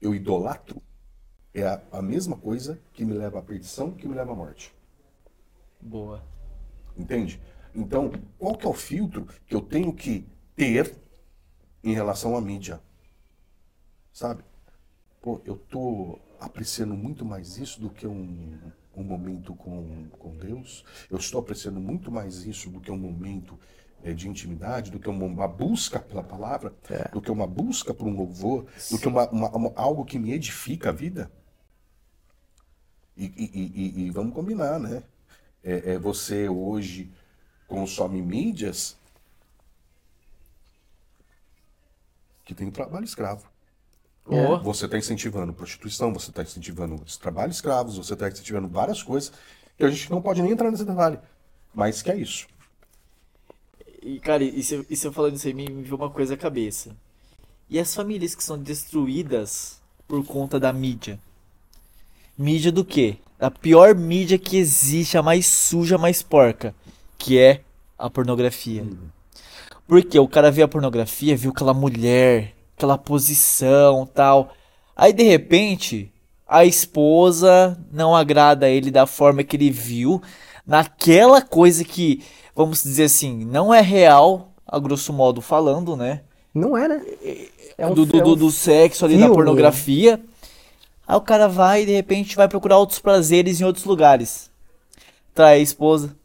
eu 0.01 0.15
idolatro 0.15 0.83
é 1.55 1.67
a, 1.67 1.81
a 1.93 2.03
mesma 2.03 2.37
coisa 2.37 2.79
que 2.93 3.05
me 3.05 3.15
leva 3.15 3.39
à 3.39 3.43
perdição, 3.43 3.91
que 3.91 4.07
me 4.07 4.15
leva 4.15 4.33
à 4.33 4.35
morte. 4.35 4.75
Boa. 5.81 6.23
Entende? 6.97 7.41
Então, 7.79 8.11
qual 8.39 8.57
que 8.57 8.67
é 8.67 8.69
o 8.69 8.75
filtro 8.75 9.27
que 9.47 9.55
eu 9.55 9.61
tenho 9.63 9.93
que 9.95 10.27
ter 10.57 10.95
em 11.85 11.95
relação 11.95 12.37
à 12.37 12.41
mídia? 12.41 12.81
Sabe? 14.13 14.43
Pô, 15.23 15.41
eu 15.45 15.57
tô 15.57 16.19
apreciando 16.41 16.95
muito 16.97 17.25
mais 17.25 17.59
isso 17.59 17.81
do 17.81 17.91
que 17.91 18.07
um, 18.07 18.59
um 18.97 19.05
momento 19.05 19.55
com, 19.55 20.09
com 20.19 20.37
Deus. 20.37 20.85
Eu 21.11 21.19
estou 21.19 21.41
apreciando 21.41 21.81
muito 21.81 22.11
mais 22.13 22.47
isso 22.47 22.71
do 22.71 22.81
que 22.81 22.91
um 22.91 22.99
momento 22.99 23.59
eh, 24.05 24.15
de 24.15 24.29
intimidade, 24.29 24.91
do 24.91 25.01
que 25.01 25.09
uma, 25.11 25.27
uma 25.27 25.49
busca 25.49 26.01
pela 26.01 26.25
palavra, 26.25 26.75
do 27.13 27.21
que 27.23 27.31
uma 27.31 27.47
busca 27.47 27.95
por 27.95 28.09
um 28.09 28.17
louvor, 28.17 28.67
do 28.91 28.99
que 28.99 29.09
uma, 29.09 29.29
uma- 29.31 29.51
uma- 29.57 29.73
algo 29.77 30.05
que 30.05 30.19
me 30.19 30.33
edifica 30.33 30.91
a 30.91 30.93
vida. 30.93 31.31
E, 33.17 33.25
e- 33.25 33.51
e- 33.61 33.73
e- 33.83 34.07
e 34.07 34.11
vamos 34.11 34.33
combinar, 34.35 34.79
né? 34.79 35.03
É, 35.65 35.95
é 35.95 35.99
você 35.99 36.49
hoje 36.49 37.13
consome 37.69 38.21
mídias 38.23 38.97
que 42.45 42.55
tem 42.55 42.71
trabalho 42.71 43.05
escravo. 43.05 43.47
Boa. 44.27 44.59
Você 44.59 44.87
está 44.87 44.99
incentivando 44.99 45.53
prostituição, 45.53 46.13
você 46.13 46.31
está 46.31 46.43
incentivando 46.43 47.03
trabalho 47.21 47.51
escravos, 47.51 47.97
você 47.97 48.15
está 48.15 48.29
incentivando 48.29 48.67
várias 48.67 49.03
coisas 49.03 49.33
que 49.77 49.85
a 49.85 49.91
gente 49.91 50.11
não 50.11 50.21
pode 50.21 50.43
nem 50.43 50.53
entrar 50.53 50.71
nesse 50.71 50.85
detalhe. 50.85 51.19
Mas 51.75 52.03
que 52.03 52.11
é 52.11 52.17
isso. 52.17 52.47
E, 54.03 54.19
cara, 54.19 54.43
e 54.43 54.63
você, 54.63 54.85
e 54.89 54.97
você 54.97 55.11
falando 55.13 55.37
isso 55.37 55.47
aí, 55.47 55.55
me, 55.55 55.69
me 55.69 55.83
veio 55.83 55.97
uma 55.97 56.11
coisa 56.11 56.35
à 56.35 56.37
cabeça. 56.37 56.97
E 57.71 57.79
as 57.79 57.95
famílias 57.95 58.35
que 58.35 58.43
são 58.43 58.59
destruídas 58.59 59.81
por 60.07 60.25
conta 60.25 60.59
da 60.59 60.73
mídia? 60.73 61.21
Mídia 62.37 62.73
do 62.73 62.85
quê? 62.85 63.19
A 63.39 63.51
pior 63.51 63.95
mídia 63.95 64.39
que 64.39 64.57
existe, 64.57 65.19
a 65.19 65.23
mais 65.23 65.47
suja, 65.47 65.97
a 65.97 65.99
mais 65.99 66.23
porca, 66.23 66.75
que 67.19 67.39
é 67.39 67.61
a 67.99 68.09
pornografia. 68.09 68.87
Porque 69.87 70.19
o 70.19 70.29
cara 70.29 70.51
vê 70.51 70.63
a 70.63 70.69
pornografia, 70.69 71.37
viu 71.37 71.51
aquela 71.51 71.75
mulher, 71.75 72.55
aquela 72.77 72.97
posição, 72.97 74.07
tal. 74.07 74.55
Aí 74.97 75.13
de 75.13 75.25
repente, 75.25 76.13
a 76.47 76.65
esposa 76.65 77.79
não 77.93 78.15
agrada 78.15 78.67
a 78.67 78.71
ele 78.71 78.91
da 78.91 79.07
forma 79.07 79.43
que 79.43 79.57
ele 79.57 79.71
viu, 79.71 80.23
naquela 80.67 81.43
coisa 81.43 81.85
que, 81.85 82.23
vamos 82.55 82.83
dizer 82.83 83.05
assim, 83.05 83.45
não 83.45 83.73
é 83.75 83.81
real, 83.81 84.53
a 84.67 84.79
grosso 84.79 85.13
modo 85.13 85.41
falando, 85.41 85.97
né? 85.97 86.23
Não 86.55 86.77
é, 86.77 86.89
né? 86.89 87.03
É 87.77 87.87
um, 87.87 87.95
do, 87.95 88.05
do, 88.05 88.19
é 88.19 88.25
um 88.25 88.35
do, 88.35 88.51
sexo 88.51 89.05
ali, 89.05 89.15
da 89.15 89.21
filme. 89.21 89.35
pornografia. 89.35 90.21
Aí 91.07 91.17
o 91.17 91.21
cara 91.21 91.49
vai 91.49 91.83
e 91.83 91.87
de 91.87 91.93
repente 91.93 92.37
vai 92.37 92.49
procurar 92.49 92.79
outros 92.79 92.99
prazeres 92.99 93.61
em 93.61 93.65
outros 93.65 93.85
lugares. 93.85 94.51
Trai 95.35 95.55
a 95.55 95.63
esposa. 95.63 96.18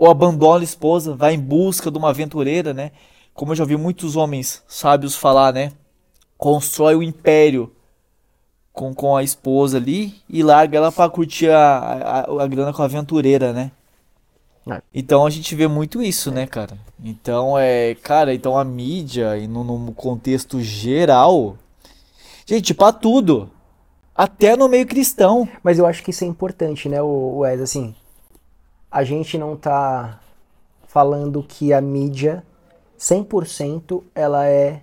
Ou 0.00 0.10
abandona 0.10 0.60
a 0.60 0.64
esposa, 0.64 1.14
vai 1.14 1.34
em 1.34 1.38
busca 1.38 1.90
de 1.90 1.98
uma 1.98 2.08
aventureira, 2.08 2.72
né? 2.72 2.90
Como 3.34 3.52
eu 3.52 3.56
já 3.56 3.66
vi 3.66 3.76
muitos 3.76 4.16
homens 4.16 4.62
sábios 4.66 5.14
falar, 5.14 5.52
né? 5.52 5.72
Constrói 6.38 6.94
o 6.94 7.02
império 7.02 7.70
com, 8.72 8.94
com 8.94 9.14
a 9.14 9.22
esposa 9.22 9.76
ali 9.76 10.14
e 10.26 10.42
larga 10.42 10.78
ela 10.78 10.90
pra 10.90 11.10
curtir 11.10 11.50
a, 11.50 12.24
a, 12.26 12.42
a 12.44 12.46
grana 12.46 12.72
com 12.72 12.80
a 12.80 12.86
aventureira, 12.86 13.52
né? 13.52 13.72
É. 14.70 14.80
Então 14.94 15.26
a 15.26 15.28
gente 15.28 15.54
vê 15.54 15.68
muito 15.68 16.02
isso, 16.02 16.30
né, 16.30 16.46
cara? 16.46 16.78
Então 17.04 17.58
é, 17.58 17.94
cara, 17.94 18.32
então 18.32 18.56
a 18.56 18.64
mídia 18.64 19.36
e 19.36 19.46
no, 19.46 19.62
no 19.62 19.92
contexto 19.92 20.62
geral, 20.62 21.58
gente, 22.46 22.72
pra 22.72 22.90
tudo, 22.90 23.50
até 24.16 24.56
no 24.56 24.66
meio 24.66 24.86
cristão. 24.86 25.46
Mas 25.62 25.78
eu 25.78 25.84
acho 25.84 26.02
que 26.02 26.10
isso 26.10 26.24
é 26.24 26.26
importante, 26.26 26.88
né, 26.88 27.02
o 27.02 27.40
Wes? 27.40 27.60
Assim, 27.60 27.94
a 28.90 29.04
gente 29.04 29.38
não 29.38 29.56
tá 29.56 30.18
falando 30.86 31.42
que 31.46 31.72
a 31.72 31.80
mídia 31.80 32.42
100% 32.98 34.02
ela 34.14 34.46
é 34.46 34.80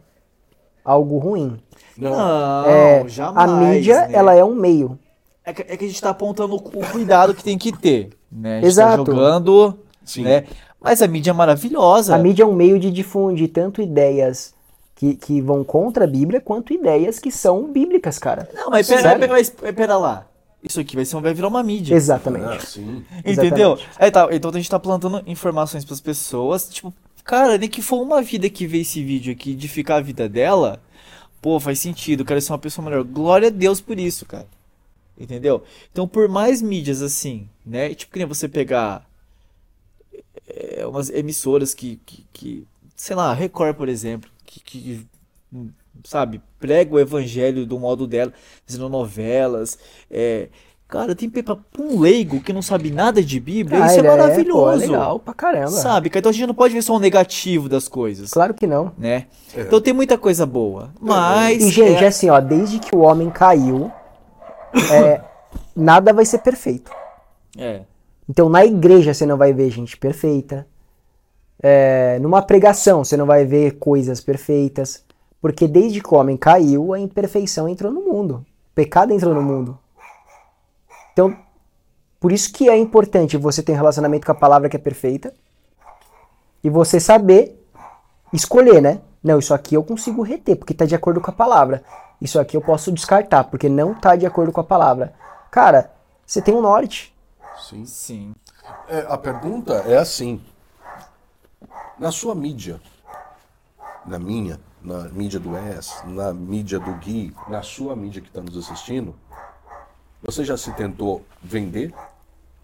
algo 0.83 1.17
ruim. 1.17 1.59
Não, 1.97 2.65
É, 2.65 3.07
jamais. 3.07 3.49
a 3.49 3.55
mídia, 3.55 4.07
né? 4.07 4.13
ela 4.13 4.33
é 4.33 4.43
um 4.43 4.55
meio. 4.55 4.97
É 5.43 5.53
que, 5.53 5.61
é 5.61 5.77
que 5.77 5.85
a 5.85 5.87
gente 5.87 6.01
tá 6.01 6.09
apontando 6.09 6.55
o 6.55 6.59
cuidado 6.59 7.33
que 7.33 7.43
tem 7.43 7.57
que 7.57 7.71
ter, 7.71 8.09
né? 8.31 8.57
A 8.57 8.61
gente 8.61 8.67
Exato. 8.67 9.03
tá 9.03 9.11
jogando, 9.11 9.77
Sim. 10.03 10.23
né? 10.23 10.45
Mas 10.79 11.01
a 11.01 11.07
mídia 11.07 11.31
é 11.31 11.33
maravilhosa. 11.33 12.15
A 12.15 12.17
mídia 12.17 12.43
é 12.43 12.45
um 12.45 12.53
meio 12.53 12.79
de 12.79 12.91
difundir 12.91 13.49
tanto 13.49 13.81
ideias 13.81 14.53
que, 14.95 15.15
que 15.15 15.41
vão 15.41 15.63
contra 15.63 16.03
a 16.05 16.07
Bíblia, 16.07 16.39
quanto 16.41 16.73
ideias 16.73 17.19
que 17.19 17.31
são 17.31 17.71
bíblicas, 17.71 18.17
cara. 18.17 18.49
Não, 18.53 18.69
mas 18.69 18.87
pera, 18.87 19.27
mas 19.27 19.49
pera 19.49 19.97
lá. 19.97 20.25
Isso 20.67 20.79
aqui 20.79 20.95
vai, 20.95 21.05
ser, 21.05 21.19
vai 21.21 21.33
virar 21.33 21.47
uma 21.47 21.63
mídia. 21.63 21.95
Ah, 21.95 21.97
Exatamente. 21.97 22.65
sim. 22.65 23.05
Entendeu? 23.25 23.73
Exatamente. 23.73 23.89
Aí 23.97 24.11
tá, 24.11 24.27
então 24.31 24.51
a 24.51 24.53
gente 24.53 24.69
tá 24.69 24.79
plantando 24.79 25.23
informações 25.25 25.85
pras 25.85 26.01
pessoas, 26.01 26.67
tipo, 26.69 26.93
cara, 27.23 27.57
nem 27.57 27.69
que 27.69 27.81
for 27.81 28.01
uma 28.01 28.21
vida 28.21 28.49
que 28.49 28.67
vê 28.67 28.79
esse 28.79 29.03
vídeo 29.03 29.33
aqui, 29.33 29.51
edificar 29.51 29.97
a 29.97 30.01
vida 30.01 30.27
dela, 30.27 30.81
pô, 31.41 31.59
faz 31.59 31.79
sentido, 31.79 32.21
eu 32.21 32.25
quero 32.25 32.41
ser 32.41 32.51
uma 32.51 32.59
pessoa 32.59 32.83
melhor. 32.83 33.03
Glória 33.03 33.47
a 33.47 33.51
Deus 33.51 33.79
por 33.79 33.97
isso, 33.97 34.25
cara. 34.25 34.47
Entendeu? 35.17 35.63
Então, 35.91 36.07
por 36.07 36.27
mais 36.27 36.61
mídias 36.61 37.01
assim, 37.01 37.49
né? 37.65 37.93
Tipo, 37.95 38.13
que 38.13 38.19
nem 38.19 38.27
você 38.27 38.47
pegar 38.47 39.07
é, 40.47 40.85
umas 40.85 41.09
emissoras 41.09 41.73
que, 41.73 41.99
que, 42.05 42.25
que, 42.31 42.67
sei 42.95 43.15
lá, 43.15 43.33
Record, 43.33 43.75
por 43.75 43.89
exemplo, 43.89 44.29
que, 44.45 44.59
que 44.59 45.07
sabe, 46.03 46.41
prega 46.59 46.93
o 46.95 46.99
evangelho 46.99 47.65
do 47.65 47.79
modo 47.79 48.05
dela, 48.07 48.33
fazendo 48.65 48.89
novelas, 48.89 49.77
é, 50.09 50.49
cara, 50.87 51.13
tem 51.15 51.29
pra 51.29 51.57
um 51.79 51.99
leigo 51.99 52.41
que 52.41 52.51
não 52.53 52.61
sabe 52.61 52.91
nada 52.91 53.21
de 53.23 53.39
Bíblia, 53.39 53.83
Ah, 53.83 53.85
isso 53.87 53.95
é 53.95 53.99
ele 53.99 54.07
pô, 54.07 54.17
maravilhoso, 54.17 54.77
legal 54.79 55.19
pra 55.19 55.33
caramba. 55.33 55.67
sabe? 55.67 56.09
Então 56.13 56.29
a 56.29 56.33
gente 56.33 56.47
não 56.47 56.53
pode 56.55 56.73
ver 56.73 56.81
só 56.81 56.95
o 56.95 56.99
negativo 56.99 57.67
das 57.69 57.87
coisas, 57.87 58.31
Claro 58.31 58.53
que 58.53 58.65
não. 58.67 58.91
né? 58.97 59.27
Então 59.55 59.81
tem 59.81 59.93
muita 59.93 60.17
coisa 60.17 60.45
boa, 60.45 60.91
mas 60.99 61.61
E, 61.63 61.69
gente, 61.71 62.03
é- 62.03 62.07
assim, 62.07 62.29
ó, 62.29 62.39
desde 62.39 62.79
que 62.79 62.95
o 62.95 62.99
homem 62.99 63.29
caiu, 63.29 63.91
é, 64.91 65.21
nada 65.75 66.13
vai 66.13 66.25
ser 66.25 66.39
perfeito. 66.39 66.91
é, 67.57 67.81
Então, 68.29 68.49
na 68.49 68.65
igreja 68.65 69.13
você 69.13 69.25
não 69.25 69.37
vai 69.37 69.53
ver 69.53 69.69
gente 69.71 69.95
perfeita. 69.97 70.67
É, 71.61 72.19
numa 72.19 72.41
pregação 72.41 73.03
você 73.03 73.17
não 73.17 73.25
vai 73.25 73.45
ver 73.45 73.77
coisas 73.79 74.21
perfeitas. 74.21 75.03
Porque 75.41 75.67
desde 75.67 76.01
que 76.01 76.13
o 76.13 76.17
homem 76.17 76.35
caiu, 76.35 76.93
a 76.93 76.99
imperfeição 76.99 77.69
entrou 77.69 77.91
no 77.91 78.01
mundo. 78.01 78.45
O 78.71 78.75
pecado 78.75 79.13
entrou 79.13 79.33
no 79.33 79.41
mundo. 79.41 79.77
Então, 81.13 81.35
por 82.19 82.31
isso 82.31 82.51
que 82.51 82.69
é 82.69 82.77
importante 82.77 83.37
você 83.37 83.61
ter 83.61 83.73
um 83.73 83.75
relacionamento 83.75 84.25
com 84.25 84.31
a 84.31 84.35
palavra 84.35 84.69
que 84.69 84.75
é 84.75 84.79
perfeita. 84.79 85.33
E 86.63 86.69
você 86.69 86.99
saber 86.99 87.63
escolher, 88.33 88.81
né? 88.81 89.01
Não, 89.23 89.39
isso 89.39 89.53
aqui 89.53 89.75
eu 89.75 89.83
consigo 89.83 90.21
reter, 90.21 90.55
porque 90.55 90.73
tá 90.73 90.85
de 90.85 90.95
acordo 90.95 91.21
com 91.21 91.29
a 91.29 91.33
palavra. 91.33 91.83
Isso 92.19 92.39
aqui 92.39 92.57
eu 92.57 92.61
posso 92.61 92.91
descartar, 92.91 93.43
porque 93.45 93.69
não 93.69 93.93
tá 93.93 94.15
de 94.15 94.25
acordo 94.25 94.51
com 94.51 94.61
a 94.61 94.63
palavra. 94.63 95.13
Cara, 95.51 95.91
você 96.25 96.41
tem 96.41 96.53
um 96.53 96.61
norte. 96.61 97.15
Sim. 97.59 97.85
sim, 97.85 98.35
É, 98.87 99.05
a 99.07 99.17
pergunta 99.17 99.73
é 99.87 99.97
assim: 99.97 100.41
na 101.97 102.11
sua 102.11 102.35
mídia, 102.35 102.79
na 104.05 104.19
minha, 104.19 104.59
na 104.81 105.03
mídia 105.09 105.39
do 105.39 105.55
S, 105.55 106.05
na 106.07 106.33
mídia 106.33 106.79
do 106.79 106.93
Gui, 106.95 107.35
na 107.47 107.61
sua 107.61 107.95
mídia 107.95 108.21
que 108.21 108.27
está 108.27 108.41
nos 108.41 108.57
assistindo, 108.57 109.15
você 110.21 110.43
já 110.43 110.57
se 110.57 110.71
tentou 110.73 111.25
vender 111.41 111.93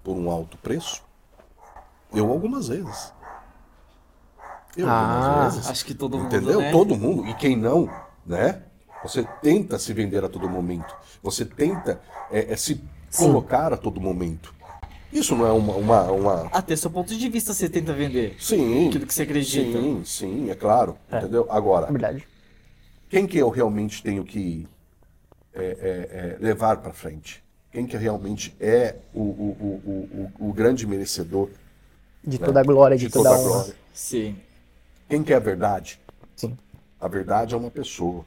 por 0.04 0.16
um 0.16 0.30
alto 0.30 0.58
preço? 0.58 1.04
Eu 2.14 2.32
algumas 2.32 2.68
vezes. 2.68 3.14
Eu 4.76 4.88
Ah, 4.90 5.00
algumas 5.34 5.56
vezes. 5.56 5.70
acho 5.70 5.86
que 5.86 5.94
todo 5.94 6.18
mundo, 6.18 6.28
Entendeu? 6.28 6.60
né? 6.62 6.72
Todo 6.72 6.96
mundo. 6.96 7.28
E 7.28 7.34
quem 7.36 7.56
não, 7.56 7.90
né? 8.26 8.64
Você 9.04 9.24
tenta 9.42 9.78
se 9.78 9.94
vender 9.94 10.24
a 10.24 10.30
todo 10.30 10.50
momento. 10.50 10.96
Você 11.22 11.44
tenta 11.46 12.02
é, 12.32 12.54
é, 12.54 12.56
se 12.56 12.84
colocar 13.18 13.74
a 13.74 13.78
todo 13.78 14.00
momento. 14.00 14.54
Isso 15.14 15.36
não 15.36 15.46
é 15.46 15.52
uma. 15.52 15.76
uma, 15.76 16.12
uma... 16.12 16.48
até 16.48 16.76
seu 16.76 16.90
ponto 16.90 17.16
de 17.16 17.30
vista 17.30 17.54
você 17.54 17.70
tenta 17.70 17.94
vender 17.94 18.36
Sim. 18.40 18.88
aquilo 18.88 19.06
que 19.06 19.14
você 19.14 19.22
acredita. 19.22 19.80
Sim, 19.80 20.04
sim, 20.04 20.50
é 20.50 20.56
claro. 20.56 20.98
Entendeu? 21.12 21.46
É 21.50 21.56
Agora, 21.56 21.92
verdade. 21.92 22.28
quem 23.10 23.28
que 23.28 23.38
eu 23.38 23.50
realmente 23.50 24.02
tenho 24.02 24.24
que 24.24 24.68
é, 25.54 25.64
é, 25.64 25.66
é, 25.66 26.38
levar 26.44 26.78
para 26.78 26.92
frente? 26.92 27.44
Quem 27.72 27.86
que 27.86 27.96
realmente 27.96 28.56
é 28.60 28.96
o, 29.14 29.22
o, 29.22 30.32
o, 30.40 30.48
o, 30.50 30.54
grande 30.54 30.86
merecedor 30.86 31.50
de 32.24 32.40
né? 32.40 32.46
toda 32.46 32.60
a 32.60 32.64
glória, 32.64 32.98
de, 32.98 33.08
de 33.08 33.14
toda, 33.14 33.30
toda, 33.30 33.40
a 33.40 33.42
honra? 33.42 33.52
Glória. 33.52 33.76
Sim. 33.94 34.36
Quem 35.10 35.24
que 35.24 35.34
é 35.34 35.36
a 35.36 35.40
verdade? 35.40 36.00
Sim. 36.36 36.58
A 37.00 37.08
verdade 37.08 37.54
é 37.54 37.58
uma 37.58 37.72
pessoa. 37.72 38.26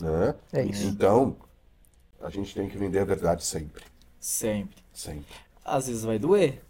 Né? 0.00 0.34
É 0.52 0.64
isso. 0.64 0.86
Então, 0.86 1.36
a 2.20 2.30
gente 2.30 2.54
tem 2.54 2.68
que 2.68 2.76
vender 2.76 3.00
a 3.00 3.04
verdade 3.04 3.44
sempre. 3.44 3.84
Sempre. 4.20 4.81
Sempre. 4.92 5.34
Às 5.64 5.86
vezes 5.86 6.04
vai 6.04 6.18
doer. 6.18 6.62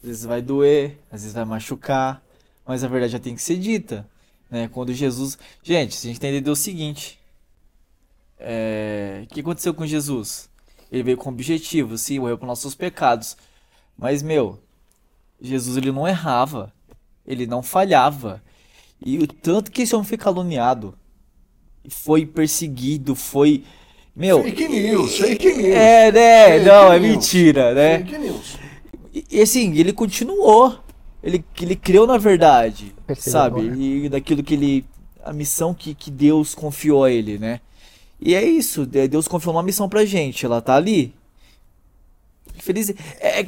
Às 0.00 0.06
vezes 0.06 0.24
vai 0.24 0.40
doer, 0.40 0.98
às 1.10 1.22
vezes 1.22 1.34
vai 1.34 1.44
machucar, 1.44 2.22
mas 2.64 2.84
a 2.84 2.88
verdade 2.88 3.12
já 3.12 3.18
tem 3.18 3.34
que 3.34 3.42
ser 3.42 3.56
dita. 3.56 4.08
Né? 4.50 4.68
Quando 4.68 4.92
Jesus. 4.92 5.36
Gente, 5.62 5.96
a 5.96 6.00
gente 6.00 6.20
tem 6.20 6.30
que 6.30 6.36
entender 6.36 6.50
o 6.50 6.56
seguinte: 6.56 7.18
é... 8.38 9.22
o 9.24 9.26
que 9.26 9.40
aconteceu 9.40 9.74
com 9.74 9.84
Jesus? 9.84 10.48
Ele 10.90 11.02
veio 11.02 11.16
com 11.16 11.30
objetivo, 11.30 11.98
sim, 11.98 12.18
morreu 12.18 12.38
por 12.38 12.46
nossos 12.46 12.74
pecados. 12.74 13.36
Mas, 13.96 14.22
meu, 14.22 14.58
Jesus 15.40 15.76
ele 15.76 15.92
não 15.92 16.06
errava, 16.06 16.72
ele 17.26 17.46
não 17.46 17.62
falhava. 17.62 18.42
E 19.04 19.18
o 19.18 19.26
tanto 19.26 19.70
que 19.70 19.82
esse 19.82 19.94
homem 19.94 20.06
foi 20.06 20.16
caluniado, 20.16 20.94
foi 21.90 22.24
perseguido, 22.24 23.14
foi. 23.14 23.64
Meu. 24.18 24.42
Fake 24.42 24.66
news, 24.66 25.16
fake 25.16 25.52
news. 25.54 25.76
É, 25.76 26.10
né? 26.10 26.52
Fake 26.54 26.66
não, 26.66 26.92
é 26.92 26.98
news. 26.98 27.08
é 27.08 27.12
mentira, 27.12 27.74
né? 27.74 27.98
Fake 27.98 28.18
news. 28.18 28.58
E, 29.14 29.24
e 29.30 29.40
assim, 29.40 29.72
ele 29.78 29.92
continuou. 29.92 30.76
Ele, 31.22 31.44
ele 31.60 31.76
creu 31.76 32.04
na 32.04 32.18
verdade, 32.18 32.92
sabe? 33.16 33.60
Agora. 33.60 33.76
E 33.76 34.08
daquilo 34.08 34.42
que 34.42 34.54
ele. 34.54 34.84
A 35.24 35.32
missão 35.32 35.72
que, 35.72 35.94
que 35.94 36.10
Deus 36.10 36.52
confiou 36.52 37.04
a 37.04 37.12
ele, 37.12 37.38
né? 37.38 37.60
E 38.20 38.34
é 38.34 38.44
isso, 38.44 38.84
Deus 38.84 39.28
confiou 39.28 39.54
uma 39.54 39.62
missão 39.62 39.88
pra 39.88 40.04
gente, 40.04 40.44
ela 40.44 40.60
tá 40.60 40.74
ali. 40.74 41.14
Feliz. 42.54 42.90
É, 43.20 43.40
é, 43.40 43.46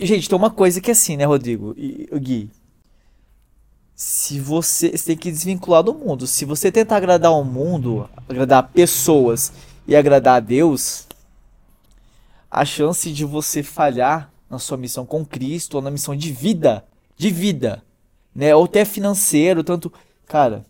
gente, 0.00 0.28
tem 0.28 0.36
uma 0.36 0.50
coisa 0.50 0.80
que 0.80 0.90
é 0.90 0.92
assim, 0.92 1.16
né, 1.16 1.24
Rodrigo 1.24 1.72
e 1.76 2.08
Gui? 2.18 2.50
Se 4.04 4.40
você, 4.40 4.90
você 4.90 5.04
tem 5.04 5.16
que 5.16 5.30
desvincular 5.30 5.80
do 5.80 5.94
mundo. 5.94 6.26
Se 6.26 6.44
você 6.44 6.72
tentar 6.72 6.96
agradar 6.96 7.32
o 7.32 7.44
mundo, 7.44 8.10
agradar 8.28 8.68
pessoas 8.70 9.52
e 9.86 9.94
agradar 9.94 10.38
a 10.38 10.40
Deus, 10.40 11.06
a 12.50 12.64
chance 12.64 13.12
de 13.12 13.24
você 13.24 13.62
falhar 13.62 14.28
na 14.50 14.58
sua 14.58 14.76
missão 14.76 15.06
com 15.06 15.24
Cristo 15.24 15.76
ou 15.76 15.80
na 15.80 15.88
missão 15.88 16.16
de 16.16 16.32
vida, 16.32 16.84
de 17.16 17.30
vida, 17.30 17.80
né, 18.34 18.52
ou 18.56 18.64
até 18.64 18.84
financeiro, 18.84 19.62
tanto, 19.62 19.92
cara, 20.26 20.66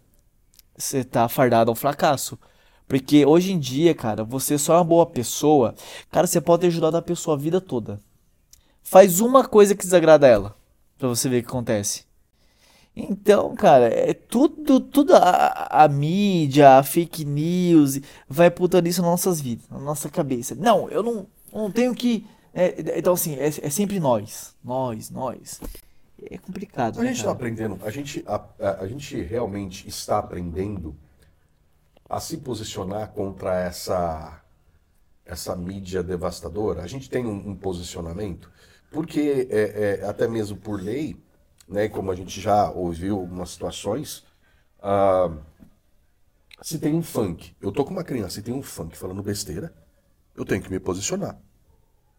você 0.77 1.03
tá 1.03 1.27
fardado 1.27 1.71
ao 1.71 1.75
fracasso. 1.75 2.39
Porque 2.87 3.25
hoje 3.25 3.51
em 3.51 3.59
dia, 3.59 3.95
cara, 3.95 4.25
você 4.25 4.59
só 4.59 4.75
é 4.75 4.77
uma 4.77 4.85
boa 4.85 5.07
pessoa, 5.07 5.75
cara, 6.11 6.27
você 6.27 6.39
pode 6.39 6.67
ajudar 6.67 6.95
a 6.95 7.01
pessoa 7.01 7.35
a 7.35 7.41
vida 7.41 7.63
toda. 7.63 7.99
Faz 8.83 9.21
uma 9.21 9.49
coisa 9.49 9.75
que 9.75 9.85
desagrada 9.85 10.27
ela, 10.27 10.55
pra 10.99 11.09
você 11.09 11.31
ver 11.31 11.39
o 11.39 11.43
que 11.43 11.49
acontece. 11.49 12.12
Então, 12.95 13.55
cara, 13.55 13.87
é 13.87 14.13
tudo, 14.13 14.79
tudo 14.79 15.15
a, 15.15 15.85
a, 15.85 15.89
mídia, 15.89 16.79
a 16.79 16.83
fake 16.83 17.25
news, 17.25 18.01
vai 18.29 18.51
putando 18.51 18.87
isso 18.87 19.01
nas 19.01 19.11
nossas 19.11 19.41
vidas, 19.41 19.67
na 19.71 19.79
nossa 19.79 20.11
cabeça. 20.11 20.55
Não, 20.55 20.91
eu 20.91 21.03
não, 21.03 21.27
não 21.53 21.71
tenho 21.71 21.95
que. 21.95 22.27
É, 22.53 22.99
então, 22.99 23.15
assim, 23.15 23.35
é, 23.37 23.47
é, 23.47 23.71
sempre 23.71 23.99
nós, 23.99 24.55
nós, 24.63 25.09
nós. 25.11 25.61
É 26.31 26.37
complicado. 26.37 27.01
A 27.01 27.03
né, 27.03 27.09
gente 27.09 27.19
está 27.19 27.33
aprendendo, 27.33 27.79
a 27.83 27.91
gente, 27.91 28.23
a, 28.27 28.45
a, 28.61 28.83
a 28.83 28.87
gente 28.87 29.21
realmente 29.23 29.89
está 29.89 30.19
aprendendo 30.19 30.95
a 32.09 32.21
se 32.21 32.37
posicionar 32.37 33.09
contra 33.09 33.59
essa 33.59 34.39
essa 35.25 35.57
mídia 35.57 36.03
devastadora? 36.03 36.83
A 36.83 36.87
gente 36.87 37.09
tem 37.09 37.25
um, 37.25 37.51
um 37.51 37.57
posicionamento, 37.57 38.51
porque 38.91 39.49
é, 39.51 40.01
é, 40.03 40.07
até 40.07 40.29
mesmo 40.29 40.57
por 40.59 40.81
lei, 40.81 41.17
né, 41.73 41.89
como 41.89 42.11
a 42.11 42.15
gente 42.15 42.41
já 42.41 42.71
ouviu 42.71 43.19
algumas 43.19 43.51
situações, 43.51 44.25
ah, 44.81 45.37
se 46.63 46.79
tem 46.79 46.95
um 46.95 47.03
funk, 47.03 47.57
eu 47.61 47.73
tô 47.73 47.85
com 47.85 47.91
uma 47.91 48.05
criança 48.05 48.39
e 48.39 48.43
tem 48.43 48.55
um 48.55 48.63
funk 48.63 48.97
falando 48.97 49.23
besteira, 49.23 49.75
eu 50.35 50.45
tenho 50.45 50.63
que 50.63 50.71
me 50.71 50.79
posicionar, 50.79 51.41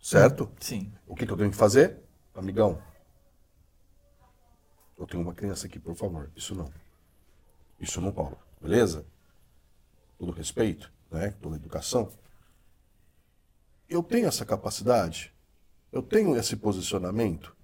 certo? 0.01 0.51
Sim. 0.60 0.91
O 1.08 1.16
que, 1.16 1.26
que 1.26 1.32
eu 1.32 1.38
tenho 1.38 1.51
que 1.51 1.56
fazer? 1.56 1.99
Amigão, 2.36 2.82
eu 4.97 5.06
tenho 5.06 5.24
uma 5.24 5.34
criança 5.34 5.68
aqui, 5.68 5.80
por 5.80 5.95
favor, 5.95 6.32
isso 6.36 6.54
não. 6.56 6.72
Isso 7.80 8.01
não 8.01 8.10
rola, 8.10 8.38
beleza? 8.62 9.06
todo 10.18 10.32
respeito, 10.32 10.91
né, 11.12 11.32
toda 11.41 11.58
educação, 11.58 12.10
eu 13.89 14.01
tenho 14.01 14.28
essa 14.28 14.45
capacidade, 14.45 15.34
eu 15.91 16.01
tenho 16.01 16.38
esse 16.38 16.56
posicionamento, 16.56 17.56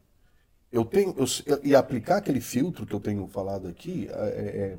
eu 0.71 0.85
tenho 0.85 1.15
eu, 1.45 1.59
e 1.63 1.75
aplicar 1.75 2.17
aquele 2.17 2.41
filtro 2.41 2.85
que 2.85 2.93
eu 2.93 2.99
tenho 2.99 3.27
falado 3.27 3.67
aqui 3.67 4.07
é, 4.11 4.13
é, 4.13 4.57
é 4.73 4.77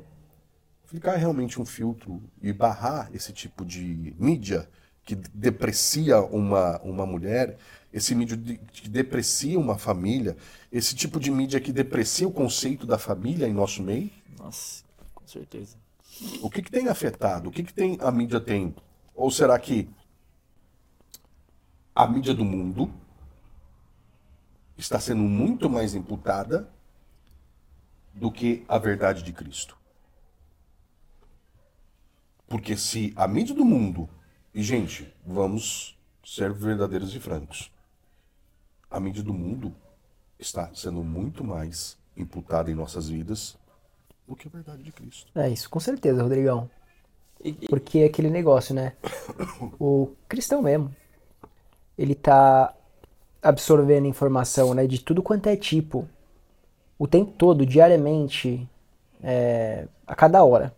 aplicar 0.85 1.15
realmente 1.15 1.59
um 1.59 1.65
filtro 1.65 2.21
e 2.41 2.51
barrar 2.51 3.09
esse 3.13 3.31
tipo 3.31 3.63
de 3.63 4.13
mídia 4.19 4.69
que 5.03 5.15
deprecia 5.15 6.21
uma, 6.21 6.79
uma 6.81 7.05
mulher, 7.05 7.57
esse 7.91 8.13
mídia 8.13 8.37
que 8.37 8.87
deprecia 8.87 9.57
uma 9.59 9.77
família, 9.77 10.37
esse 10.71 10.93
tipo 10.95 11.19
de 11.19 11.31
mídia 11.31 11.59
que 11.59 11.71
deprecia 11.71 12.27
o 12.27 12.31
conceito 12.31 12.85
da 12.85 12.97
família 12.97 13.47
em 13.47 13.53
nosso 13.53 13.81
meio. 13.81 14.09
Nossa, 14.37 14.83
com 15.15 15.27
certeza. 15.27 15.77
O 16.41 16.49
que, 16.49 16.61
que 16.61 16.69
tem 16.69 16.87
afetado? 16.87 17.49
O 17.49 17.51
que, 17.51 17.63
que 17.63 17.73
tem 17.73 17.97
a 18.01 18.11
mídia 18.11 18.39
tem? 18.39 18.75
Ou 19.15 19.31
será 19.31 19.57
que 19.57 19.89
a 21.95 22.07
mídia 22.07 22.33
do 22.33 22.45
mundo 22.45 22.91
está 24.81 24.99
sendo 24.99 25.21
muito 25.21 25.69
mais 25.69 25.93
imputada 25.93 26.67
do 28.13 28.31
que 28.31 28.65
a 28.67 28.79
verdade 28.79 29.21
de 29.21 29.31
Cristo? 29.31 29.77
Porque 32.47 32.75
se 32.75 33.13
a 33.15 33.27
mídia 33.27 33.55
do 33.55 33.63
mundo, 33.63 34.09
e 34.53 34.61
gente, 34.63 35.13
vamos 35.25 35.97
ser 36.25 36.51
verdadeiros 36.51 37.15
e 37.15 37.19
francos, 37.19 37.71
a 38.89 38.99
mídia 38.99 39.23
do 39.23 39.33
mundo 39.33 39.73
está 40.37 40.73
sendo 40.73 41.03
muito 41.03 41.43
mais 41.43 41.97
imputada 42.17 42.71
em 42.71 42.75
nossas 42.75 43.07
vidas 43.07 43.55
do 44.27 44.35
que 44.35 44.47
a 44.47 44.51
verdade 44.51 44.81
de 44.81 44.91
Cristo. 44.91 45.31
É 45.35 45.47
isso, 45.47 45.69
com 45.69 45.79
certeza, 45.79 46.23
Rodrigão. 46.23 46.69
Porque 47.69 47.99
é 47.99 48.05
aquele 48.05 48.29
negócio, 48.31 48.73
né? 48.73 48.93
O 49.79 50.11
cristão 50.27 50.61
mesmo, 50.61 50.93
ele 51.97 52.15
tá 52.15 52.75
absorvendo 53.41 54.07
informação, 54.07 54.73
né, 54.73 54.85
de 54.85 54.99
tudo 54.99 55.23
quanto 55.23 55.47
é 55.47 55.55
tipo, 55.55 56.07
o 56.97 57.07
tempo 57.07 57.31
todo, 57.37 57.65
diariamente, 57.65 58.69
é, 59.23 59.87
a 60.05 60.13
cada 60.13 60.43
hora. 60.43 60.73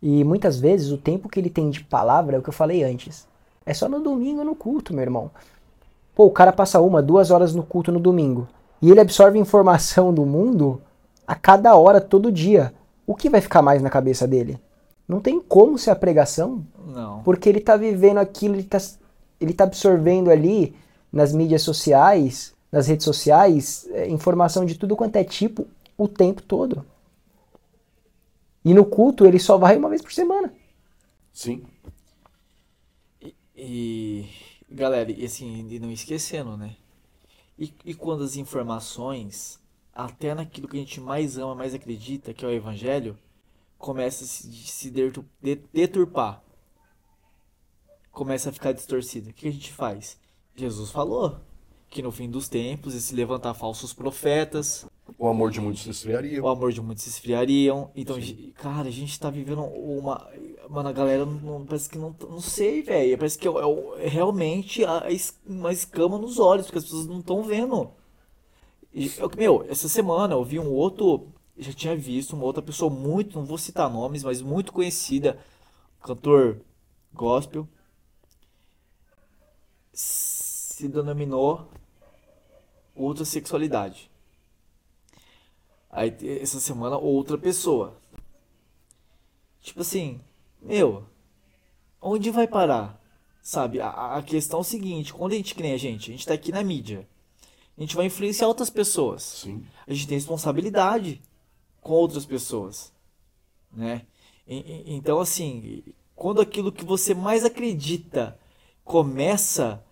E 0.00 0.24
muitas 0.24 0.58
vezes 0.58 0.90
o 0.90 0.98
tempo 0.98 1.28
que 1.28 1.38
ele 1.38 1.50
tem 1.50 1.70
de 1.70 1.82
palavra 1.82 2.36
é 2.36 2.38
o 2.38 2.42
que 2.42 2.48
eu 2.48 2.54
falei 2.54 2.82
antes. 2.82 3.26
É 3.66 3.72
só 3.72 3.88
no 3.88 4.00
domingo 4.00 4.44
no 4.44 4.54
culto, 4.54 4.92
meu 4.92 5.02
irmão. 5.02 5.30
Pô, 6.14 6.26
o 6.26 6.30
cara 6.30 6.52
passa 6.52 6.80
uma, 6.80 7.02
duas 7.02 7.30
horas 7.30 7.54
no 7.54 7.62
culto 7.62 7.90
no 7.90 7.98
domingo. 7.98 8.46
E 8.80 8.90
ele 8.90 9.00
absorve 9.00 9.38
informação 9.38 10.12
do 10.12 10.26
mundo 10.26 10.80
a 11.26 11.34
cada 11.34 11.74
hora, 11.74 12.00
todo 12.00 12.30
dia. 12.30 12.74
O 13.06 13.14
que 13.14 13.30
vai 13.30 13.40
ficar 13.40 13.62
mais 13.62 13.82
na 13.82 13.90
cabeça 13.90 14.26
dele? 14.26 14.60
Não 15.08 15.20
tem 15.20 15.40
como 15.40 15.78
ser 15.78 15.90
a 15.90 15.96
pregação. 15.96 16.64
Não. 16.86 17.22
Porque 17.22 17.48
ele 17.48 17.58
está 17.58 17.76
vivendo 17.76 18.18
aquilo, 18.18 18.54
ele 18.54 18.62
está 18.62 18.78
ele 19.40 19.52
tá 19.52 19.64
absorvendo 19.64 20.30
ali 20.30 20.74
nas 21.14 21.32
mídias 21.32 21.62
sociais, 21.62 22.52
nas 22.72 22.88
redes 22.88 23.04
sociais, 23.04 23.86
é, 23.92 24.08
informação 24.08 24.64
de 24.64 24.76
tudo 24.76 24.96
quanto 24.96 25.14
é 25.14 25.22
tipo 25.22 25.68
o 25.96 26.08
tempo 26.08 26.42
todo. 26.42 26.84
E 28.64 28.74
no 28.74 28.84
culto 28.84 29.24
ele 29.24 29.38
só 29.38 29.56
vai 29.56 29.76
uma 29.76 29.88
vez 29.88 30.02
por 30.02 30.12
semana. 30.12 30.52
Sim. 31.32 31.64
E, 33.22 34.28
e 34.68 34.74
galera, 34.74 35.12
e 35.12 35.24
assim, 35.24 35.68
e 35.70 35.78
não 35.78 35.92
esquecendo, 35.92 36.56
né? 36.56 36.74
E, 37.56 37.72
e 37.84 37.94
quando 37.94 38.24
as 38.24 38.34
informações 38.34 39.60
até 39.94 40.34
naquilo 40.34 40.66
que 40.66 40.76
a 40.76 40.80
gente 40.80 41.00
mais 41.00 41.38
ama, 41.38 41.54
mais 41.54 41.74
acredita, 41.74 42.34
que 42.34 42.44
é 42.44 42.48
o 42.48 42.52
Evangelho, 42.52 43.16
começa 43.78 44.24
a 44.24 44.26
se, 44.26 44.50
se 44.52 44.90
deturpar. 45.72 46.42
Começa 48.10 48.50
a 48.50 48.52
ficar 48.52 48.72
distorcido. 48.72 49.30
O 49.30 49.32
que 49.32 49.46
a 49.46 49.52
gente 49.52 49.72
faz? 49.72 50.18
Jesus 50.56 50.90
falou 50.90 51.36
que 51.90 52.02
no 52.02 52.10
fim 52.10 52.28
dos 52.28 52.48
tempos 52.48 52.94
e 52.94 53.00
se 53.00 53.14
levantar 53.14 53.54
falsos 53.54 53.92
profetas. 53.92 54.84
O 55.18 55.28
amor 55.28 55.50
de 55.50 55.60
muitos 55.60 55.82
se 55.82 55.90
esfriaria. 55.90 56.42
O 56.42 56.48
amor 56.48 56.72
de 56.72 56.80
muitos 56.80 57.04
se 57.04 57.10
esfriariam. 57.10 57.90
Então, 57.94 58.20
Sim. 58.20 58.52
cara, 58.56 58.88
a 58.88 58.90
gente 58.90 59.18
tá 59.18 59.30
vivendo 59.30 59.62
uma. 59.62 60.28
Mano, 60.68 60.88
a 60.88 60.92
galera 60.92 61.24
não, 61.24 61.64
parece 61.64 61.88
que 61.88 61.98
não. 61.98 62.14
Não 62.28 62.40
sei, 62.40 62.82
velho. 62.82 63.16
Parece 63.16 63.38
que 63.38 63.46
é, 63.46 63.50
é, 63.50 64.06
é 64.06 64.08
realmente 64.08 64.82
uma 65.46 65.72
escama 65.72 66.18
nos 66.18 66.38
olhos, 66.38 66.66
porque 66.66 66.78
as 66.78 66.84
pessoas 66.84 67.06
não 67.06 67.20
estão 67.20 67.42
vendo. 67.42 67.90
Eu, 68.92 69.30
meu, 69.36 69.66
essa 69.68 69.88
semana 69.88 70.34
eu 70.34 70.44
vi 70.44 70.58
um 70.58 70.70
outro 70.70 71.32
já 71.56 71.72
tinha 71.72 71.96
visto 71.96 72.34
uma 72.34 72.44
outra 72.44 72.62
pessoa 72.62 72.90
muito, 72.90 73.38
não 73.38 73.46
vou 73.46 73.58
citar 73.58 73.88
nomes, 73.88 74.24
mas 74.24 74.42
muito 74.42 74.72
conhecida, 74.72 75.38
cantor 76.02 76.60
gospel, 77.12 77.68
se 80.74 80.88
denominou 80.88 81.70
outra 82.96 83.24
sexualidade. 83.24 84.10
Aí 85.88 86.12
essa 86.40 86.58
semana 86.58 86.98
outra 86.98 87.38
pessoa. 87.38 87.96
Tipo 89.60 89.82
assim, 89.82 90.20
meu, 90.60 91.06
onde 92.02 92.28
vai 92.32 92.48
parar? 92.48 93.00
Sabe, 93.40 93.80
a, 93.80 94.16
a 94.16 94.22
questão 94.22 94.58
é 94.58 94.62
o 94.62 94.64
seguinte, 94.64 95.14
quando 95.14 95.32
a 95.32 95.36
gente, 95.36 95.54
a 95.62 95.76
gente, 95.76 96.10
a 96.10 96.12
gente 96.12 96.26
tá 96.26 96.34
aqui 96.34 96.50
na 96.50 96.64
mídia, 96.64 97.06
a 97.78 97.80
gente 97.80 97.94
vai 97.94 98.06
influenciar 98.06 98.48
outras 98.48 98.68
pessoas. 98.68 99.22
Sim. 99.22 99.64
A 99.86 99.92
gente 99.92 100.08
tem 100.08 100.16
responsabilidade 100.16 101.22
com 101.80 101.92
outras 101.92 102.26
pessoas, 102.26 102.92
né? 103.70 104.04
E, 104.44 104.56
e, 104.56 104.94
então, 104.94 105.20
assim, 105.20 105.84
quando 106.16 106.40
aquilo 106.40 106.72
que 106.72 106.84
você 106.84 107.14
mais 107.14 107.44
acredita 107.44 108.36
começa 108.82 109.84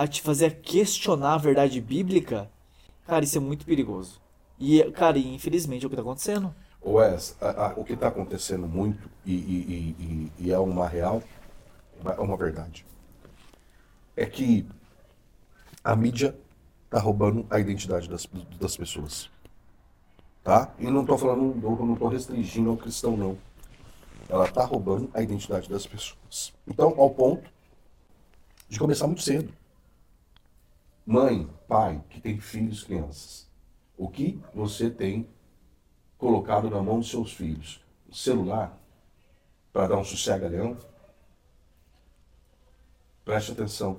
a 0.00 0.06
te 0.08 0.22
fazer 0.22 0.62
questionar 0.62 1.34
a 1.34 1.38
verdade 1.38 1.78
bíblica, 1.78 2.50
cara, 3.06 3.22
isso 3.22 3.36
é 3.36 3.40
muito 3.40 3.66
perigoso. 3.66 4.18
E, 4.58 4.82
cara, 4.92 5.18
infelizmente 5.18 5.84
é 5.84 5.86
o 5.86 5.90
que 5.90 5.94
está 5.94 6.00
acontecendo. 6.00 6.54
Wes, 6.82 7.36
a, 7.38 7.66
a, 7.66 7.68
o 7.76 7.84
que 7.84 7.92
está 7.92 8.08
acontecendo 8.08 8.66
muito, 8.66 9.10
e, 9.26 9.34
e, 9.34 10.32
e, 10.38 10.50
é 10.50 10.58
uma 10.58 10.88
real, 10.88 11.22
é 12.02 12.18
uma 12.18 12.34
verdade, 12.34 12.86
é 14.16 14.24
que 14.24 14.66
a 15.84 15.94
mídia 15.94 16.34
está 16.86 16.98
roubando 16.98 17.46
a 17.50 17.58
identidade 17.58 18.08
das, 18.08 18.26
das 18.58 18.78
pessoas. 18.78 19.28
Tá? 20.42 20.72
E 20.78 20.86
não 20.86 21.02
estou 21.02 21.18
falando, 21.18 21.54
não 21.60 21.92
estou 21.92 22.08
restringindo 22.08 22.70
ao 22.70 22.76
cristão, 22.78 23.18
não. 23.18 23.36
Ela 24.30 24.46
está 24.46 24.64
roubando 24.64 25.10
a 25.12 25.20
identidade 25.20 25.68
das 25.68 25.86
pessoas. 25.86 26.54
Então, 26.66 26.94
ao 26.96 27.10
ponto 27.10 27.50
de 28.66 28.78
começar 28.78 29.06
muito 29.06 29.20
cedo. 29.20 29.59
Mãe, 31.10 31.50
pai, 31.66 32.04
que 32.08 32.20
tem 32.20 32.38
filhos, 32.38 32.84
crianças, 32.84 33.50
o 33.98 34.08
que 34.08 34.40
você 34.54 34.88
tem 34.88 35.28
colocado 36.16 36.70
na 36.70 36.80
mão 36.80 37.00
dos 37.00 37.10
seus 37.10 37.32
filhos? 37.32 37.84
O 38.08 38.14
celular 38.14 38.78
para 39.72 39.88
dar 39.88 39.96
um 39.96 40.04
sossega-leão? 40.04 40.78
Preste 43.24 43.50
atenção. 43.50 43.98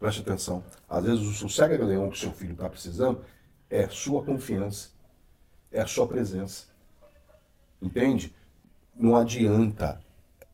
Preste 0.00 0.22
atenção. 0.22 0.64
Às 0.88 1.04
vezes 1.04 1.20
o 1.20 1.34
sossega-leão 1.34 2.08
que 2.08 2.18
seu 2.18 2.32
filho 2.32 2.54
está 2.54 2.66
precisando 2.70 3.22
é 3.68 3.86
sua 3.86 4.24
confiança, 4.24 4.88
é 5.70 5.82
a 5.82 5.86
sua 5.86 6.08
presença. 6.08 6.64
Entende? 7.82 8.34
Não 8.96 9.18
adianta. 9.18 10.00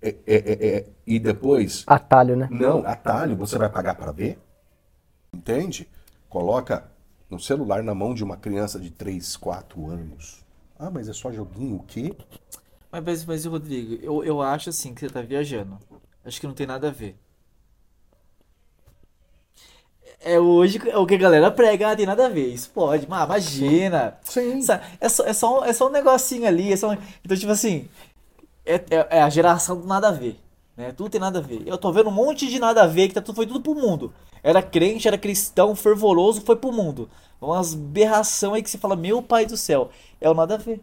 É, 0.03 0.09
é, 0.09 0.37
é, 0.37 0.77
é, 0.77 0.89
e 1.07 1.21
depois. 1.21 1.85
Atalho, 1.87 2.35
né? 2.35 2.49
Não, 2.51 2.85
atalho. 2.85 3.37
Você 3.37 3.57
vai 3.57 3.71
pagar 3.71 3.95
para 3.95 4.11
ver? 4.11 4.37
Entende? 5.33 5.89
Coloca 6.29 6.91
um 7.31 7.39
celular 7.39 7.83
na 7.83 7.95
mão 7.95 8.15
de 8.15 8.25
uma 8.25 8.37
criança 8.37 8.79
de 8.79 8.91
3, 8.91 9.37
4 9.37 9.89
anos. 9.89 10.45
Ah, 10.79 10.91
mas 10.91 11.09
é 11.09 11.13
só 11.13 11.31
joguinho, 11.33 11.77
o 11.77 11.83
quê? 11.83 12.15
Mas, 12.91 13.05
mas, 13.05 13.25
mas 13.25 13.45
Rodrigo, 13.45 14.03
eu, 14.03 14.25
eu 14.25 14.43
acho 14.43 14.71
assim 14.71 14.95
que 14.95 15.01
você 15.01 15.09
tá 15.09 15.21
viajando. 15.23 15.79
Acho 16.25 16.41
que 16.41 16.47
não 16.47 16.55
tem 16.55 16.67
nada 16.67 16.89
a 16.89 16.91
ver. 16.91 17.17
É 20.23 20.39
hoje 20.39 20.79
é 20.87 20.99
o 20.99 21.07
que 21.07 21.15
a 21.15 21.19
galera 21.19 21.51
prega, 21.51 21.91
ah, 21.91 21.97
tem 21.97 22.05
nada 22.05 22.27
a 22.27 22.29
ver. 22.29 22.53
Isso 22.53 22.71
pode, 22.71 23.09
mas 23.09 23.25
imagina. 23.25 24.19
Sim. 24.23 24.61
É 25.01 25.09
só, 25.09 25.25
é, 25.25 25.33
só, 25.33 25.65
é 25.65 25.73
só 25.73 25.89
um 25.89 25.93
negocinho 25.93 26.47
ali. 26.47 26.73
É 26.73 26.77
só, 26.77 26.93
então, 26.93 27.37
tipo 27.37 27.53
assim, 27.53 27.89
é, 28.67 28.75
é, 28.75 29.07
é, 29.11 29.23
a 29.23 29.31
geração 29.31 29.81
do 29.81 29.87
nada 29.87 30.09
a 30.09 30.13
ver. 30.13 30.39
Né? 30.77 30.93
Tudo 30.93 31.09
tem 31.09 31.21
nada 31.21 31.39
a 31.39 31.43
ver. 31.43 31.63
Eu 31.67 31.79
tô 31.79 31.91
vendo 31.93 32.09
um 32.09 32.13
monte 32.13 32.49
de 32.49 32.59
nada 32.59 32.83
a 32.83 32.87
ver 32.87 33.09
que 33.09 33.15
tá, 33.15 33.23
tudo, 33.23 33.37
foi 33.37 33.47
tudo 33.47 33.61
pro 33.61 33.75
mundo. 33.75 34.13
Era 34.43 34.63
crente, 34.63 35.09
era 35.09 35.19
cristão, 35.19 35.75
fervoroso, 35.75 36.43
foi 36.43 36.57
pro 36.57 36.73
mundo. 36.73 37.09
Umas 37.41 37.75
berração 37.75 38.55
aí 38.55 38.63
que 38.63 38.71
você 38.71 38.79
fala, 38.79 38.97
meu 38.97 39.23
pai 39.23 39.47
do 39.47 39.57
céu. 39.57 39.91
É 40.21 40.29
o 40.29 40.35
nada 40.35 40.55
a 40.55 40.59
ver 40.59 40.81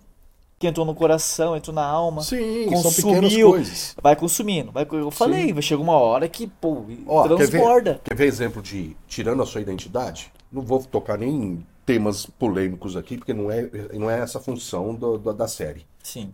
que 0.60 0.68
entrou 0.68 0.86
no 0.86 0.96
coração, 0.96 1.56
entrou 1.56 1.74
na 1.74 1.86
alma. 1.86 2.24
Sim, 2.24 2.66
consumiu, 2.70 3.52
coisas. 3.52 3.96
Vai 4.02 4.16
consumindo. 4.16 4.72
Vai, 4.72 4.88
eu 4.92 5.12
falei, 5.12 5.54
vai 5.54 5.62
chegar 5.62 5.82
uma 5.82 5.98
hora 5.98 6.28
que, 6.28 6.48
pô, 6.48 6.84
Ó, 7.06 7.28
transborda. 7.28 8.02
Quer 8.04 8.16
ver, 8.16 8.16
quer 8.16 8.16
ver 8.16 8.26
exemplo 8.26 8.62
de 8.62 8.98
tirando 9.08 9.44
a 9.44 9.46
sua 9.46 9.62
identidade? 9.62 10.32
Não 10.52 10.62
vou 10.62 10.84
tocar 10.84 11.18
nem 11.18 11.30
em 11.30 11.68
temas 11.86 12.26
polêmicos 12.26 12.98
aqui, 12.98 13.18
porque 13.18 13.34
não 13.34 13.52
é, 13.52 13.70
não 13.94 14.10
é 14.10 14.20
essa 14.20 14.40
função 14.40 14.96
do, 14.96 15.18
do, 15.18 15.34
da 15.34 15.48
série. 15.48 15.86
Sim. 16.02 16.34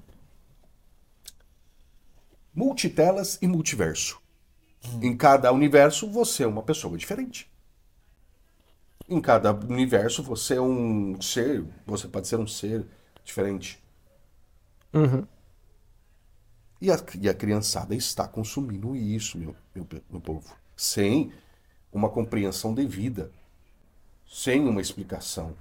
Multitelas 2.56 3.38
e 3.42 3.48
multiverso. 3.48 4.22
Hum. 4.86 5.00
Em 5.02 5.18
cada 5.18 5.52
universo, 5.52 6.10
você 6.10 6.44
é 6.44 6.48
uma 6.48 6.64
pessoa 6.64 6.98
diferente. 6.98 7.50
Em 9.08 9.20
cada 9.20 9.54
universo, 9.54 10.24
você 10.24 10.56
é 10.56 10.62
um 10.62 11.22
ser, 11.22 11.64
você 11.86 12.08
pode 12.08 12.28
ser 12.28 12.38
um 12.38 12.48
ser 12.48 12.86
diferente. 13.24 13.82
Uhum. 14.94 15.26
E, 16.82 16.92
a, 16.92 17.00
e 17.20 17.30
a 17.30 17.34
criançada 17.34 17.96
está 17.96 18.28
consumindo 18.28 18.96
isso, 18.96 19.38
meu, 19.38 19.56
meu, 19.74 19.88
meu 20.10 20.22
povo, 20.22 20.54
sem 20.76 21.32
uma 21.92 22.10
compreensão 22.10 22.74
devida, 22.74 23.32
sem 24.28 24.68
uma 24.68 24.82
explicação. 24.82 25.54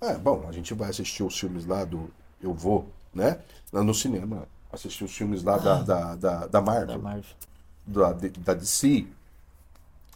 É, 0.00 0.16
bom, 0.18 0.46
a 0.48 0.52
gente 0.52 0.74
vai 0.74 0.90
assistir 0.90 1.22
os 1.22 1.38
filmes 1.38 1.64
lá 1.64 1.84
do. 1.84 2.10
Eu 2.40 2.52
vou, 2.52 2.88
né? 3.14 3.40
Lá 3.72 3.82
no 3.82 3.94
cinema, 3.94 4.48
assistir 4.72 5.04
os 5.04 5.16
filmes 5.16 5.42
lá 5.42 5.56
da, 5.56 5.82
da, 5.82 6.16
da, 6.16 6.46
da 6.48 6.60
Marvel. 6.60 6.86
Da 6.86 6.98
Marvel. 6.98 7.36
Da, 7.86 8.12
da 8.12 8.54
DC. 8.54 9.06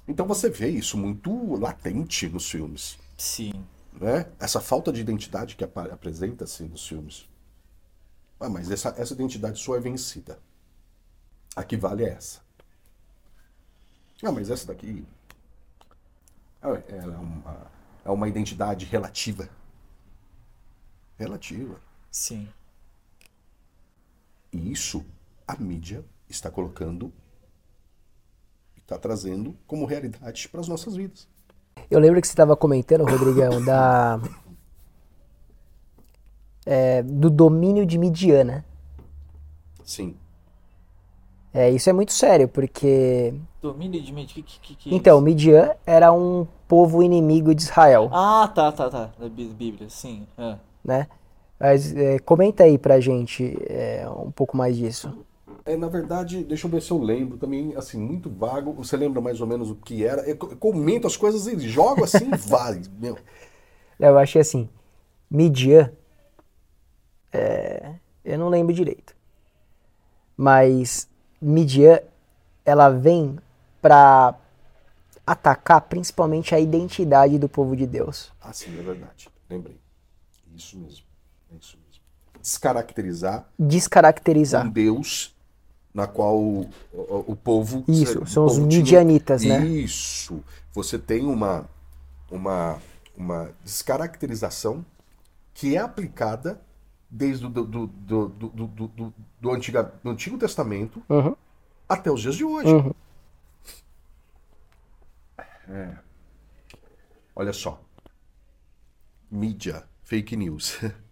Então 0.07 0.27
você 0.27 0.49
vê 0.49 0.69
isso 0.69 0.97
muito 0.97 1.57
latente 1.57 2.29
nos 2.29 2.49
filmes. 2.49 2.99
Sim. 3.19 3.67
Né? 3.93 4.27
Essa 4.39 4.61
falta 4.61 4.93
de 4.93 5.01
identidade 5.01 5.57
que 5.57 5.65
apresenta-se 5.65 6.63
nos 6.65 6.87
filmes. 6.87 7.29
Ah, 8.39 8.49
mas 8.49 8.71
essa, 8.71 8.95
essa 8.99 9.15
identidade 9.15 9.59
sua 9.59 9.79
é 9.79 9.81
vencida. 9.81 10.39
A 11.55 11.65
que 11.65 11.77
vale 11.77 12.05
é 12.05 12.11
essa. 12.11 12.41
Ah, 14.23 14.31
mas 14.31 14.51
essa 14.51 14.67
daqui. 14.67 15.05
Ela 16.63 17.15
é 17.15 17.19
uma, 17.19 17.71
é 18.05 18.11
uma 18.11 18.29
identidade 18.29 18.85
relativa. 18.85 19.49
Relativa. 21.19 21.81
Sim. 22.11 22.49
E 24.53 24.71
isso 24.73 25.05
a 25.47 25.57
mídia 25.57 26.05
está 26.29 26.51
colocando, 26.51 27.13
está 28.87 28.97
trazendo 28.97 29.57
como 29.67 29.85
realidade 29.85 30.49
para 30.49 30.61
as 30.61 30.69
nossas 30.69 30.95
vidas. 30.95 31.29
Eu 31.91 31.99
lembro 31.99 32.21
que 32.21 32.27
você 32.27 32.33
estava 32.33 32.57
comentando, 32.57 33.05
Rodrigão, 33.05 33.63
da 33.65 34.21
é, 36.65 37.03
do 37.03 37.29
domínio 37.29 37.85
de 37.85 37.99
Midiana. 37.99 38.65
Sim. 39.85 40.17
É, 41.53 41.71
isso 41.71 41.89
é 41.91 41.93
muito 41.93 42.13
sério, 42.13 42.49
porque. 42.49 43.35
Domínio 43.61 44.03
de 44.03 44.13
Midian? 44.13 44.43
Que, 44.43 44.59
que, 44.61 44.75
que 44.75 44.91
é 44.93 44.95
então, 44.95 45.21
Midian 45.21 45.75
era 45.87 46.13
um 46.13 46.47
povo 46.69 47.03
inimigo 47.03 47.55
de 47.55 47.63
Israel. 47.63 48.09
Ah, 48.13 48.51
tá, 48.55 48.71
tá, 48.71 48.91
tá. 48.91 49.11
Da 49.19 49.29
Bíblia, 49.29 49.89
sim. 49.89 50.27
É. 50.37 50.57
Né? 50.85 51.09
Mas 51.59 51.97
é, 51.97 52.19
comenta 52.19 52.65
aí 52.65 52.77
pra 52.77 53.01
gente 53.01 53.57
é, 53.69 54.07
um 54.09 54.31
pouco 54.31 54.57
mais 54.57 54.77
disso. 54.77 55.25
É, 55.67 55.77
na 55.77 55.89
verdade, 55.89 56.45
deixa 56.45 56.67
eu 56.67 56.71
ver 56.71 56.81
se 56.81 56.93
eu 56.93 56.99
lembro 56.99 57.37
também, 57.37 57.75
assim, 57.77 57.99
muito 57.99 58.31
vago. 58.31 58.73
Você 58.75 58.97
lembra 58.97 59.21
mais 59.21 59.41
ou 59.41 59.49
menos 59.49 59.69
o 59.69 59.75
que 59.75 60.05
era? 60.05 60.23
Eu 60.23 60.37
comento 60.37 61.09
as 61.09 61.17
coisas 61.17 61.47
e 61.49 61.59
jogo 61.69 62.05
assim, 62.05 62.31
vale, 62.47 62.83
meu. 63.01 63.19
Eu 63.99 64.17
achei 64.17 64.41
assim, 64.41 64.69
Midian 65.29 65.91
é, 67.33 67.95
eu 68.25 68.39
não 68.39 68.49
lembro 68.49 68.73
direito. 68.73 69.15
Mas 70.37 71.09
Midian, 71.41 72.01
ela 72.65 72.89
vem 72.89 73.39
para 73.83 74.35
atacar 75.27 75.83
principalmente 75.83 76.55
a 76.55 76.61
identidade 76.61 77.39
do 77.39 77.49
povo 77.49 77.77
de 77.77 77.87
Deus. 77.87 78.33
Ah, 78.41 78.53
sim, 78.53 78.79
é 78.79 78.83
verdade. 78.83 79.29
Lembrei. 79.51 79.79
Isso 80.55 80.79
mesmo. 80.79 81.05
É 81.53 81.57
isso 81.61 81.77
mesmo. 81.85 82.03
Descaracterizar. 82.41 83.49
Descaracterizar. 83.59 84.67
Um 84.67 84.71
Deus 84.71 85.36
na 85.97 86.07
qual 86.07 86.39
o, 86.39 86.69
o, 86.93 87.33
o 87.33 87.37
povo. 87.37 87.83
Isso, 87.89 88.27
são 88.27 88.45
os 88.45 88.59
midianitas, 88.59 89.41
tinha... 89.41 89.59
né? 89.59 89.67
Isso. 89.67 90.45
Você 90.75 90.99
tem 90.99 91.25
uma, 91.25 91.65
uma, 92.31 92.79
uma 93.17 93.51
descaracterização 93.65 94.85
que 95.55 95.75
é 95.75 95.79
aplicada 95.79 96.61
desde 97.09 97.47
o 97.47 97.49
do, 97.49 97.65
do, 97.65 97.87
do, 97.87 98.29
do, 98.29 98.67
do, 98.67 99.15
do, 99.41 99.51
antiga, 99.51 99.91
do 100.05 100.11
Antigo 100.11 100.37
Testamento 100.37 101.03
uhum. 101.09 101.35
até 101.89 102.11
os 102.13 102.21
dias 102.21 102.35
de 102.35 102.45
hoje. 102.45 102.75
Uhum. 102.75 102.93
É. 105.71 105.97
Olha 107.35 107.55
só. 107.55 107.81
Mídia, 109.31 109.83
fake 110.05 110.37
news. 110.37 110.79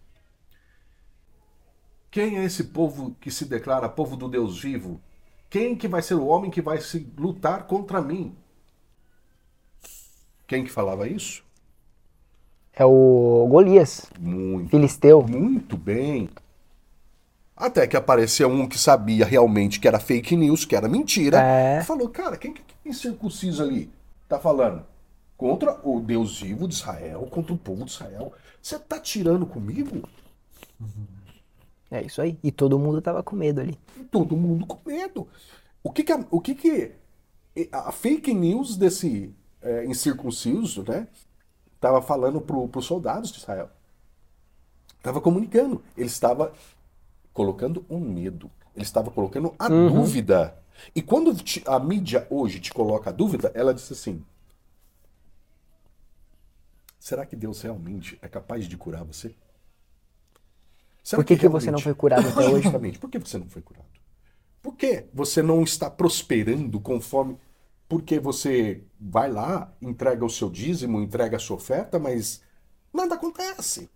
Quem 2.15 2.39
é 2.39 2.45
esse 2.45 2.63
povo 2.63 3.17
que 3.21 3.29
se 3.29 3.45
declara 3.45 3.89
povo 3.89 4.17
do 4.17 4.29
Deus 4.29 4.63
vivo? 4.63 5.01
Quem 5.51 5.75
que 5.75 5.89
vai 5.89 6.01
ser 6.01 6.15
o 6.15 6.27
homem 6.27 6.49
que 6.49 6.63
vai 6.63 6.81
se 6.81 7.13
lutar 7.19 7.67
contra 7.67 8.01
mim? 8.01 8.37
Quem 10.47 10.63
que 10.63 10.71
falava 10.71 11.09
isso? 11.09 11.43
É 12.73 12.85
o 12.85 13.49
Golias. 13.51 14.07
Muito. 14.17 14.71
Filisteu. 14.71 15.27
Muito 15.27 15.77
bem. 15.77 16.31
Até 17.57 17.85
que 17.85 17.97
apareceu 17.97 18.49
um 18.49 18.69
que 18.69 18.79
sabia 18.79 19.27
realmente 19.27 19.81
que 19.81 19.89
era 19.89 19.99
fake 19.99 20.37
news, 20.37 20.65
que 20.65 20.77
era 20.77 20.87
mentira. 20.87 21.43
É. 21.43 21.81
E 21.81 21.85
falou, 21.85 22.09
cara, 22.09 22.37
quem 22.37 22.53
que 22.53 22.63
é 22.87 22.93
circunciso 22.93 23.61
ali? 23.61 23.91
Tá 24.29 24.39
falando 24.39 24.87
contra 25.37 25.81
o 25.83 25.99
Deus 25.99 26.41
vivo 26.41 26.69
de 26.69 26.75
Israel, 26.75 27.27
contra 27.29 27.53
o 27.53 27.59
povo 27.59 27.85
de 27.85 27.91
Israel. 27.91 28.33
Você 28.63 28.79
tá 28.79 29.01
tirando 29.01 29.45
comigo? 29.45 30.09
É 31.95 32.03
isso 32.03 32.21
aí. 32.21 32.39
E 32.43 32.51
todo 32.51 32.79
mundo 32.79 33.01
tava 33.01 33.23
com 33.23 33.37
medo 33.37 33.61
ali. 33.61 33.79
Todo 34.11 34.37
mundo 34.37 34.67
com 34.67 34.81
medo. 34.89 35.29
O 35.83 35.93
que 35.93 36.03
que 36.03 36.13
a, 36.13 36.27
o 36.31 36.41
que 36.41 36.55
que 36.55 36.93
a 37.71 37.93
fake 37.93 38.35
news 38.35 38.77
desse 38.77 39.33
é, 39.63 39.85
incircunciso, 39.85 40.83
né? 40.83 41.07
Tava 41.81 42.03
falando 42.03 42.41
pro, 42.41 42.67
pros 42.67 42.85
soldados 42.87 43.31
de 43.31 43.39
Israel. 43.39 43.71
Tava 45.03 45.21
comunicando. 45.21 45.83
Ele 45.97 46.07
estava 46.07 46.53
colocando 47.33 47.85
um 47.89 48.01
medo. 48.01 48.51
Ele 48.75 48.85
estava 48.85 49.11
colocando 49.11 49.55
a 49.57 49.69
Uhum. 49.69 49.93
dúvida. 49.93 50.59
E 50.97 51.01
quando 51.01 51.33
te- 51.37 51.63
a 51.67 51.79
mídia 51.79 52.27
hoje 52.29 52.59
te 52.59 52.73
coloca 52.73 53.11
a 53.11 53.13
dúvida, 53.13 53.53
ela 53.55 53.73
diz 53.73 53.91
assim: 53.93 54.25
Será 56.99 57.27
que 57.27 57.37
Deus 57.37 57.61
realmente 57.63 58.19
é 58.23 58.29
capaz 58.29 58.67
de 58.67 58.77
curar 58.77 59.05
você? 59.05 59.35
Será 61.05 61.23
Por 61.23 61.27
que, 61.27 61.37
que 61.37 61.49
você 61.49 61.71
não 61.71 61.79
foi 61.79 61.95
curado 61.95 62.27
até 62.27 62.49
hoje? 62.49 62.63
Justamente, 62.63 62.99
por 62.99 63.11
que 63.11 63.19
você 63.19 63.37
não 63.39 63.47
foi 63.47 63.61
curado? 63.61 63.87
Por 64.63 64.75
que 64.75 65.07
você 65.13 65.43
não 65.43 65.63
está 65.63 65.91
prosperando 65.91 66.81
conforme. 66.81 67.39
Porque 67.87 68.19
você 68.19 68.83
vai 68.99 69.31
lá, 69.31 69.71
entrega 69.83 70.25
o 70.25 70.31
seu 70.31 70.49
dízimo, 70.51 71.03
entrega 71.03 71.37
a 71.37 71.41
sua 71.41 71.57
oferta, 71.57 71.99
mas 71.99 72.43
nada 72.91 73.15
acontece. 73.15 73.91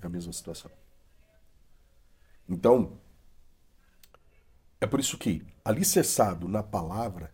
É 0.00 0.06
a 0.06 0.08
mesma 0.08 0.32
situação. 0.32 0.70
Então, 2.48 2.98
é 4.80 4.86
por 4.86 4.98
isso 4.98 5.18
que, 5.18 5.46
alicerçado 5.62 6.48
na 6.48 6.62
palavra, 6.62 7.30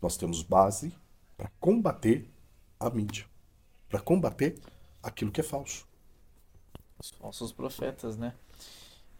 nós 0.00 0.16
temos 0.16 0.42
base 0.42 0.94
para 1.36 1.50
combater 1.60 2.32
a 2.80 2.88
mídia, 2.88 3.26
para 3.90 4.00
combater 4.00 4.56
aquilo 5.02 5.32
que 5.32 5.40
é 5.40 5.44
falso. 5.44 5.84
Os 6.98 7.10
falsos 7.10 7.52
profetas, 7.52 8.16
né? 8.16 8.32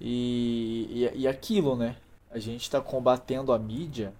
E, 0.00 0.86
e, 1.14 1.20
e 1.22 1.28
aquilo, 1.28 1.76
né? 1.76 1.96
A 2.30 2.38
gente 2.38 2.62
está 2.62 2.80
combatendo 2.80 3.52
a 3.52 3.58
mídia, 3.58 4.14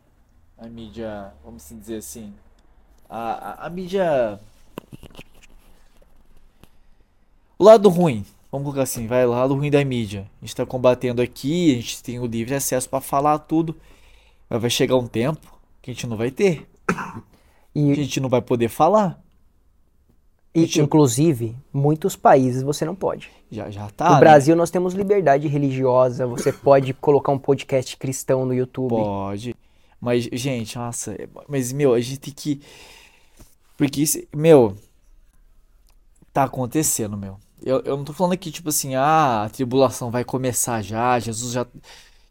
a 0.59 0.67
mídia, 0.67 1.33
vamos 1.45 1.67
dizer 1.71 1.99
assim, 1.99 2.35
a, 3.09 3.65
a, 3.65 3.67
a 3.67 3.71
mídia. 3.71 4.41
O 7.57 7.65
lado 7.65 7.89
ruim, 7.89 8.27
vamos 8.51 8.65
colocar 8.65 8.83
assim, 8.83 9.07
vai, 9.07 9.25
o 9.25 9.31
lado 9.31 9.55
ruim 9.55 9.71
da 9.71 9.85
mídia. 9.85 10.23
A 10.39 10.41
gente 10.41 10.49
está 10.49 10.67
combatendo 10.67 11.23
aqui, 11.23 11.73
a 11.73 11.77
gente 11.77 12.03
tem 12.03 12.19
o 12.19 12.27
livre 12.27 12.55
acesso 12.55 12.89
para 12.89 13.01
falar 13.01 13.39
tudo, 13.39 13.77
mas 14.49 14.61
vai 14.61 14.71
chegar 14.71 14.97
um 14.97 15.07
tempo 15.07 15.59
que 15.81 15.91
a 15.91 15.95
gente 15.95 16.07
não 16.07 16.17
vai 16.17 16.31
ter, 16.31 16.69
que 17.73 17.93
a 17.93 17.95
E, 17.95 17.95
gente 17.95 18.21
não 18.21 18.29
vai 18.29 18.43
poder 18.43 18.69
falar. 18.69 19.23
E, 20.55 20.61
gente- 20.63 20.81
inclusive, 20.81 21.57
muitos 21.73 22.17
países 22.17 22.63
você 22.63 22.85
não 22.85 22.95
pode. 22.95 23.31
Já, 23.51 23.71
já 23.71 23.89
tá, 23.91 24.09
no 24.09 24.15
né? 24.15 24.21
Brasil 24.21 24.55
nós 24.57 24.71
temos 24.71 24.95
liberdade 24.95 25.47
religiosa, 25.49 26.27
você 26.27 26.53
pode 26.53 26.93
colocar 26.95 27.33
um 27.33 27.39
podcast 27.39 27.97
cristão 27.97 28.45
no 28.45 28.55
YouTube. 28.55 28.91
Pode. 28.91 29.55
Mas, 30.01 30.25
gente, 30.33 30.77
nossa, 30.79 31.13
é- 31.13 31.29
mas, 31.49 31.73
meu, 31.73 31.93
a 31.95 32.01
gente 32.01 32.19
tem 32.21 32.33
que. 32.35 32.61
Porque, 33.77 34.03
isso- 34.03 34.23
meu, 34.35 34.75
tá 36.33 36.45
acontecendo, 36.45 37.17
meu. 37.17 37.37
Eu, 37.63 37.81
eu 37.81 37.97
não 37.97 38.05
tô 38.05 38.13
falando 38.13 38.33
aqui, 38.33 38.51
tipo 38.51 38.69
assim, 38.71 38.95
ah, 38.95 39.45
a 39.45 39.51
tribulação 39.51 40.11
vai 40.11 40.25
começar 40.25 40.81
já, 40.83 41.19
Jesus 41.19 41.53
já. 41.53 41.67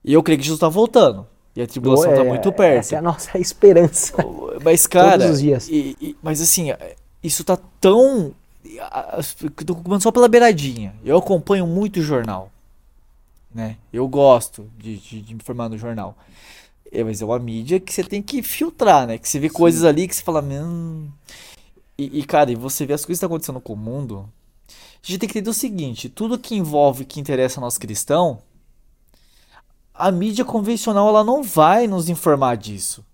E 0.03 0.13
eu 0.13 0.23
creio 0.23 0.39
que 0.39 0.45
Jesus 0.45 0.59
tá 0.59 0.69
voltando. 0.69 1.27
E 1.55 1.61
a 1.61 1.67
tribulação 1.67 2.13
tá 2.13 2.21
É, 2.21 2.23
muito 2.23 2.51
perto. 2.51 2.79
Essa 2.79 2.95
é 2.95 2.97
a 2.97 3.01
nossa 3.01 3.37
esperança. 3.37 4.15
Mas, 4.63 4.87
cara, 4.87 5.29
os 5.29 5.39
dias. 5.41 5.67
e- 5.67 5.95
e- 6.01 6.15
mas 6.23 6.41
assim, 6.41 6.71
isso 7.23 7.43
tá 7.43 7.57
tão. 7.79 8.33
eu 8.63 9.65
Tô 9.65 9.75
comendo 9.75 10.01
só 10.01 10.11
pela 10.11 10.27
beiradinha. 10.27 10.95
Eu 11.03 11.17
acompanho 11.17 11.67
muito 11.67 12.01
jornal. 12.01 12.51
Né? 13.53 13.77
Eu 13.91 14.07
gosto 14.07 14.69
de, 14.77 14.97
de, 14.97 15.21
de 15.21 15.33
me 15.33 15.41
informar 15.41 15.69
no 15.69 15.77
jornal. 15.77 16.17
É, 16.91 17.03
mas 17.03 17.21
é 17.21 17.25
uma 17.25 17.39
mídia 17.39 17.79
que 17.79 17.93
você 17.93 18.03
tem 18.03 18.21
que 18.21 18.41
filtrar, 18.41 19.05
né? 19.05 19.17
Que 19.17 19.29
você 19.29 19.39
vê 19.39 19.49
coisas 19.49 19.83
ali 19.83 20.07
que 20.07 20.15
você 20.15 20.23
fala. 20.23 20.41
Hum... 20.41 21.09
E, 21.97 22.19
e, 22.19 22.23
cara, 22.23 22.51
e 22.51 22.55
você 22.55 22.85
vê 22.85 22.93
as 22.93 23.01
coisas 23.01 23.19
que 23.19 23.25
estão 23.25 23.27
acontecendo 23.27 23.61
com 23.61 23.73
o 23.73 23.77
mundo. 23.77 24.29
A 24.67 25.05
gente 25.05 25.19
tem 25.19 25.29
que 25.29 25.37
entender 25.37 25.49
o 25.49 25.53
seguinte: 25.53 26.09
tudo 26.09 26.39
que 26.39 26.55
envolve, 26.55 27.05
que 27.05 27.19
interessa 27.19 27.59
a 27.59 27.61
nós 27.61 27.77
cristão, 27.77 28.41
a 29.93 30.11
mídia 30.11 30.45
convencional 30.45 31.09
ela 31.09 31.23
não 31.23 31.43
vai 31.43 31.87
nos 31.87 32.09
informar 32.09 32.55
disso. 32.55 33.05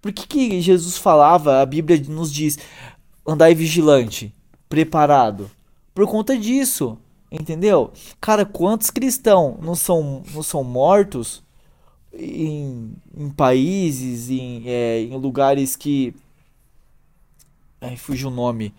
Por 0.00 0.12
que, 0.12 0.26
que 0.26 0.60
Jesus 0.60 0.96
falava, 0.96 1.60
a 1.60 1.66
Bíblia 1.66 2.02
nos 2.08 2.32
diz, 2.32 2.58
andai 3.26 3.54
vigilante, 3.54 4.34
preparado? 4.68 5.50
Por 5.94 6.06
conta 6.08 6.36
disso, 6.36 6.98
entendeu? 7.30 7.92
Cara, 8.20 8.44
quantos 8.44 8.90
cristãos 8.90 9.56
não 9.62 9.74
são, 9.74 10.22
não 10.34 10.42
são 10.42 10.64
mortos 10.64 11.42
em, 12.12 12.92
em 13.16 13.30
países, 13.30 14.30
em, 14.30 14.62
é, 14.66 15.00
em 15.02 15.16
lugares 15.16 15.76
que. 15.76 16.14
Ai, 17.80 17.96
fugiu 17.96 18.28
o 18.28 18.30
nome. 18.30 18.72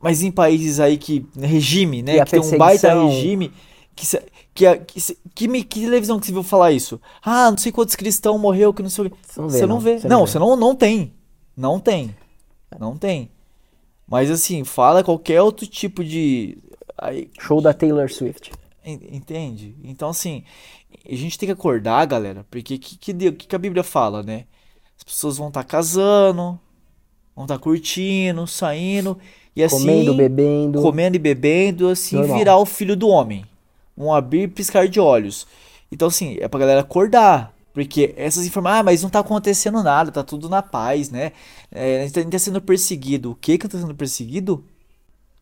Mas 0.00 0.22
em 0.22 0.30
países 0.30 0.80
aí 0.80 0.96
que. 0.96 1.26
Regime, 1.36 2.02
né? 2.02 2.16
E 2.16 2.20
a 2.20 2.24
Que 2.24 2.32
tem 2.32 2.40
um 2.40 2.56
baita 2.58 2.94
regime. 3.04 3.52
Que, 3.96 4.06
que, 4.54 4.76
que, 4.86 5.16
que, 5.34 5.48
me- 5.48 5.64
que 5.64 5.80
televisão 5.80 6.20
que 6.20 6.26
você 6.26 6.32
viu 6.32 6.42
falar 6.42 6.70
isso? 6.72 7.00
Ah, 7.22 7.50
não 7.50 7.58
sei 7.58 7.72
quantos 7.72 7.96
cristãos 7.96 8.40
morreu, 8.40 8.72
que 8.72 8.82
não 8.82 8.90
sei 8.90 9.06
o 9.06 9.10
quê. 9.10 9.16
Você 9.26 9.40
não 9.40 9.48
vê, 9.48 9.58
Você 9.58 9.66
não 9.66 9.74
não. 9.74 9.80
vê. 9.80 9.98
Você 9.98 10.08
Não, 10.08 10.18
não 10.18 10.26
vê. 10.26 10.32
você 10.32 10.38
não, 10.38 10.56
não 10.56 10.74
tem. 10.76 11.12
Não 11.56 11.80
tem. 11.80 12.14
Não 12.78 12.96
tem. 12.96 13.30
Mas 14.08 14.30
assim, 14.30 14.64
fala 14.64 15.04
qualquer 15.04 15.42
outro 15.42 15.66
tipo 15.66 16.02
de. 16.02 16.58
Aí, 16.96 17.30
Show 17.38 17.60
da 17.60 17.72
Taylor 17.72 18.10
Swift. 18.10 18.50
en- 18.84 19.16
entende? 19.16 19.76
Então, 19.84 20.08
assim, 20.08 20.42
a 21.08 21.14
gente 21.14 21.38
tem 21.38 21.46
que 21.46 21.52
acordar, 21.52 22.06
galera, 22.06 22.44
porque 22.50 22.74
o 22.74 22.78
que, 22.78 22.96
que, 22.96 23.32
que, 23.32 23.54
a 23.56 23.58
Bíblia 23.58 23.82
fala, 23.84 24.22
né? 24.22 24.44
As 24.96 25.04
pessoas 25.04 25.36
vão 25.36 25.48
estar 25.48 25.62
casando, 25.62 26.58
vão 27.36 27.44
estar 27.44 27.58
curtindo, 27.58 28.46
saindo, 28.46 29.18
e 29.54 29.62
assim. 29.62 29.78
Comendo, 29.78 30.14
bebendo. 30.14 30.82
comendo 30.82 31.16
e 31.16 31.18
bebendo, 31.20 31.88
assim, 31.88 32.16
Normal. 32.16 32.38
virar 32.38 32.56
o 32.56 32.66
filho 32.66 32.96
do 32.96 33.08
homem. 33.08 33.44
Um 33.96 34.12
abrir 34.12 34.42
e 34.42 34.48
piscar 34.48 34.88
de 34.88 34.98
olhos. 34.98 35.46
Então, 35.92 36.08
assim, 36.08 36.36
é 36.40 36.48
pra 36.48 36.60
galera 36.60 36.80
acordar. 36.80 37.54
Porque 37.84 38.12
essas 38.16 38.44
informações, 38.44 38.80
ah, 38.80 38.82
mas 38.82 39.02
não 39.04 39.08
tá 39.08 39.20
acontecendo 39.20 39.80
nada, 39.84 40.10
tá 40.10 40.24
tudo 40.24 40.48
na 40.48 40.60
paz, 40.60 41.10
né? 41.10 41.30
É, 41.70 42.00
a 42.00 42.06
gente 42.06 42.24
tá- 42.24 42.30
tá 42.30 42.38
sendo 42.38 42.60
perseguido. 42.60 43.30
O 43.30 43.34
que 43.36 43.56
que 43.56 43.68
tá 43.68 43.78
sendo 43.78 43.94
perseguido? 43.94 44.64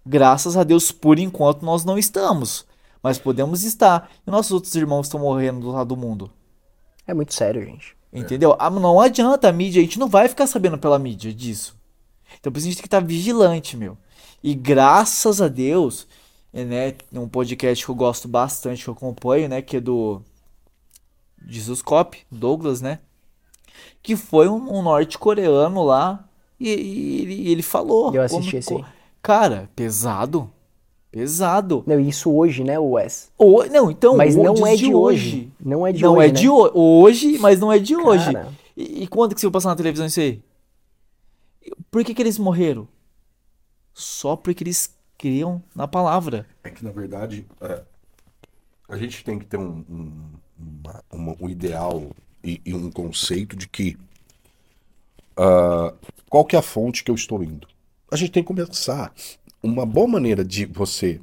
Graças 0.04 0.54
a 0.54 0.62
Deus, 0.62 0.92
por 0.92 1.18
enquanto, 1.18 1.64
nós 1.64 1.82
não 1.82 1.96
estamos. 1.96 2.66
Mas 3.02 3.16
podemos 3.16 3.64
estar. 3.64 4.10
E 4.26 4.30
nossos 4.30 4.52
outros 4.52 4.74
irmãos 4.74 5.06
estão 5.06 5.20
morrendo 5.20 5.60
do 5.60 5.70
lado 5.70 5.88
do 5.88 5.96
mundo. 5.96 6.30
É 7.06 7.14
muito 7.14 7.32
sério, 7.32 7.64
gente. 7.64 7.96
Entendeu? 8.12 8.54
Ah, 8.58 8.68
não 8.68 9.00
adianta 9.00 9.48
a 9.48 9.52
mídia, 9.52 9.80
a 9.80 9.84
gente 9.84 9.98
não 9.98 10.08
vai 10.08 10.28
ficar 10.28 10.46
sabendo 10.46 10.76
pela 10.76 10.98
mídia 10.98 11.32
disso. 11.32 11.74
Então 12.38 12.52
por 12.52 12.58
isso 12.58 12.66
a 12.66 12.70
gente 12.70 12.76
tem 12.76 12.82
que 12.82 12.86
estar 12.88 13.00
vigilante, 13.00 13.78
meu. 13.78 13.96
E 14.42 14.54
graças 14.54 15.40
a 15.40 15.48
Deus, 15.48 16.06
é, 16.52 16.64
né, 16.64 16.94
um 17.14 17.28
podcast 17.28 17.82
que 17.82 17.90
eu 17.90 17.94
gosto 17.94 18.28
bastante, 18.28 18.84
que 18.84 18.90
eu 18.90 18.94
acompanho, 18.94 19.48
né, 19.48 19.62
que 19.62 19.78
é 19.78 19.80
do 19.80 20.22
Jesus 21.46 21.80
Cop, 21.82 22.18
Douglas, 22.30 22.80
né? 22.80 22.98
Que 24.02 24.16
foi 24.16 24.48
um, 24.48 24.78
um 24.78 24.82
norte-coreano 24.82 25.82
lá 25.84 26.28
e, 26.58 26.68
e 26.68 27.20
ele, 27.22 27.50
ele 27.50 27.62
falou. 27.62 28.14
Eu 28.14 28.22
assisti 28.22 28.46
como- 28.50 28.58
esse 28.58 28.74
aí. 28.74 28.84
Cara, 29.22 29.68
pesado. 29.74 30.50
Pesado. 31.10 31.82
Não, 31.86 31.98
isso 31.98 32.30
hoje, 32.32 32.62
né, 32.62 32.78
Wes? 32.78 33.30
O, 33.38 33.64
não, 33.64 33.90
então, 33.90 34.16
Mas 34.16 34.36
o- 34.36 34.42
não 34.42 34.66
é 34.66 34.76
de 34.76 34.92
hoje. 34.94 35.50
Não 35.58 35.86
é 35.86 35.92
de 35.92 36.02
não 36.02 36.14
hoje, 36.14 36.24
é 36.28 36.32
né? 36.32 36.38
de 36.40 36.48
ho- 36.48 36.72
hoje, 36.74 37.38
mas 37.38 37.58
não 37.58 37.72
é 37.72 37.78
de 37.78 37.96
hoje. 37.96 38.32
Cara. 38.32 38.52
E, 38.76 39.02
e 39.04 39.06
quando 39.06 39.34
que 39.34 39.40
você 39.40 39.46
viu 39.46 39.50
passar 39.52 39.70
na 39.70 39.76
televisão 39.76 40.06
isso 40.06 40.20
aí? 40.20 40.42
Por 41.90 42.04
que 42.04 42.14
que 42.14 42.22
eles 42.22 42.38
morreram? 42.38 42.86
Só 43.94 44.36
porque 44.36 44.62
eles 44.62 44.94
criam 45.16 45.62
na 45.74 45.88
palavra. 45.88 46.46
É 46.62 46.70
que, 46.70 46.84
na 46.84 46.90
verdade, 46.90 47.46
é, 47.60 47.82
a 48.88 48.96
gente 48.96 49.24
tem 49.24 49.38
que 49.38 49.46
ter 49.46 49.56
um, 49.56 49.84
um, 49.88 50.12
uma- 50.58 51.04
uma- 51.12 51.36
um 51.40 51.48
ideal 51.48 52.04
e, 52.42 52.60
e 52.64 52.74
um 52.74 52.90
conceito 52.90 53.56
de 53.56 53.68
que 53.68 53.96
ah, 55.36 55.92
qual 56.28 56.44
que 56.44 56.56
é 56.56 56.58
a 56.58 56.62
fonte 56.62 57.04
que 57.04 57.10
eu 57.10 57.14
estou 57.14 57.42
indo. 57.42 57.66
A 58.10 58.16
gente 58.16 58.30
tem 58.32 58.42
que 58.42 58.46
começar 58.48 59.12
uma 59.62 59.84
boa 59.84 60.06
maneira 60.06 60.44
de 60.44 60.64
você 60.64 61.20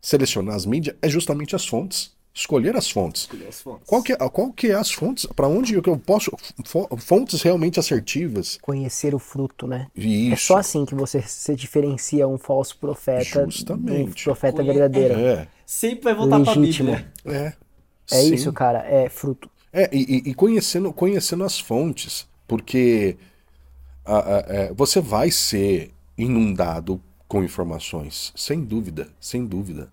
selecionar 0.00 0.54
as 0.54 0.66
mídias 0.66 0.96
é 1.02 1.08
justamente 1.08 1.54
as 1.56 1.66
fontes. 1.66 2.12
Escolher 2.32 2.76
as 2.76 2.88
fontes. 2.88 3.22
Escolher 3.22 3.48
as 3.48 3.60
fontes. 3.60 3.82
Qual 3.88 4.02
que 4.02 4.12
é, 4.12 4.16
qual 4.16 4.52
que 4.52 4.68
é 4.68 4.74
as 4.74 4.90
fontes? 4.92 5.26
Para 5.26 5.48
onde 5.48 5.74
eu 5.74 5.82
posso. 5.98 6.30
Fontes 6.98 7.42
realmente 7.42 7.80
assertivas. 7.80 8.56
Conhecer 8.62 9.14
o 9.16 9.18
fruto, 9.18 9.66
né? 9.66 9.88
Isso. 9.96 10.32
É 10.32 10.36
só 10.36 10.56
assim 10.58 10.84
que 10.84 10.94
você 10.94 11.20
se 11.22 11.56
diferencia 11.56 12.28
um 12.28 12.38
falso 12.38 12.78
profeta 12.78 13.44
Justamente. 13.46 14.20
um 14.20 14.24
profeta 14.24 14.62
verdadeiro. 14.62 15.18
É. 15.18 15.48
Sempre 15.66 16.04
vai 16.04 16.14
voltar 16.14 16.36
Legítimo. 16.38 16.90
pra 16.92 17.00
Bíblia. 17.00 17.12
É. 17.26 17.52
É 18.10 18.22
Sim. 18.22 18.34
isso, 18.34 18.52
cara. 18.52 18.80
É 18.80 19.08
fruto. 19.08 19.50
É, 19.72 19.88
e, 19.92 20.30
e- 20.30 20.34
conhecendo, 20.34 20.92
conhecendo 20.92 21.44
as 21.44 21.58
fontes, 21.60 22.28
porque 22.46 23.16
a- 24.04 24.18
a- 24.38 24.44
é, 24.48 24.74
você 24.74 25.00
vai 25.00 25.30
ser 25.30 25.92
inundado 26.18 27.02
com 27.28 27.44
informações, 27.44 28.32
sem 28.36 28.62
dúvida, 28.64 29.08
sem 29.20 29.46
dúvida. 29.46 29.92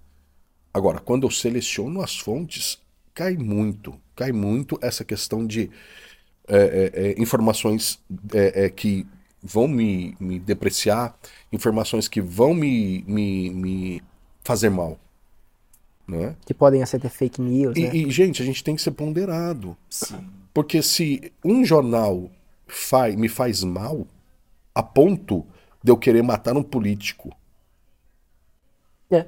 Agora, 0.73 0.99
quando 0.99 1.27
eu 1.27 1.31
seleciono 1.31 2.01
as 2.01 2.17
fontes, 2.17 2.79
cai 3.13 3.37
muito, 3.37 3.99
cai 4.15 4.31
muito 4.31 4.79
essa 4.81 5.05
questão 5.05 5.45
de 5.47 5.71
é, 6.47 6.91
é, 6.93 7.07
é, 7.11 7.21
informações 7.21 7.99
é, 8.33 8.65
é, 8.65 8.69
que 8.69 9.07
vão 9.43 9.67
me, 9.67 10.15
me 10.19 10.39
depreciar, 10.39 11.17
informações 11.51 12.07
que 12.07 12.21
vão 12.21 12.53
me, 12.53 13.03
me, 13.07 13.49
me 13.51 14.03
fazer 14.43 14.69
mal. 14.69 14.99
Né? 16.07 16.35
Que 16.45 16.53
podem 16.53 16.85
ser 16.85 17.01
fake 17.09 17.41
news, 17.41 17.75
E, 17.77 17.81
né? 17.81 17.91
e, 17.93 18.09
gente, 18.09 18.41
a 18.41 18.45
gente 18.45 18.63
tem 18.63 18.75
que 18.75 18.81
ser 18.81 18.91
ponderado. 18.91 19.75
Sim. 19.89 20.25
Porque 20.53 20.81
se 20.81 21.33
um 21.43 21.65
jornal 21.65 22.31
faz, 22.65 23.13
me 23.15 23.27
faz 23.27 23.61
mal, 23.63 24.07
a 24.73 24.81
ponto 24.81 25.45
de 25.83 25.91
eu 25.91 25.97
querer 25.97 26.21
matar 26.23 26.55
um 26.55 26.63
político, 26.63 27.29
É, 29.11 29.25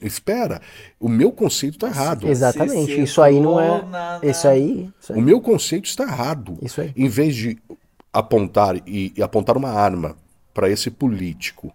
espera, 0.00 0.60
o 0.98 1.08
meu 1.08 1.30
conceito 1.32 1.74
está 1.74 1.88
errado. 1.88 2.28
exatamente. 2.28 2.92
Você 2.94 3.02
Isso 3.02 3.22
aí 3.22 3.40
não 3.40 3.60
é. 3.60 3.82
na- 3.82 4.18
na- 4.18 4.20
Isso 4.22 4.48
aí. 4.48 4.90
Isso 5.00 5.12
O 5.12 5.16
aí. 5.16 5.22
meu 5.22 5.40
conceito 5.40 5.84
está 5.86 6.04
errado. 6.04 6.56
Isso 6.62 6.80
aí. 6.80 6.92
Em 6.96 7.08
vez 7.08 7.34
de 7.36 7.58
apontar 8.12 8.76
e, 8.88 9.12
e 9.16 9.22
apontar 9.22 9.56
uma 9.56 9.70
arma 9.70 10.16
para 10.54 10.68
esse 10.70 10.90
político 10.90 11.72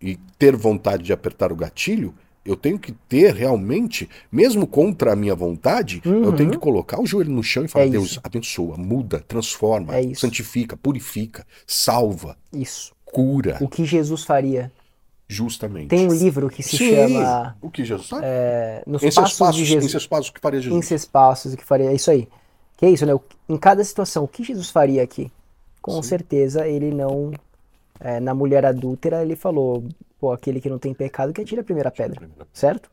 e 0.00 0.16
ter 0.38 0.54
vontade 0.56 1.02
de 1.02 1.12
apertar 1.12 1.52
o 1.52 1.56
gatilho, 1.56 2.14
eu 2.44 2.56
tenho 2.56 2.78
que 2.78 2.92
ter 3.08 3.34
realmente, 3.34 4.08
mesmo 4.30 4.66
contra 4.66 5.12
a 5.12 5.16
minha 5.16 5.34
vontade, 5.34 6.00
eu 6.04 6.32
tenho 6.34 6.50
que 6.50 6.58
colocar 6.58 7.00
o 7.00 7.06
joelho 7.06 7.30
no 7.30 7.42
chão 7.42 7.64
e 7.64 7.68
falar: 7.68 7.84
Uhum. 7.84 7.90
É 7.90 7.92
Deus, 7.92 8.10
isso. 8.12 8.20
abençoa, 8.22 8.76
muda, 8.76 9.20
transforma, 9.20 9.96
É 9.96 10.14
santifica, 10.14 10.76
purifica, 10.76 11.46
salva, 11.66 12.36
Isso. 12.52 12.92
cura, 13.04 13.58
O 13.60 13.68
que 13.68 13.84
Jesus 13.84 14.24
faria? 14.24 14.70
justamente. 15.28 15.88
Tem 15.88 16.08
um 16.08 16.12
livro 16.12 16.50
que 16.50 16.60
se 16.60 16.76
Sim, 16.76 16.90
chama 16.90 17.56
O 17.62 17.70
que 17.70 17.84
Jesus 17.84 18.08
sabe? 18.08 18.22
é, 18.24 18.82
Nos 18.84 19.00
em 19.00 19.10
seus 19.12 19.14
Passos 19.14 19.38
passos, 19.38 19.56
de 19.56 19.62
em 19.62 19.66
Jesus. 19.66 19.90
seus 19.92 20.06
passos, 20.06 20.28
o 20.28 20.32
que 20.32 20.40
faria 20.40 20.60
Jesus? 20.60 20.84
Em 20.84 20.88
seus 20.88 21.04
passos, 21.04 21.54
o 21.54 21.56
que 21.56 21.64
faria? 21.64 21.90
É 21.90 21.94
isso 21.94 22.10
aí. 22.10 22.26
Que 22.76 22.86
é 22.86 22.90
isso, 22.90 23.06
né? 23.06 23.12
Em 23.48 23.56
cada 23.56 23.84
situação, 23.84 24.24
o 24.24 24.28
que 24.28 24.42
Jesus 24.42 24.70
faria 24.70 25.02
aqui? 25.02 25.30
Com 25.80 26.02
Sim. 26.02 26.08
certeza 26.08 26.66
ele 26.66 26.90
não. 26.90 27.30
É, 28.00 28.18
na 28.18 28.34
mulher 28.34 28.64
adúltera, 28.64 29.22
ele 29.22 29.36
falou: 29.36 29.84
pô, 30.18 30.32
aquele 30.32 30.60
que 30.60 30.70
não 30.70 30.78
tem 30.78 30.94
pecado 30.94 31.32
que 31.32 31.42
atire 31.42 31.60
a 31.60 31.64
primeira 31.64 31.90
pedra. 31.90 32.28
Certo? 32.52 32.90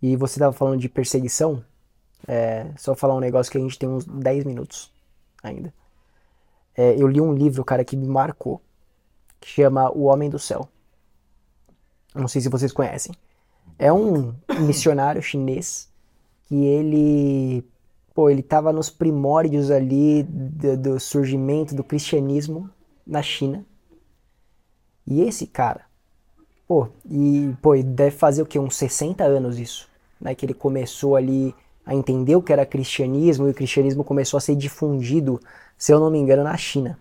E 0.00 0.16
você 0.16 0.38
estava 0.38 0.52
falando 0.52 0.80
de 0.80 0.88
perseguição. 0.88 1.62
É, 2.26 2.66
só 2.76 2.96
falar 2.96 3.14
um 3.14 3.20
negócio 3.20 3.52
que 3.52 3.58
a 3.58 3.60
gente 3.60 3.78
tem 3.78 3.88
uns 3.88 4.04
10 4.04 4.44
minutos 4.44 4.90
ainda. 5.42 5.72
É, 6.76 6.94
eu 7.00 7.06
li 7.06 7.20
um 7.20 7.32
livro, 7.32 7.64
cara, 7.64 7.84
que 7.84 7.96
me 7.96 8.06
marcou, 8.06 8.60
que 9.40 9.48
chama 9.48 9.90
O 9.90 10.04
Homem 10.04 10.28
do 10.28 10.38
Céu. 10.38 10.68
Não 12.14 12.26
sei 12.26 12.40
se 12.40 12.48
vocês 12.48 12.72
conhecem. 12.72 13.14
É 13.78 13.92
um 13.92 14.34
missionário 14.66 15.22
chinês 15.22 15.88
que 16.46 16.54
ele, 16.64 17.64
pô, 18.14 18.30
ele 18.30 18.42
tava 18.42 18.72
nos 18.72 18.90
primórdios 18.90 19.70
ali 19.70 20.22
do, 20.24 20.76
do 20.76 21.00
surgimento 21.00 21.74
do 21.74 21.84
cristianismo 21.84 22.70
na 23.08 23.22
China. 23.22 23.64
E 25.06 25.22
esse 25.22 25.46
cara, 25.46 25.80
pô, 26.66 26.88
e 27.10 27.54
pô, 27.62 27.74
deve 27.82 28.14
fazer 28.14 28.42
o 28.42 28.46
quê? 28.46 28.58
Uns 28.58 28.76
60 28.76 29.24
anos 29.24 29.58
isso, 29.58 29.88
né? 30.20 30.34
Que 30.34 30.44
ele 30.44 30.54
começou 30.54 31.16
ali 31.16 31.54
a 31.86 31.94
entender 31.94 32.36
o 32.36 32.42
que 32.42 32.52
era 32.52 32.66
cristianismo 32.66 33.48
e 33.48 33.50
o 33.50 33.54
cristianismo 33.54 34.04
começou 34.04 34.36
a 34.36 34.40
ser 34.42 34.54
difundido, 34.54 35.40
se 35.78 35.90
eu 35.90 35.98
não 35.98 36.10
me 36.10 36.18
engano, 36.18 36.44
na 36.44 36.56
China. 36.56 36.98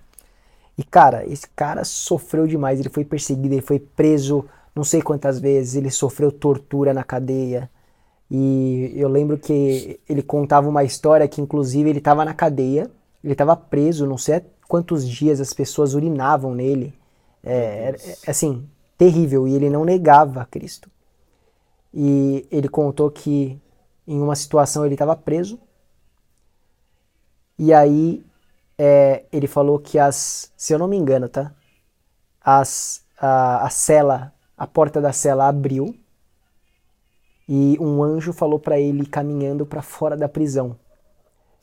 E 0.77 0.83
cara, 0.83 1.25
esse 1.27 1.47
cara 1.49 1.83
sofreu 1.83 2.47
demais, 2.47 2.79
ele 2.79 2.89
foi 2.89 3.03
perseguido, 3.03 3.55
ele 3.55 3.61
foi 3.61 3.79
preso 3.79 4.45
não 4.77 4.83
sei 4.83 5.01
quantas 5.01 5.39
vezes, 5.39 5.75
ele 5.75 5.89
sofreu 5.89 6.31
tortura 6.31 6.93
na 6.93 7.03
cadeia. 7.03 7.69
E 8.29 8.93
eu 8.95 9.09
lembro 9.09 9.37
que 9.37 9.99
ele 10.07 10.21
contava 10.21 10.69
uma 10.69 10.83
história 10.83 11.27
que 11.27 11.41
inclusive 11.41 11.89
ele 11.89 11.97
estava 11.99 12.23
na 12.23 12.33
cadeia, 12.33 12.89
ele 13.28 13.34
estava 13.34 13.55
preso, 13.55 14.07
não 14.07 14.17
sei 14.17 14.41
quantos 14.67 15.07
dias 15.07 15.41
as 15.41 15.53
pessoas 15.53 15.93
urinavam 15.93 16.55
nele. 16.55 16.93
É, 17.43 17.86
era- 17.89 17.97
é, 17.97 18.32
assim, 18.32 18.67
terrível, 18.97 19.47
e 19.47 19.55
ele 19.55 19.69
não 19.69 19.86
negava 19.86 20.45
Cristo. 20.45 20.89
E 21.93 22.45
ele 22.51 22.69
contou 22.69 23.09
que 23.11 23.59
em 24.07 24.19
uma 24.21 24.36
situação 24.36 24.86
ele 24.86 24.95
estava 24.95 25.15
preso, 25.15 25.59
e 27.57 27.73
aí 27.73 28.25
é, 28.78 29.25
ele 29.32 29.47
falou 29.47 29.80
que 29.80 29.99
as, 29.99 30.51
se 30.57 30.73
eu 30.73 30.80
não 30.80 30.88
me 30.88 30.97
engano, 30.97 31.30
tá? 31.30 31.53
As, 32.41 33.03
a, 33.19 33.65
a 33.65 33.71
cela, 33.71 34.34
a 34.57 34.67
porta 34.67 35.01
da 35.01 35.13
cela 35.13 35.47
abriu 35.47 35.95
e 37.47 37.78
um 37.80 38.03
anjo 38.03 38.32
falou 38.34 38.59
para 38.59 38.80
ele 38.80 39.05
caminhando 39.05 39.65
para 39.65 39.82
fora 39.82 40.15
da 40.15 40.28
prisão. 40.30 40.78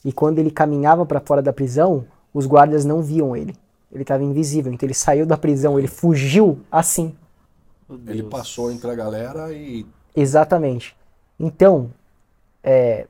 E 0.05 0.13
quando 0.13 0.39
ele 0.39 0.51
caminhava 0.51 1.07
para 1.07 1.21
fora 1.21 1.41
da 1.41 1.53
prisão, 1.53 2.07
os 2.33 2.47
guardas 2.47 2.85
não 2.85 3.03
viam 3.03 3.37
ele. 3.37 3.55
Ele 3.91 4.03
estava 4.03 4.23
invisível, 4.23 4.73
então 4.73 4.87
ele 4.87 4.95
saiu 4.95 5.25
da 5.25 5.37
prisão, 5.37 5.79
ele 5.79 5.89
fugiu 5.89 6.61
assim. 6.71 7.15
Ele 8.07 8.25
passou 8.25 8.71
entre 8.73 8.91
a 8.91 8.95
galera 8.95 9.53
e 9.53 9.87
Exatamente. 10.15 10.97
Então, 11.39 11.91
é, 12.63 13.07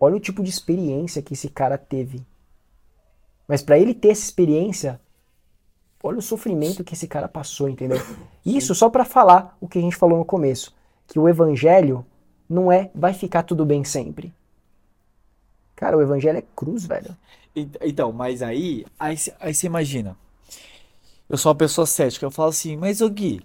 olha 0.00 0.16
o 0.16 0.20
tipo 0.20 0.42
de 0.42 0.48
experiência 0.48 1.20
que 1.20 1.34
esse 1.34 1.48
cara 1.48 1.76
teve. 1.76 2.24
Mas 3.46 3.62
para 3.62 3.78
ele 3.78 3.94
ter 3.94 4.08
essa 4.08 4.22
experiência, 4.22 5.00
olha 6.02 6.18
o 6.18 6.22
sofrimento 6.22 6.82
que 6.82 6.94
esse 6.94 7.06
cara 7.06 7.28
passou, 7.28 7.68
entendeu? 7.68 7.98
Isso 8.44 8.74
só 8.74 8.88
para 8.88 9.04
falar 9.04 9.56
o 9.60 9.68
que 9.68 9.78
a 9.78 9.82
gente 9.82 9.96
falou 9.96 10.18
no 10.18 10.24
começo, 10.24 10.74
que 11.06 11.18
o 11.18 11.28
evangelho 11.28 12.04
não 12.48 12.72
é 12.72 12.90
vai 12.94 13.12
ficar 13.12 13.42
tudo 13.42 13.66
bem 13.66 13.84
sempre. 13.84 14.32
Cara, 15.78 15.96
o 15.96 16.02
evangelho 16.02 16.38
é 16.38 16.42
cruz, 16.56 16.84
velho. 16.86 17.16
Ent- 17.54 17.76
Então, 17.82 18.10
mas 18.12 18.42
aí, 18.42 18.84
aí, 18.98 19.16
aí 19.38 19.54
você 19.54 19.66
imagina. 19.68 20.16
Eu 21.28 21.38
sou 21.38 21.52
uma 21.52 21.56
pessoa 21.56 21.86
cética. 21.86 22.26
Eu 22.26 22.32
falo 22.32 22.48
assim, 22.48 22.76
mas 22.76 23.00
ô 23.00 23.08
Gui, 23.08 23.40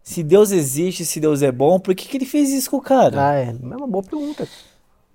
se 0.00 0.22
Deus 0.22 0.52
existe, 0.52 1.04
se 1.04 1.18
Deus 1.18 1.42
é 1.42 1.50
bom, 1.50 1.80
por 1.80 1.92
que, 1.92 2.06
que 2.06 2.16
ele 2.16 2.24
fez 2.24 2.50
isso 2.50 2.70
com 2.70 2.76
o 2.76 2.80
cara? 2.82 3.30
Ah, 3.30 3.34
é, 3.34 3.48
é 3.48 3.76
uma 3.76 3.88
boa 3.88 4.04
pergunta. 4.04 4.46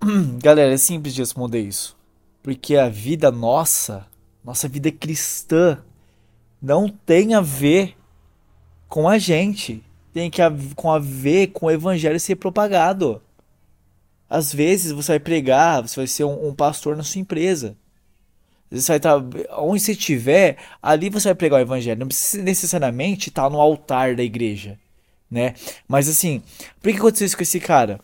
Galera, 0.44 0.74
é 0.74 0.78
simples 0.78 1.14
de 1.16 1.22
responder 1.22 1.62
isso. 1.62 1.96
Porque 2.44 2.76
a 2.76 2.90
vida 2.90 3.32
nossa, 3.32 4.06
nossa 4.44 4.68
vida 4.68 4.92
cristã, 4.92 5.80
não 6.62 6.90
tem 6.90 7.34
a 7.34 7.40
ver 7.40 7.96
com 8.90 9.08
a 9.08 9.18
gente. 9.18 9.82
Tem 10.14 10.30
que 10.30 10.42
a, 10.42 10.52
com 10.76 10.92
a 10.92 11.00
ver 11.00 11.48
com 11.48 11.68
o 11.68 11.72
evangelho 11.72 12.20
ser 12.20 12.36
propagado. 12.36 13.22
Às 14.30 14.54
vezes 14.54 14.92
você 14.92 15.14
vai 15.14 15.20
pregar, 15.20 15.82
você 15.82 15.96
vai 15.98 16.08
ser 16.08 16.24
um, 16.24 16.48
um 16.50 16.54
pastor 16.56 16.96
na 16.98 17.04
sua 17.04 17.22
empresa. 17.22 17.76
Você 18.72 18.88
vai 18.88 18.98
estar, 18.98 19.24
onde 19.60 19.82
você 19.82 19.92
estiver, 19.92 20.58
ali 20.82 21.10
você 21.10 21.30
vai 21.30 21.36
pregar 21.36 21.60
o 21.60 21.62
evangelho. 21.62 22.00
Não 22.00 22.08
precisa 22.08 22.42
necessariamente 22.44 23.30
estar 23.30 23.50
no 23.50 23.62
altar 23.62 24.16
da 24.16 24.24
igreja, 24.24 24.78
né? 25.30 25.54
Mas 25.88 26.10
assim, 26.10 26.42
por 26.82 26.92
que 26.92 26.98
aconteceu 26.98 27.28
isso 27.28 27.38
com 27.38 27.44
esse 27.44 27.60
cara? 27.60 28.00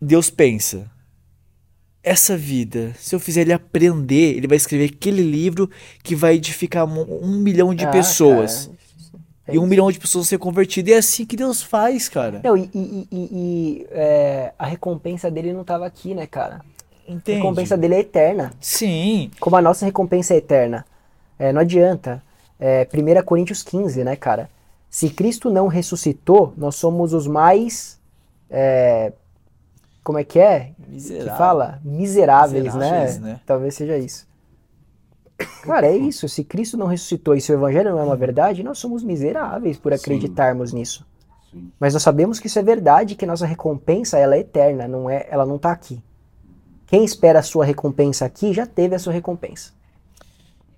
Deus 0.00 0.28
pensa, 0.28 0.90
essa 2.02 2.36
vida, 2.36 2.92
se 2.98 3.14
eu 3.14 3.20
fizer 3.20 3.42
ele 3.42 3.52
aprender, 3.52 4.36
ele 4.36 4.48
vai 4.48 4.56
escrever 4.56 4.90
aquele 4.92 5.22
livro 5.22 5.70
que 6.02 6.16
vai 6.16 6.34
edificar 6.34 6.84
um, 6.84 7.24
um 7.24 7.38
milhão 7.38 7.72
de 7.72 7.84
Ah, 7.86 7.90
pessoas. 7.90 8.66
cara, 8.66 8.78
E 9.54 9.58
um 9.58 9.66
milhão 9.66 9.90
de 9.90 9.98
pessoas 9.98 10.28
ser 10.28 10.38
convertidas. 10.38 10.90
E 10.90 10.94
é 10.94 10.98
assim 10.98 11.24
que 11.26 11.36
Deus 11.36 11.62
faz, 11.62 12.08
cara. 12.08 12.40
Não, 12.42 12.56
e, 12.56 12.70
e- 12.74 13.08
e- 13.10 13.28
e, 13.32 13.86
é, 13.90 14.52
a 14.58 14.66
recompensa 14.66 15.30
dele 15.30 15.52
não 15.52 15.64
tava 15.64 15.86
aqui, 15.86 16.14
né, 16.14 16.26
cara? 16.26 16.60
A 17.08 17.12
Entende? 17.12 17.38
recompensa 17.38 17.76
dele 17.76 17.94
é 17.96 18.00
eterna. 18.00 18.52
Sim. 18.60 19.30
Como 19.40 19.56
a 19.56 19.62
nossa 19.62 19.84
recompensa 19.84 20.34
é 20.34 20.38
eterna. 20.38 20.84
É, 21.38 21.52
não 21.52 21.60
adianta. 21.60 22.22
É, 22.58 22.86
1 22.92 23.22
Coríntios 23.24 23.62
15, 23.62 24.04
né, 24.04 24.14
cara? 24.16 24.48
Se 24.88 25.08
Cristo 25.10 25.50
não 25.50 25.66
ressuscitou, 25.68 26.52
nós 26.56 26.76
somos 26.76 27.12
os 27.12 27.26
mais. 27.26 27.98
é, 28.50 29.12
como 30.04 30.18
é 30.18 30.24
que 30.24 30.38
é? 30.38 30.70
Que 30.90 31.24
fala? 31.38 31.80
Miseráveis, 31.84 32.64
Miseráveis, 32.64 33.18
né? 33.18 33.32
né? 33.34 33.40
Talvez 33.46 33.74
seja 33.74 33.96
isso. 33.96 34.26
Cara, 35.62 35.86
é 35.86 35.96
isso. 35.96 36.28
Se 36.28 36.44
Cristo 36.44 36.76
não 36.76 36.86
ressuscitou 36.86 37.34
e 37.34 37.40
se 37.40 37.52
o 37.52 37.54
evangelho 37.54 37.90
não 37.90 37.98
é 37.98 38.02
uma 38.02 38.16
verdade, 38.16 38.62
nós 38.62 38.78
somos 38.78 39.02
miseráveis 39.02 39.78
por 39.78 39.92
acreditarmos 39.92 40.70
Sim. 40.70 40.78
nisso. 40.78 41.06
Sim. 41.50 41.70
Mas 41.78 41.94
nós 41.94 42.02
sabemos 42.02 42.40
que 42.40 42.46
isso 42.46 42.58
é 42.58 42.62
verdade, 42.62 43.14
que 43.14 43.26
nossa 43.26 43.46
recompensa 43.46 44.18
ela 44.18 44.36
é 44.36 44.40
eterna, 44.40 44.88
não 44.88 45.08
é, 45.08 45.26
ela 45.30 45.46
não 45.46 45.56
está 45.56 45.70
aqui. 45.70 46.02
Quem 46.86 47.04
espera 47.04 47.38
a 47.38 47.42
sua 47.42 47.64
recompensa 47.64 48.24
aqui 48.24 48.52
já 48.52 48.66
teve 48.66 48.94
a 48.94 48.98
sua 48.98 49.12
recompensa. 49.12 49.72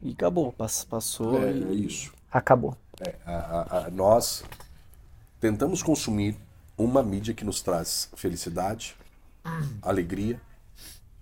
E 0.00 0.12
acabou, 0.12 0.52
passou. 0.52 1.42
É, 1.42 1.50
é 1.50 1.72
isso. 1.72 2.12
Acabou. 2.30 2.76
É, 3.00 3.14
a, 3.26 3.32
a, 3.32 3.86
a, 3.86 3.90
nós 3.90 4.44
tentamos 5.40 5.82
consumir 5.82 6.36
uma 6.76 7.02
mídia 7.02 7.34
que 7.34 7.44
nos 7.44 7.62
traz 7.62 8.08
felicidade, 8.14 8.94
alegria, 9.82 10.40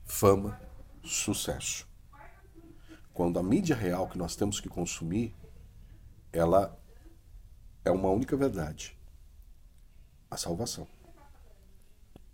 fama, 0.05 0.59
sucesso. 1.03 1.87
Quando 3.13 3.39
a 3.39 3.43
mídia 3.43 3.77
real 3.77 4.09
que 4.09 4.17
nós 4.17 4.35
temos 4.37 4.61
que 4.61 4.69
consumir, 4.69 5.35
ela 6.33 6.79
é 7.85 7.91
uma 7.91 8.09
única 8.09 8.37
verdade. 8.37 8.97
A 10.31 10.37
salvação. 10.37 10.87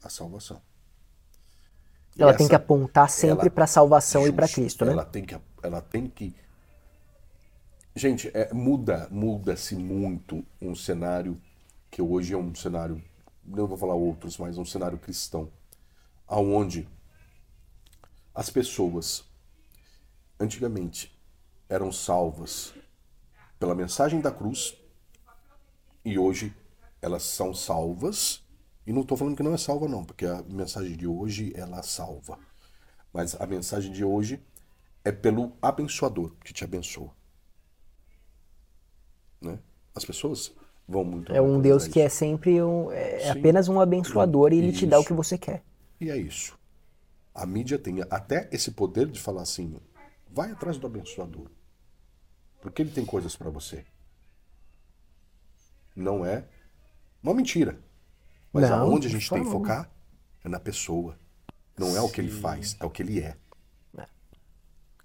A 0.02 0.08
salvação. 0.08 0.60
E 2.16 2.22
ela 2.22 2.30
essa, 2.30 2.38
tem 2.38 2.48
que 2.48 2.54
apontar 2.54 3.10
sempre 3.10 3.50
para 3.50 3.64
a 3.64 3.68
salvação 3.68 4.22
justo, 4.22 4.34
e 4.34 4.36
para 4.36 4.48
Cristo, 4.48 4.84
né? 4.84 4.92
Ela 4.92 5.04
tem 5.04 5.24
que, 5.24 5.40
ela 5.62 5.80
tem 5.80 6.08
que 6.08 6.34
Gente, 7.98 8.30
é, 8.32 8.54
muda, 8.54 9.08
muda-se 9.10 9.74
muito 9.74 10.46
um 10.62 10.72
cenário 10.72 11.36
que 11.90 12.00
hoje 12.00 12.32
é 12.32 12.36
um 12.36 12.54
cenário, 12.54 13.02
não 13.44 13.66
vou 13.66 13.76
falar 13.76 13.96
outros, 13.96 14.38
mas 14.38 14.56
um 14.56 14.64
cenário 14.64 14.96
cristão, 14.98 15.50
aonde 16.24 16.88
as 18.32 18.50
pessoas 18.50 19.27
antigamente 20.38 21.16
eram 21.68 21.92
salvas 21.92 22.72
pela 23.58 23.74
mensagem 23.74 24.20
da 24.20 24.30
cruz 24.30 24.76
e 26.04 26.18
hoje 26.18 26.54
elas 27.02 27.22
são 27.22 27.54
salvas 27.54 28.42
e 28.86 28.92
não 28.92 29.02
estou 29.02 29.16
falando 29.16 29.36
que 29.36 29.42
não 29.42 29.52
é 29.52 29.58
salva 29.58 29.86
não, 29.86 30.04
porque 30.04 30.24
a 30.24 30.42
mensagem 30.42 30.96
de 30.96 31.06
hoje 31.06 31.52
ela 31.54 31.82
salva, 31.82 32.38
mas 33.12 33.38
a 33.38 33.46
mensagem 33.46 33.92
de 33.92 34.04
hoje 34.04 34.42
é 35.04 35.12
pelo 35.12 35.52
abençoador 35.60 36.34
que 36.42 36.52
te 36.52 36.64
abençoa. 36.64 37.10
Né? 39.40 39.58
As 39.94 40.04
pessoas 40.04 40.52
vão 40.86 41.04
muito. 41.04 41.32
É 41.32 41.40
um 41.40 41.60
Deus 41.60 41.86
que 41.86 42.00
é 42.00 42.08
sempre 42.08 42.62
um, 42.62 42.90
é 42.90 43.30
apenas 43.30 43.68
um 43.68 43.80
abençoador 43.80 44.52
e 44.52 44.58
ele 44.58 44.68
isso. 44.68 44.80
te 44.80 44.86
dá 44.86 44.98
o 44.98 45.04
que 45.04 45.12
você 45.12 45.36
quer. 45.36 45.62
E 46.00 46.10
é 46.10 46.16
isso. 46.16 46.58
A 47.34 47.46
mídia 47.46 47.78
tem 47.78 48.02
até 48.10 48.48
esse 48.50 48.70
poder 48.70 49.06
de 49.06 49.20
falar 49.20 49.42
assim: 49.42 49.76
vai 50.38 50.52
atrás 50.52 50.78
do 50.78 50.86
abençoador. 50.86 51.50
Porque 52.60 52.80
ele 52.80 52.92
tem 52.92 53.04
coisas 53.04 53.34
para 53.34 53.50
você. 53.50 53.84
Não 55.96 56.24
é 56.24 56.44
uma 57.20 57.34
mentira. 57.34 57.76
Mas 58.52 58.70
não, 58.70 58.82
aonde 58.82 59.08
a 59.08 59.10
gente 59.10 59.28
tem 59.28 59.42
que 59.42 59.50
focar 59.50 59.90
é 60.44 60.48
na 60.48 60.60
pessoa. 60.60 61.18
Não 61.76 61.96
é 61.96 62.00
o 62.00 62.08
que 62.08 62.20
ele 62.20 62.30
faz, 62.30 62.76
é 62.78 62.86
o 62.86 62.90
que 62.90 63.02
ele 63.02 63.20
é. 63.20 63.36
é. 63.96 64.06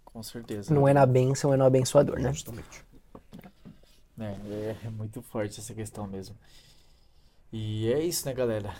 Com 0.06 0.22
certeza. 0.22 0.72
Não 0.72 0.88
é 0.88 0.94
na 0.94 1.06
bênção, 1.06 1.52
é 1.52 1.58
no 1.58 1.66
abençoador, 1.66 2.20
né? 2.20 2.32
Justamente. 2.32 2.86
É, 4.20 4.78
é 4.86 4.90
muito 4.92 5.20
forte 5.24 5.60
essa 5.60 5.74
questão 5.74 6.06
mesmo. 6.06 6.38
E 7.52 7.92
é 7.92 8.00
isso, 8.04 8.28
né, 8.28 8.36
galera? 8.36 8.76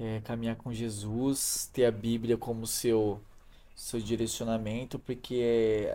É 0.00 0.20
caminhar 0.22 0.56
com 0.56 0.72
Jesus, 0.72 1.70
ter 1.72 1.84
a 1.84 1.92
Bíblia 1.92 2.36
como 2.36 2.66
seu 2.66 3.20
seu 3.74 4.00
direcionamento, 4.00 4.98
porque 4.98 5.88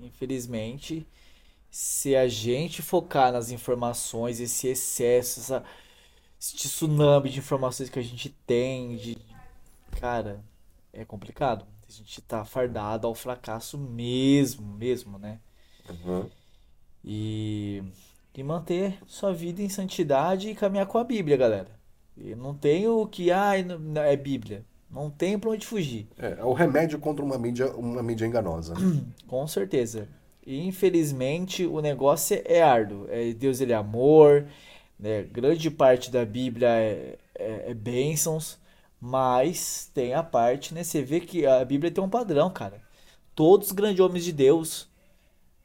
infelizmente, 0.00 1.06
se 1.70 2.16
a 2.16 2.28
gente 2.28 2.82
focar 2.82 3.32
nas 3.32 3.50
informações, 3.50 4.40
esse 4.40 4.68
excesso, 4.68 5.40
essa, 5.40 5.64
esse 6.40 6.56
tsunami 6.56 7.30
de 7.30 7.38
informações 7.38 7.90
que 7.90 7.98
a 7.98 8.02
gente 8.02 8.30
tem, 8.46 8.96
de, 8.96 9.18
cara, 10.00 10.42
é 10.92 11.04
complicado. 11.04 11.66
A 11.88 11.92
gente 11.92 12.20
tá 12.22 12.44
fardado 12.44 13.06
ao 13.06 13.14
fracasso 13.14 13.78
mesmo, 13.78 14.66
mesmo, 14.74 15.18
né? 15.18 15.40
Uhum. 15.88 16.28
E, 17.02 17.82
e 18.34 18.42
manter 18.42 18.98
sua 19.06 19.32
vida 19.32 19.62
em 19.62 19.68
santidade 19.70 20.50
e 20.50 20.54
caminhar 20.54 20.86
com 20.86 20.98
a 20.98 21.04
Bíblia, 21.04 21.36
galera. 21.36 21.78
E 22.16 22.34
não 22.34 22.54
tem 22.54 22.86
o 22.86 23.06
que, 23.06 23.30
ah, 23.30 23.52
é 23.56 24.16
Bíblia. 24.16 24.66
Não 24.90 25.10
tem 25.10 25.38
pra 25.38 25.50
onde 25.50 25.66
fugir. 25.66 26.08
É, 26.18 26.38
é 26.40 26.44
o 26.44 26.52
remédio 26.52 26.98
contra 26.98 27.24
uma 27.24 27.38
mídia, 27.38 27.70
uma 27.76 28.02
mídia 28.02 28.26
enganosa. 28.26 28.74
Né? 28.74 29.02
com 29.26 29.46
certeza. 29.46 30.08
E 30.46 30.66
infelizmente 30.66 31.66
o 31.66 31.80
negócio 31.80 32.40
é 32.44 32.62
árduo. 32.62 33.06
É, 33.08 33.32
Deus 33.32 33.60
ele 33.60 33.72
é 33.72 33.76
amor, 33.76 34.46
né? 34.98 35.22
grande 35.22 35.70
parte 35.70 36.10
da 36.10 36.24
Bíblia 36.24 36.68
é, 36.68 37.18
é, 37.34 37.70
é 37.70 37.74
bênçãos, 37.74 38.58
mas 39.00 39.90
tem 39.94 40.14
a 40.14 40.22
parte, 40.22 40.74
né? 40.74 40.82
Você 40.82 41.02
vê 41.02 41.20
que 41.20 41.46
a 41.46 41.64
Bíblia 41.64 41.90
tem 41.90 42.02
um 42.02 42.08
padrão, 42.08 42.50
cara. 42.50 42.80
Todos 43.34 43.68
os 43.68 43.72
grandes 43.72 44.00
homens 44.00 44.24
de 44.24 44.32
Deus, 44.32 44.88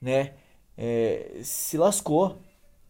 né? 0.02 0.34
é, 0.78 1.40
se 1.44 1.78
lascou. 1.78 2.38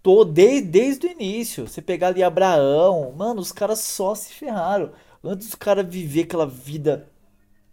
Tô 0.02 0.26
desde, 0.26 0.68
desde 0.68 1.08
o 1.08 1.12
início. 1.12 1.68
Você 1.68 1.82
pegar 1.82 2.08
ali 2.08 2.24
Abraão, 2.24 3.14
mano, 3.14 3.40
os 3.42 3.52
caras 3.52 3.80
só 3.80 4.14
se 4.16 4.34
ferraram. 4.34 4.92
Antes 5.24 5.48
dos 5.48 5.56
caras 5.56 5.88
viver 5.88 6.24
aquela 6.24 6.46
vida 6.46 7.08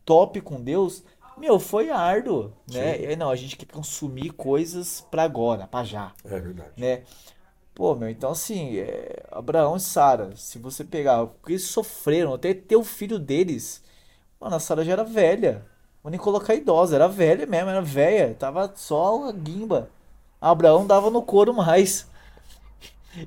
top 0.05 0.41
com 0.41 0.61
Deus, 0.61 1.03
meu, 1.37 1.59
foi 1.59 1.91
árduo, 1.91 2.53
né? 2.71 3.17
Não, 3.17 3.31
a 3.31 3.37
gente 3.37 3.57
quer 3.57 3.67
consumir 3.67 4.31
coisas 4.31 5.01
para 5.11 5.23
agora, 5.23 5.67
para 5.67 5.85
já. 5.85 6.13
É 6.25 6.39
verdade. 6.39 6.71
Né? 6.77 7.03
Pô, 7.75 7.95
meu, 7.95 8.11
então 8.11 8.33
assim, 8.33 8.79
é, 8.79 9.23
Abraão 9.31 9.77
e 9.77 9.81
Sara, 9.81 10.37
se 10.37 10.59
você 10.59 10.85
pegar, 10.85 11.27
porque 11.27 11.53
eles 11.53 11.65
sofreram, 11.65 12.35
até 12.35 12.53
ter 12.53 12.77
o 12.77 12.85
filho 12.85 13.19
deles, 13.19 13.83
mano, 14.39 14.57
a 14.57 14.61
Sara 14.61 14.85
já 14.85 14.93
era 14.93 15.05
velha. 15.05 15.65
Vou 16.03 16.11
nem 16.11 16.21
colocar 16.21 16.55
idosa, 16.55 16.95
era 16.97 17.09
velha 17.09 17.47
mesmo, 17.47 17.71
era 17.71 17.83
velha, 17.83 18.35
tava 18.35 18.73
só 18.77 19.29
a 19.29 19.33
guimba. 19.33 19.91
Abraão 20.41 20.87
dava 20.87 21.11
no 21.11 21.23
couro 21.23 21.53
mais. 21.55 22.07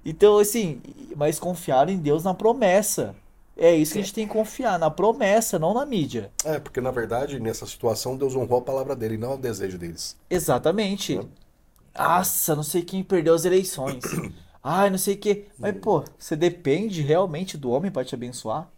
Então, 0.05 0.38
assim, 0.38 0.82
mas 1.13 1.38
confiar 1.38 1.89
em 1.89 1.97
Deus 1.97 2.24
na 2.24 2.34
promessa. 2.34 3.13
É 3.56 3.76
isso 3.76 3.93
que 3.93 3.99
a 3.99 4.01
gente 4.01 4.14
tem 4.14 4.28
que 4.28 4.34
confiar, 4.34 4.80
na 4.80 4.89
promessa, 4.89 5.60
não 5.60 5.74
na 5.74 5.86
mídia. 5.86 6.32
É, 6.43 6.60
porque 6.60 6.82
na 6.82 6.91
verdade, 6.91 7.39
nessa 7.39 7.66
situação, 7.66 8.18
Deus 8.18 8.36
honrou 8.36 8.60
a 8.60 8.64
palavra 8.64 8.95
dele, 8.95 9.18
não 9.18 9.36
o 9.36 9.38
desejo 9.38 9.78
deles. 9.78 10.18
Exatamente. 10.30 11.20
É. 11.20 12.01
Nossa, 12.01 12.56
não 12.56 12.64
sei 12.64 12.82
quem 12.82 13.04
perdeu 13.04 13.36
as 13.36 13.45
eleições. 13.45 14.04
Ai, 14.64 14.89
não 14.89 14.97
sei 14.97 15.16
o 15.16 15.18
que. 15.18 15.45
Mas, 15.60 15.78
pô, 15.78 16.04
você 16.18 16.36
depende 16.36 17.01
realmente 17.01 17.58
do 17.58 17.70
homem 17.70 17.91
para 17.91 18.06
te 18.06 18.16
abençoar? 18.16 18.70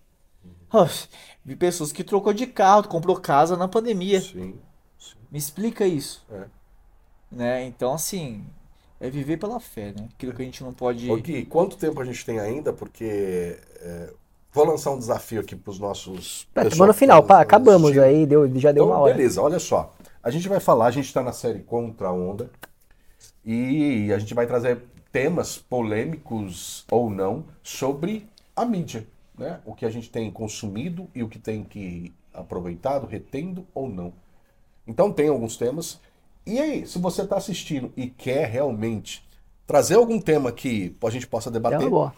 vi 1.45 1.55
pessoas 1.55 1.91
que 1.93 2.03
trocou 2.03 2.33
de 2.33 2.47
carro, 2.47 2.87
comprou 2.87 3.15
casa 3.15 3.55
na 3.55 3.67
pandemia. 3.67 4.19
Sim. 4.19 4.59
sim. 4.99 5.15
Me 5.31 5.37
explica 5.37 5.85
isso. 5.85 6.25
É. 6.29 6.45
Né? 7.31 7.65
Então, 7.65 7.93
assim, 7.93 8.45
é 8.99 9.09
viver 9.09 9.37
pela 9.37 9.59
fé, 9.59 9.93
né? 9.97 10.09
Aquilo 10.13 10.33
que 10.33 10.41
a 10.41 10.45
gente 10.45 10.63
não 10.63 10.73
pode. 10.73 11.09
Ô 11.09 11.17
Gui, 11.17 11.45
quanto 11.45 11.77
tempo 11.77 12.01
a 12.01 12.05
gente 12.05 12.25
tem 12.25 12.39
ainda? 12.39 12.73
Porque 12.73 13.57
é, 13.79 14.13
vou 14.65 14.73
lançar 14.73 14.91
um 14.91 14.97
desafio 14.97 15.41
aqui 15.41 15.55
para 15.55 15.71
os 15.71 15.79
nossos. 15.79 16.47
Estamos 16.55 16.77
no 16.77 16.93
final, 16.93 17.23
pá, 17.23 17.41
acabamos 17.41 17.97
aí, 17.97 18.25
deu, 18.25 18.47
já 18.59 18.71
deu 18.71 18.85
então, 18.85 18.95
uma 18.95 19.03
hora. 19.03 19.13
Beleza, 19.13 19.41
olha 19.41 19.59
só. 19.59 19.93
A 20.23 20.29
gente 20.29 20.49
vai 20.49 20.59
falar, 20.59 20.87
a 20.87 20.91
gente 20.91 21.05
está 21.05 21.21
na 21.21 21.31
série 21.31 21.59
Contra 21.59 22.07
a 22.07 22.11
Onda 22.11 22.49
e 23.43 24.11
a 24.11 24.17
gente 24.17 24.33
vai 24.33 24.47
trazer 24.47 24.81
temas 25.11 25.57
polêmicos 25.57 26.85
ou 26.89 27.09
não 27.09 27.45
sobre 27.61 28.27
a 28.55 28.65
mídia, 28.65 29.07
né? 29.37 29.59
O 29.65 29.75
que 29.75 29.85
a 29.85 29.89
gente 29.89 30.09
tem 30.09 30.31
consumido 30.31 31.07
e 31.13 31.23
o 31.23 31.29
que 31.29 31.37
tem 31.37 31.63
que 31.63 32.11
aproveitado, 32.33 33.05
retendo 33.05 33.65
ou 33.73 33.87
não. 33.87 34.11
Então 34.87 35.11
tem 35.11 35.29
alguns 35.29 35.57
temas 35.57 35.99
e 36.45 36.59
aí, 36.59 36.85
se 36.85 36.99
você 36.99 37.23
está 37.23 37.37
assistindo 37.37 37.91
e 37.97 38.07
quer 38.07 38.47
realmente 38.47 39.27
trazer 39.65 39.95
algum 39.95 40.19
tema 40.19 40.51
que 40.51 40.95
a 41.03 41.09
gente 41.09 41.25
possa 41.25 41.49
debater, 41.49 41.87
é 41.87 41.89
boa. 41.89 42.13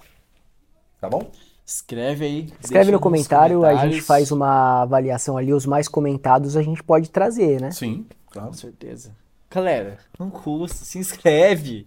tá 0.99 1.09
bom? 1.09 1.31
Escreve 1.67 2.23
aí. 2.23 2.49
Escreve 2.63 2.93
no 2.93 2.99
comentário, 2.99 3.65
a 3.65 3.75
gente 3.75 3.99
faz 3.99 4.31
uma 4.31 4.83
avaliação 4.83 5.35
ali, 5.37 5.51
os 5.51 5.65
mais 5.65 5.89
comentados 5.89 6.55
a 6.55 6.61
gente 6.61 6.81
pode 6.81 7.09
trazer, 7.09 7.59
né? 7.59 7.71
Sim, 7.71 8.05
claro. 8.31 8.47
Com 8.47 8.53
certeza. 8.53 9.11
Galera, 9.51 9.97
não 10.17 10.29
custa, 10.29 10.85
se 10.85 10.97
inscreve. 10.97 11.85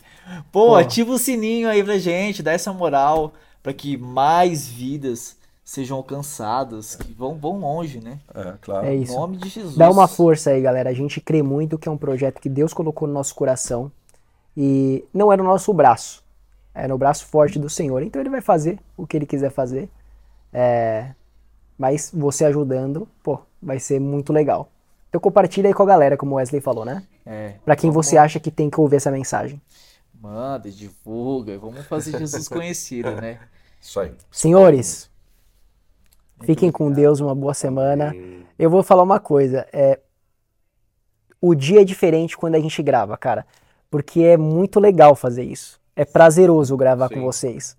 Pô, 0.52 0.66
Pô, 0.66 0.74
ativa 0.74 1.12
o 1.12 1.18
sininho 1.18 1.66
aí 1.66 1.82
pra 1.82 1.96
gente, 1.96 2.42
dá 2.42 2.52
essa 2.52 2.74
moral 2.74 3.32
para 3.62 3.72
que 3.72 3.96
mais 3.96 4.68
vidas 4.68 5.34
sejam 5.64 5.96
alcançadas, 5.96 6.96
que 6.96 7.10
vão, 7.14 7.38
vão 7.38 7.58
longe, 7.58 8.00
né? 8.00 8.18
É, 8.34 8.54
claro. 8.60 8.86
É 8.86 8.94
isso. 8.94 9.14
Em 9.14 9.16
nome 9.16 9.38
de 9.38 9.48
Jesus. 9.48 9.76
Dá 9.76 9.90
uma 9.90 10.06
força 10.06 10.50
aí, 10.50 10.60
galera. 10.60 10.90
A 10.90 10.94
gente 10.94 11.22
crê 11.22 11.42
muito 11.42 11.78
que 11.78 11.88
é 11.88 11.92
um 11.92 11.96
projeto 11.96 12.38
que 12.38 12.50
Deus 12.50 12.74
colocou 12.74 13.08
no 13.08 13.14
nosso 13.14 13.34
coração 13.34 13.90
e 14.54 15.02
não 15.14 15.32
é 15.32 15.38
no 15.38 15.44
nosso 15.44 15.72
braço, 15.72 16.22
é 16.74 16.86
no 16.86 16.98
braço 16.98 17.26
forte 17.26 17.58
do 17.58 17.68
Senhor. 17.68 18.02
Então 18.02 18.20
ele 18.20 18.30
vai 18.30 18.40
fazer 18.40 18.78
o 18.96 19.06
que 19.06 19.16
ele 19.16 19.26
quiser 19.26 19.50
fazer. 19.50 19.88
É... 20.52 21.12
Mas 21.78 22.10
você 22.12 22.44
ajudando, 22.44 23.08
pô, 23.22 23.40
vai 23.62 23.78
ser 23.78 24.00
muito 24.00 24.32
legal. 24.32 24.70
Então 25.08 25.20
compartilha 25.20 25.68
aí 25.68 25.74
com 25.74 25.82
a 25.82 25.86
galera, 25.86 26.16
como 26.16 26.32
o 26.32 26.34
Wesley 26.36 26.60
falou, 26.60 26.84
né? 26.84 27.02
É. 27.26 27.54
Para 27.64 27.76
quem 27.76 27.90
você 27.90 28.16
acha 28.16 28.38
que 28.38 28.50
tem 28.50 28.70
que 28.70 28.80
ouvir 28.80 28.96
essa 28.96 29.10
mensagem. 29.10 29.60
Manda, 30.20 30.70
divulga, 30.70 31.58
vamos 31.58 31.86
fazer 31.86 32.18
Jesus 32.18 32.46
conhecido, 32.46 33.10
né? 33.12 33.40
Isso 33.80 33.98
aí. 33.98 34.12
Senhores, 34.30 35.10
fiquem 36.42 36.70
com 36.70 36.92
Deus, 36.92 37.20
uma 37.20 37.34
boa 37.34 37.54
semana. 37.54 38.14
Eu 38.58 38.68
vou 38.68 38.82
falar 38.82 39.02
uma 39.02 39.18
coisa, 39.18 39.66
é 39.72 39.98
o 41.40 41.54
dia 41.54 41.80
é 41.80 41.84
diferente 41.84 42.36
quando 42.36 42.56
a 42.56 42.60
gente 42.60 42.82
grava, 42.82 43.16
cara, 43.16 43.46
porque 43.90 44.20
é 44.20 44.36
muito 44.36 44.78
legal 44.78 45.16
fazer 45.16 45.42
isso. 45.42 45.79
É 45.96 46.04
prazeroso 46.04 46.76
gravar 46.76 47.08
Sim. 47.08 47.14
com 47.16 47.22
vocês. 47.22 47.76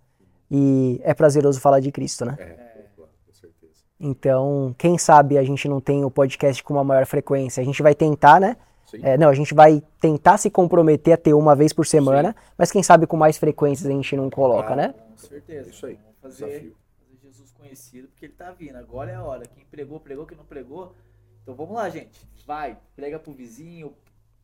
E 0.49 0.99
é 1.03 1.13
prazeroso 1.13 1.59
falar 1.61 1.79
de 1.79 1.91
Cristo, 1.91 2.25
né? 2.25 2.35
É, 2.39 2.83
com 2.95 3.07
certeza. 3.33 3.83
Então, 3.99 4.75
quem 4.77 4.97
sabe 4.97 5.37
a 5.37 5.43
gente 5.43 5.67
não 5.67 5.79
tem 5.79 6.03
o 6.03 6.11
podcast 6.11 6.63
com 6.63 6.73
uma 6.73 6.83
maior 6.83 7.05
frequência. 7.05 7.61
A 7.61 7.65
gente 7.65 7.81
vai 7.81 7.95
tentar, 7.95 8.39
né? 8.39 8.57
Sim. 8.85 8.99
É, 9.03 9.17
não, 9.17 9.29
a 9.29 9.33
gente 9.33 9.53
vai 9.53 9.81
tentar 10.01 10.37
se 10.37 10.49
comprometer 10.49 11.13
a 11.13 11.17
ter 11.17 11.33
uma 11.33 11.55
vez 11.55 11.71
por 11.71 11.85
semana, 11.87 12.35
mas 12.57 12.69
quem 12.71 12.83
sabe 12.83 13.07
com 13.07 13.15
mais 13.15 13.37
frequências 13.37 13.87
a 13.89 13.93
gente 13.93 14.15
não 14.17 14.29
coloca, 14.29 14.73
Ah, 14.73 14.75
né? 14.75 14.93
Com 15.11 15.17
certeza. 15.17 15.69
Isso 15.69 15.85
aí, 15.85 15.95
Vamos 16.21 16.37
fazer, 16.37 16.45
desafio. 16.47 16.75
fazer 16.99 17.19
Jesus 17.29 17.51
conhecido, 17.53 18.07
porque 18.09 18.25
ele 18.25 18.33
tá 18.33 18.51
vindo. 18.51 18.75
Agora 18.75 19.11
é 19.11 19.15
a 19.15 19.23
hora. 19.23 19.45
Quem 19.45 19.63
pregou, 19.71 19.99
pregou. 20.01 20.25
Quem 20.25 20.37
não 20.37 20.43
pregou. 20.45 20.93
Então 21.41 21.55
vamos 21.55 21.73
lá, 21.75 21.89
gente. 21.89 22.19
Vai, 22.45 22.77
prega 22.95 23.17
pro 23.17 23.31
vizinho. 23.31 23.93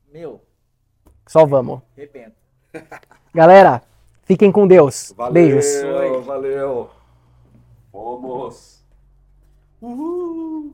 Meu, 0.09 0.41
Só 1.28 1.45
vamos. 1.45 1.82
arrebenta. 1.97 2.47
Galera, 3.34 3.82
fiquem 4.23 4.51
com 4.51 4.67
Deus. 4.67 5.13
Valeu, 5.15 5.34
Beijos. 5.34 5.65
valeu. 6.25 6.89
Vamos. 7.91 8.84
Uhul! 9.82 10.73